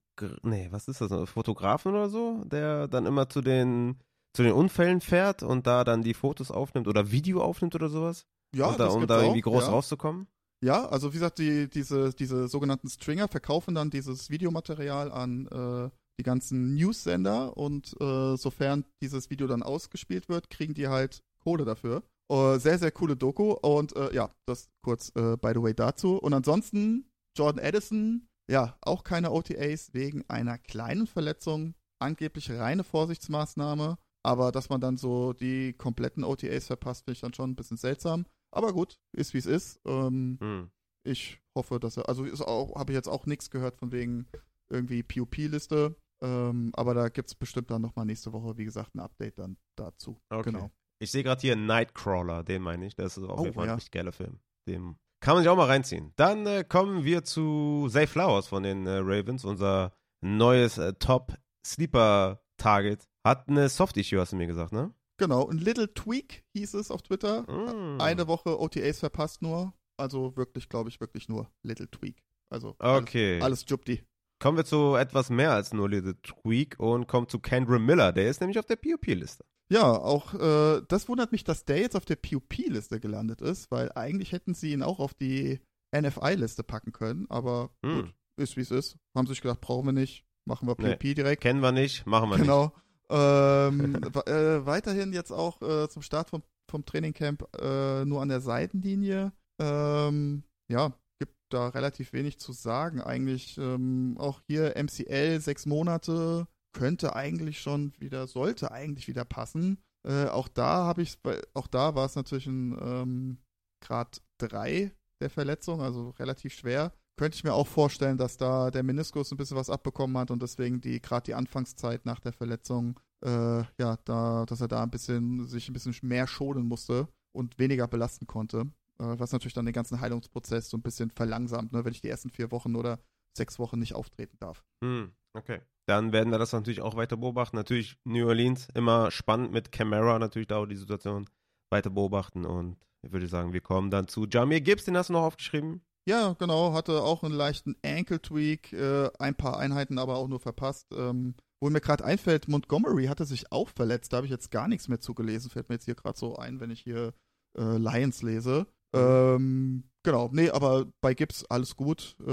[0.43, 3.99] nee, was ist das, Fotografen oder so, der dann immer zu den,
[4.33, 8.27] zu den Unfällen fährt und da dann die Fotos aufnimmt oder Video aufnimmt oder sowas?
[8.55, 9.70] ja, und da, um da irgendwie groß ja.
[9.70, 10.27] rauszukommen?
[10.65, 15.91] Ja, also wie gesagt, die, diese, diese sogenannten Stringer verkaufen dann dieses Videomaterial an äh,
[16.21, 21.65] die ganzen News-Sender und äh, sofern dieses Video dann ausgespielt wird, kriegen die halt Kohle
[21.65, 22.05] dafür.
[22.31, 26.17] Äh, sehr, sehr coole Doku und äh, ja, das kurz äh, by the way dazu.
[26.17, 33.99] Und ansonsten Jordan Addison, ja, auch keine OTAs wegen einer kleinen Verletzung, angeblich reine Vorsichtsmaßnahme,
[34.25, 37.79] aber dass man dann so die kompletten OTAs verpasst, finde ich dann schon ein bisschen
[37.79, 38.27] seltsam.
[38.55, 39.81] Aber gut, ist wie es ist.
[39.87, 40.71] Ähm, Hm.
[41.05, 44.29] ich hoffe, dass er, also ist auch, habe ich jetzt auch nichts gehört von wegen
[44.71, 45.97] irgendwie POP-Liste.
[46.23, 49.57] Ähm, aber da gibt es bestimmt dann nochmal nächste Woche, wie gesagt, ein Update dann
[49.77, 50.21] dazu.
[50.31, 50.53] Okay.
[50.53, 50.71] Genau.
[51.01, 52.95] Ich sehe gerade hier Nightcrawler, den meine ich.
[52.95, 53.75] Das ist auf Oh, jeden Fall ein ja.
[53.75, 54.39] richtig geiler Film.
[54.69, 56.13] Den kann man sich auch mal reinziehen.
[56.17, 59.93] Dann äh, kommen wir zu Zay Flowers von den äh, Ravens, unser
[60.25, 63.09] neues äh, Top-Sleeper-Target.
[63.27, 64.95] Hat eine Soft-Issue, hast du mir gesagt, ne?
[65.23, 67.43] Genau, ein Little Tweak hieß es auf Twitter.
[67.43, 68.01] Mm.
[68.01, 69.73] Eine Woche OTAs verpasst nur.
[69.97, 72.16] Also wirklich, glaube ich, wirklich nur Little Tweak.
[72.51, 73.35] Also Okay.
[73.35, 74.03] alles, alles Jupti.
[74.41, 78.11] Kommen wir zu etwas mehr als nur Little Tweak und kommen zu Kendra Miller.
[78.12, 79.45] Der ist nämlich auf der POP-Liste.
[79.70, 83.93] Ja, auch äh, das wundert mich, dass der jetzt auf der POP-Liste gelandet ist, weil
[83.93, 85.61] eigentlich hätten sie ihn auch auf die
[85.97, 87.95] NFI-Liste packen können, aber Hm.
[88.07, 88.97] gut, ist wie es ist.
[89.16, 91.43] Haben sich gedacht, brauchen wir nicht, machen wir POP direkt.
[91.43, 92.73] Kennen wir nicht, machen wir Genau.
[93.13, 93.97] Ähm,
[94.27, 99.33] äh, weiterhin jetzt auch äh, zum Start vom, vom Trainingcamp äh, nur an der Seitenlinie.
[99.61, 103.01] Ähm, ja, gibt da relativ wenig zu sagen.
[103.03, 109.79] Eigentlich ähm, auch hier MCL sechs Monate könnte eigentlich schon wieder, sollte eigentlich wieder passen.
[110.05, 111.19] Äh, auch da habe ich,
[111.53, 113.39] auch da war es natürlich ein ähm,
[113.83, 114.91] Grad 3
[115.21, 116.93] der Verletzung, also relativ schwer.
[117.23, 120.43] Könnte ich mir auch vorstellen, dass da der Meniskus ein bisschen was abbekommen hat und
[120.43, 124.91] deswegen die gerade die Anfangszeit nach der Verletzung, äh, ja, da, dass er da ein
[124.91, 128.62] bisschen sich ein bisschen mehr schonen musste und weniger belasten konnte.
[128.99, 132.09] Äh, was natürlich dann den ganzen Heilungsprozess so ein bisschen verlangsamt, ne, wenn ich die
[132.09, 132.99] ersten vier Wochen oder
[133.39, 134.65] sechs Wochen nicht auftreten darf.
[134.82, 135.61] Hm, okay.
[135.86, 137.55] Dann werden wir das natürlich auch weiter beobachten.
[137.55, 141.31] Natürlich New Orleans, immer spannend mit Camara natürlich da auch die Situation
[141.70, 142.44] weiter beobachten.
[142.44, 145.82] Und ich würde sagen, wir kommen dann zu Jamir Gibbs, den hast du noch aufgeschrieben.
[146.09, 150.89] Ja, genau, hatte auch einen leichten Ankle-Tweak, äh, ein paar Einheiten aber auch nur verpasst.
[150.93, 154.66] Ähm, wo mir gerade einfällt, Montgomery hatte sich auch verletzt, da habe ich jetzt gar
[154.66, 157.15] nichts mehr zugelesen, fällt mir jetzt hier gerade so ein, wenn ich hier
[157.57, 158.66] äh, Lions lese.
[158.95, 162.16] Ähm, genau, nee, aber bei Gibbs alles gut.
[162.20, 162.27] Äh,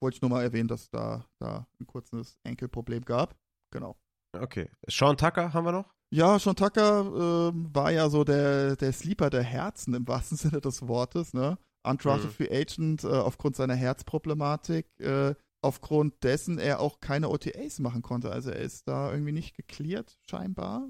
[0.00, 3.36] wollte ich nur mal erwähnen, dass da, da ein kurzes Ankle-Problem gab.
[3.72, 3.96] Genau.
[4.36, 4.70] Okay.
[4.88, 5.94] Sean Tucker haben wir noch?
[6.12, 10.60] Ja, Sean Tucker ähm, war ja so der, der Sleeper der Herzen im wahrsten Sinne
[10.60, 11.58] des Wortes, ne?
[11.86, 12.34] Undrafted Mhm.
[12.34, 18.30] Free Agent äh, aufgrund seiner Herzproblematik, äh, aufgrund dessen er auch keine OTAs machen konnte.
[18.30, 20.88] Also er ist da irgendwie nicht geklärt, scheinbar,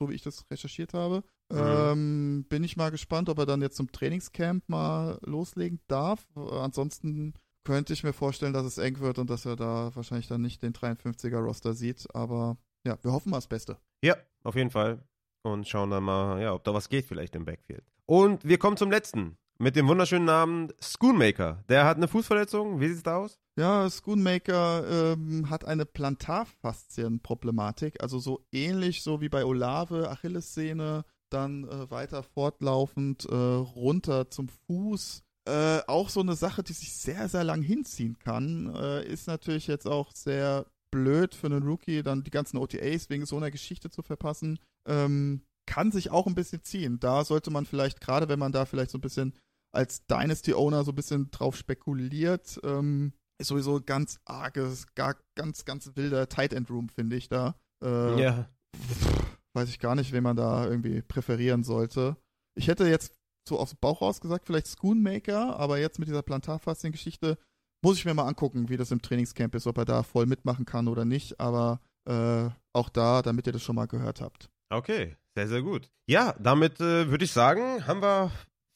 [0.00, 1.22] so wie ich das recherchiert habe.
[1.50, 1.58] Mhm.
[1.58, 6.26] Ähm, bin ich mal gespannt, ob er dann jetzt zum Trainingscamp mal loslegen darf.
[6.36, 7.34] Ansonsten
[7.64, 10.62] könnte ich mir vorstellen, dass es eng wird und dass er da wahrscheinlich dann nicht
[10.62, 12.06] den 53er Roster sieht.
[12.14, 13.78] Aber ja, wir hoffen mal das Beste.
[14.02, 15.02] Ja, auf jeden Fall.
[15.42, 17.84] Und schauen dann mal, ja, ob da was geht vielleicht im Backfield.
[18.06, 19.38] Und wir kommen zum letzten.
[19.60, 21.64] Mit dem wunderschönen Namen Schoonmaker.
[21.68, 22.78] Der hat eine Fußverletzung.
[22.78, 23.40] Wie sieht's da aus?
[23.58, 31.64] Ja, Schoonmaker ähm, hat eine Plantarfaszienproblematik, also so ähnlich so wie bei Olave, Achillessehne, dann
[31.64, 35.24] äh, weiter fortlaufend äh, runter zum Fuß.
[35.48, 39.66] Äh, auch so eine Sache, die sich sehr, sehr lang hinziehen kann, äh, ist natürlich
[39.66, 43.90] jetzt auch sehr blöd für einen Rookie, dann die ganzen OTAs wegen so einer Geschichte
[43.90, 44.60] zu verpassen.
[44.86, 47.00] Ähm, kann sich auch ein bisschen ziehen.
[47.00, 49.34] Da sollte man vielleicht, gerade wenn man da vielleicht so ein bisschen
[49.72, 55.92] als Dynasty-Owner so ein bisschen drauf spekuliert, ähm, ist sowieso ganz arges, gar, ganz, ganz
[55.94, 57.54] wilder Tight End Room, finde ich da.
[57.82, 58.48] Äh, ja.
[59.54, 62.16] Weiß ich gar nicht, wen man da irgendwie präferieren sollte.
[62.56, 63.14] Ich hätte jetzt
[63.48, 67.38] so aus dem Bauch raus gesagt, vielleicht Schoonmaker, aber jetzt mit dieser Plantarfaszien-Geschichte
[67.82, 70.64] muss ich mir mal angucken, wie das im Trainingscamp ist, ob er da voll mitmachen
[70.64, 71.40] kann oder nicht.
[71.40, 74.50] Aber äh, auch da, damit ihr das schon mal gehört habt.
[74.70, 75.90] Okay, sehr, sehr gut.
[76.08, 78.32] Ja, damit äh, würde ich sagen, haben wir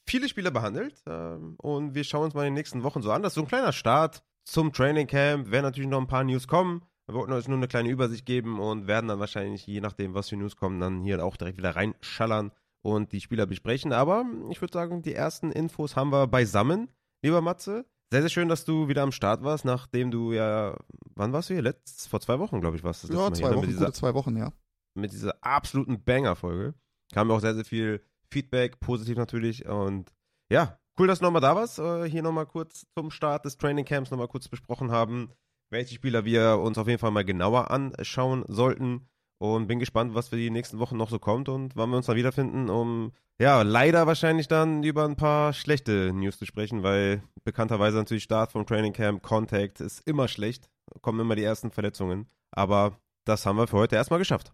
[0.07, 3.23] viele Spiele behandelt ähm, und wir schauen uns mal in den nächsten Wochen so an.
[3.23, 5.51] Das ist so ein kleiner Start zum Training Camp.
[5.51, 6.83] Werden natürlich noch ein paar News kommen.
[7.07, 10.29] Wir wollten euch nur eine kleine Übersicht geben und werden dann wahrscheinlich, je nachdem, was
[10.29, 12.51] für News kommen, dann hier auch direkt wieder reinschallern
[12.81, 13.91] und die Spieler besprechen.
[13.91, 16.89] Aber ich würde sagen, die ersten Infos haben wir beisammen.
[17.21, 20.77] Lieber Matze, sehr, sehr schön, dass du wieder am Start warst, nachdem du ja,
[21.15, 21.63] wann warst du hier?
[21.63, 23.13] Letzt, vor zwei Wochen, glaube ich, warst du.
[23.13, 24.53] Ja, zwei hier, Wochen, dieser, gute zwei Wochen, ja.
[24.93, 26.75] Mit dieser absoluten Banger-Folge
[27.11, 29.65] kam auch sehr, sehr viel Feedback, positiv natürlich.
[29.65, 30.11] Und
[30.51, 31.79] ja, cool, dass du nochmal da warst.
[31.79, 35.31] Äh, hier nochmal kurz zum Start des Training Camps nochmal kurz besprochen haben,
[35.69, 39.07] welche Spieler wir uns auf jeden Fall mal genauer anschauen sollten.
[39.39, 42.05] Und bin gespannt, was für die nächsten Wochen noch so kommt und wann wir uns
[42.05, 43.11] da wiederfinden, um
[43.41, 48.51] ja, leider wahrscheinlich dann über ein paar schlechte News zu sprechen, weil bekannterweise natürlich Start
[48.51, 50.69] vom Training Camp, Contact ist immer schlecht,
[51.01, 52.27] kommen immer die ersten Verletzungen.
[52.51, 54.53] Aber das haben wir für heute erstmal geschafft.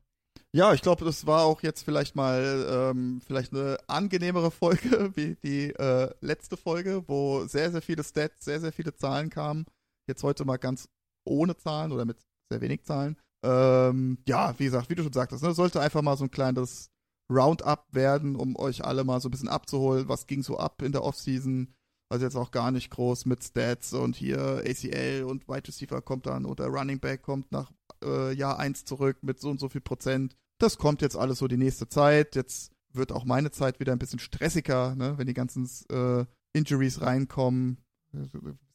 [0.55, 5.35] Ja, ich glaube, das war auch jetzt vielleicht mal ähm, vielleicht eine angenehmere Folge wie
[5.43, 9.65] die äh, letzte Folge, wo sehr, sehr viele Stats, sehr, sehr viele Zahlen kamen.
[10.07, 10.89] Jetzt heute mal ganz
[11.23, 12.17] ohne Zahlen oder mit
[12.51, 13.15] sehr wenig Zahlen.
[13.45, 16.89] Ähm, ja, wie gesagt, wie du schon sagtest, ne, sollte einfach mal so ein kleines
[17.31, 20.91] Roundup werden, um euch alle mal so ein bisschen abzuholen, was ging so ab in
[20.91, 21.75] der Offseason.
[22.11, 26.25] Also jetzt auch gar nicht groß mit Stats und hier ACL und Wide Receiver kommt
[26.25, 27.71] dann oder Running Back kommt nach
[28.03, 30.35] äh, Jahr 1 zurück mit so und so viel Prozent.
[30.57, 32.35] Das kommt jetzt alles so die nächste Zeit.
[32.35, 37.01] Jetzt wird auch meine Zeit wieder ein bisschen stressiger, ne, wenn die ganzen äh, Injuries
[37.01, 37.77] reinkommen.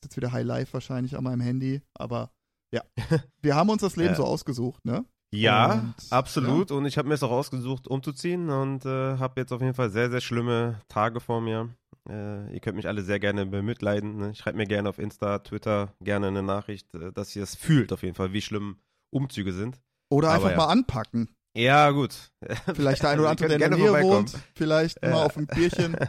[0.03, 2.31] Jetzt wieder High Life wahrscheinlich an meinem Handy, aber
[2.73, 2.83] ja,
[3.43, 5.05] wir haben uns das Leben so ausgesucht, ne?
[5.35, 6.71] Ja, und, absolut.
[6.71, 6.77] Ja.
[6.77, 9.91] Und ich habe mir es auch ausgesucht, umzuziehen und äh, habe jetzt auf jeden Fall
[9.91, 11.75] sehr, sehr schlimme Tage vor mir.
[12.09, 14.17] Äh, ihr könnt mich alle sehr gerne bemitleiden.
[14.17, 14.35] Ne?
[14.35, 18.03] Schreibt mir gerne auf Insta, Twitter gerne eine Nachricht, äh, dass ihr es fühlt auf
[18.03, 18.77] jeden Fall, wie schlimm
[19.15, 19.81] Umzüge sind.
[20.11, 20.57] Oder einfach ja.
[20.57, 21.29] mal anpacken.
[21.57, 22.33] Ja, gut.
[22.75, 25.97] Vielleicht der ein oder andere, der in der Nähe wohnt, vielleicht mal auf ein Bierchen.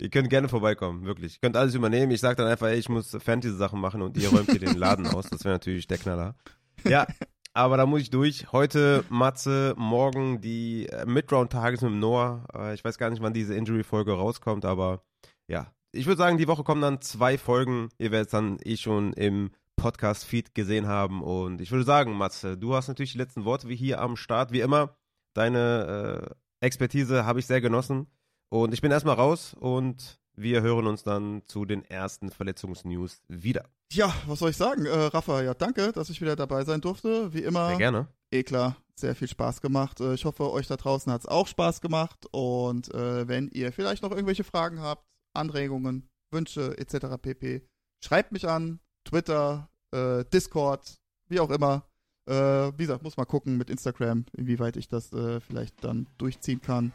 [0.00, 1.34] Ihr könnt gerne vorbeikommen, wirklich.
[1.34, 2.12] Ihr könnt alles übernehmen.
[2.12, 5.08] Ich sage dann einfach, ey, ich muss Fantasy-Sachen machen und ihr räumt hier den Laden
[5.08, 5.28] aus.
[5.28, 6.36] Das wäre natürlich der Knaller.
[6.84, 7.08] Ja,
[7.52, 8.52] aber da muss ich durch.
[8.52, 12.46] Heute Matze, morgen die äh, Midround-Tages mit dem Noah.
[12.54, 15.02] Äh, ich weiß gar nicht, wann diese Injury-Folge rauskommt, aber
[15.48, 15.72] ja.
[15.90, 17.88] Ich würde sagen, die Woche kommen dann zwei Folgen.
[17.98, 21.22] Ihr werdet dann eh schon im Podcast-Feed gesehen haben.
[21.22, 24.52] Und ich würde sagen, Matze, du hast natürlich die letzten Worte wie hier am Start.
[24.52, 24.96] Wie immer,
[25.34, 26.28] deine
[26.60, 28.06] äh, Expertise habe ich sehr genossen.
[28.50, 33.64] Und ich bin erstmal raus und wir hören uns dann zu den ersten Verletzungsnews wieder.
[33.92, 34.86] Ja, was soll ich sagen?
[34.86, 37.32] Äh, Rafa, ja, danke, dass ich wieder dabei sein durfte.
[37.32, 37.68] Wie immer.
[37.68, 38.08] Sehr gerne.
[38.30, 40.00] Eh klar, sehr viel Spaß gemacht.
[40.00, 42.26] Äh, ich hoffe, euch da draußen hat es auch Spaß gemacht.
[42.30, 47.16] Und äh, wenn ihr vielleicht noch irgendwelche Fragen habt, Anregungen, Wünsche etc.
[47.20, 47.66] pp,
[48.04, 48.80] schreibt mich an.
[49.08, 50.98] Twitter, äh, Discord,
[51.28, 51.84] wie auch immer.
[52.26, 56.60] Äh, wie gesagt, muss mal gucken mit Instagram, inwieweit ich das äh, vielleicht dann durchziehen
[56.60, 56.92] kann.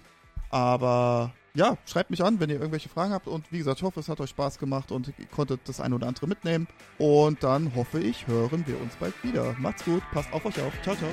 [0.52, 3.28] Aber ja, schreibt mich an, wenn ihr irgendwelche Fragen habt.
[3.28, 5.96] Und wie gesagt, ich hoffe, es hat euch Spaß gemacht und ihr konntet das eine
[5.96, 6.68] oder andere mitnehmen.
[7.00, 9.56] Und dann hoffe ich, hören wir uns bald wieder.
[9.60, 10.74] Macht's gut, passt auf euch auf.
[10.84, 11.10] Ciao, ciao.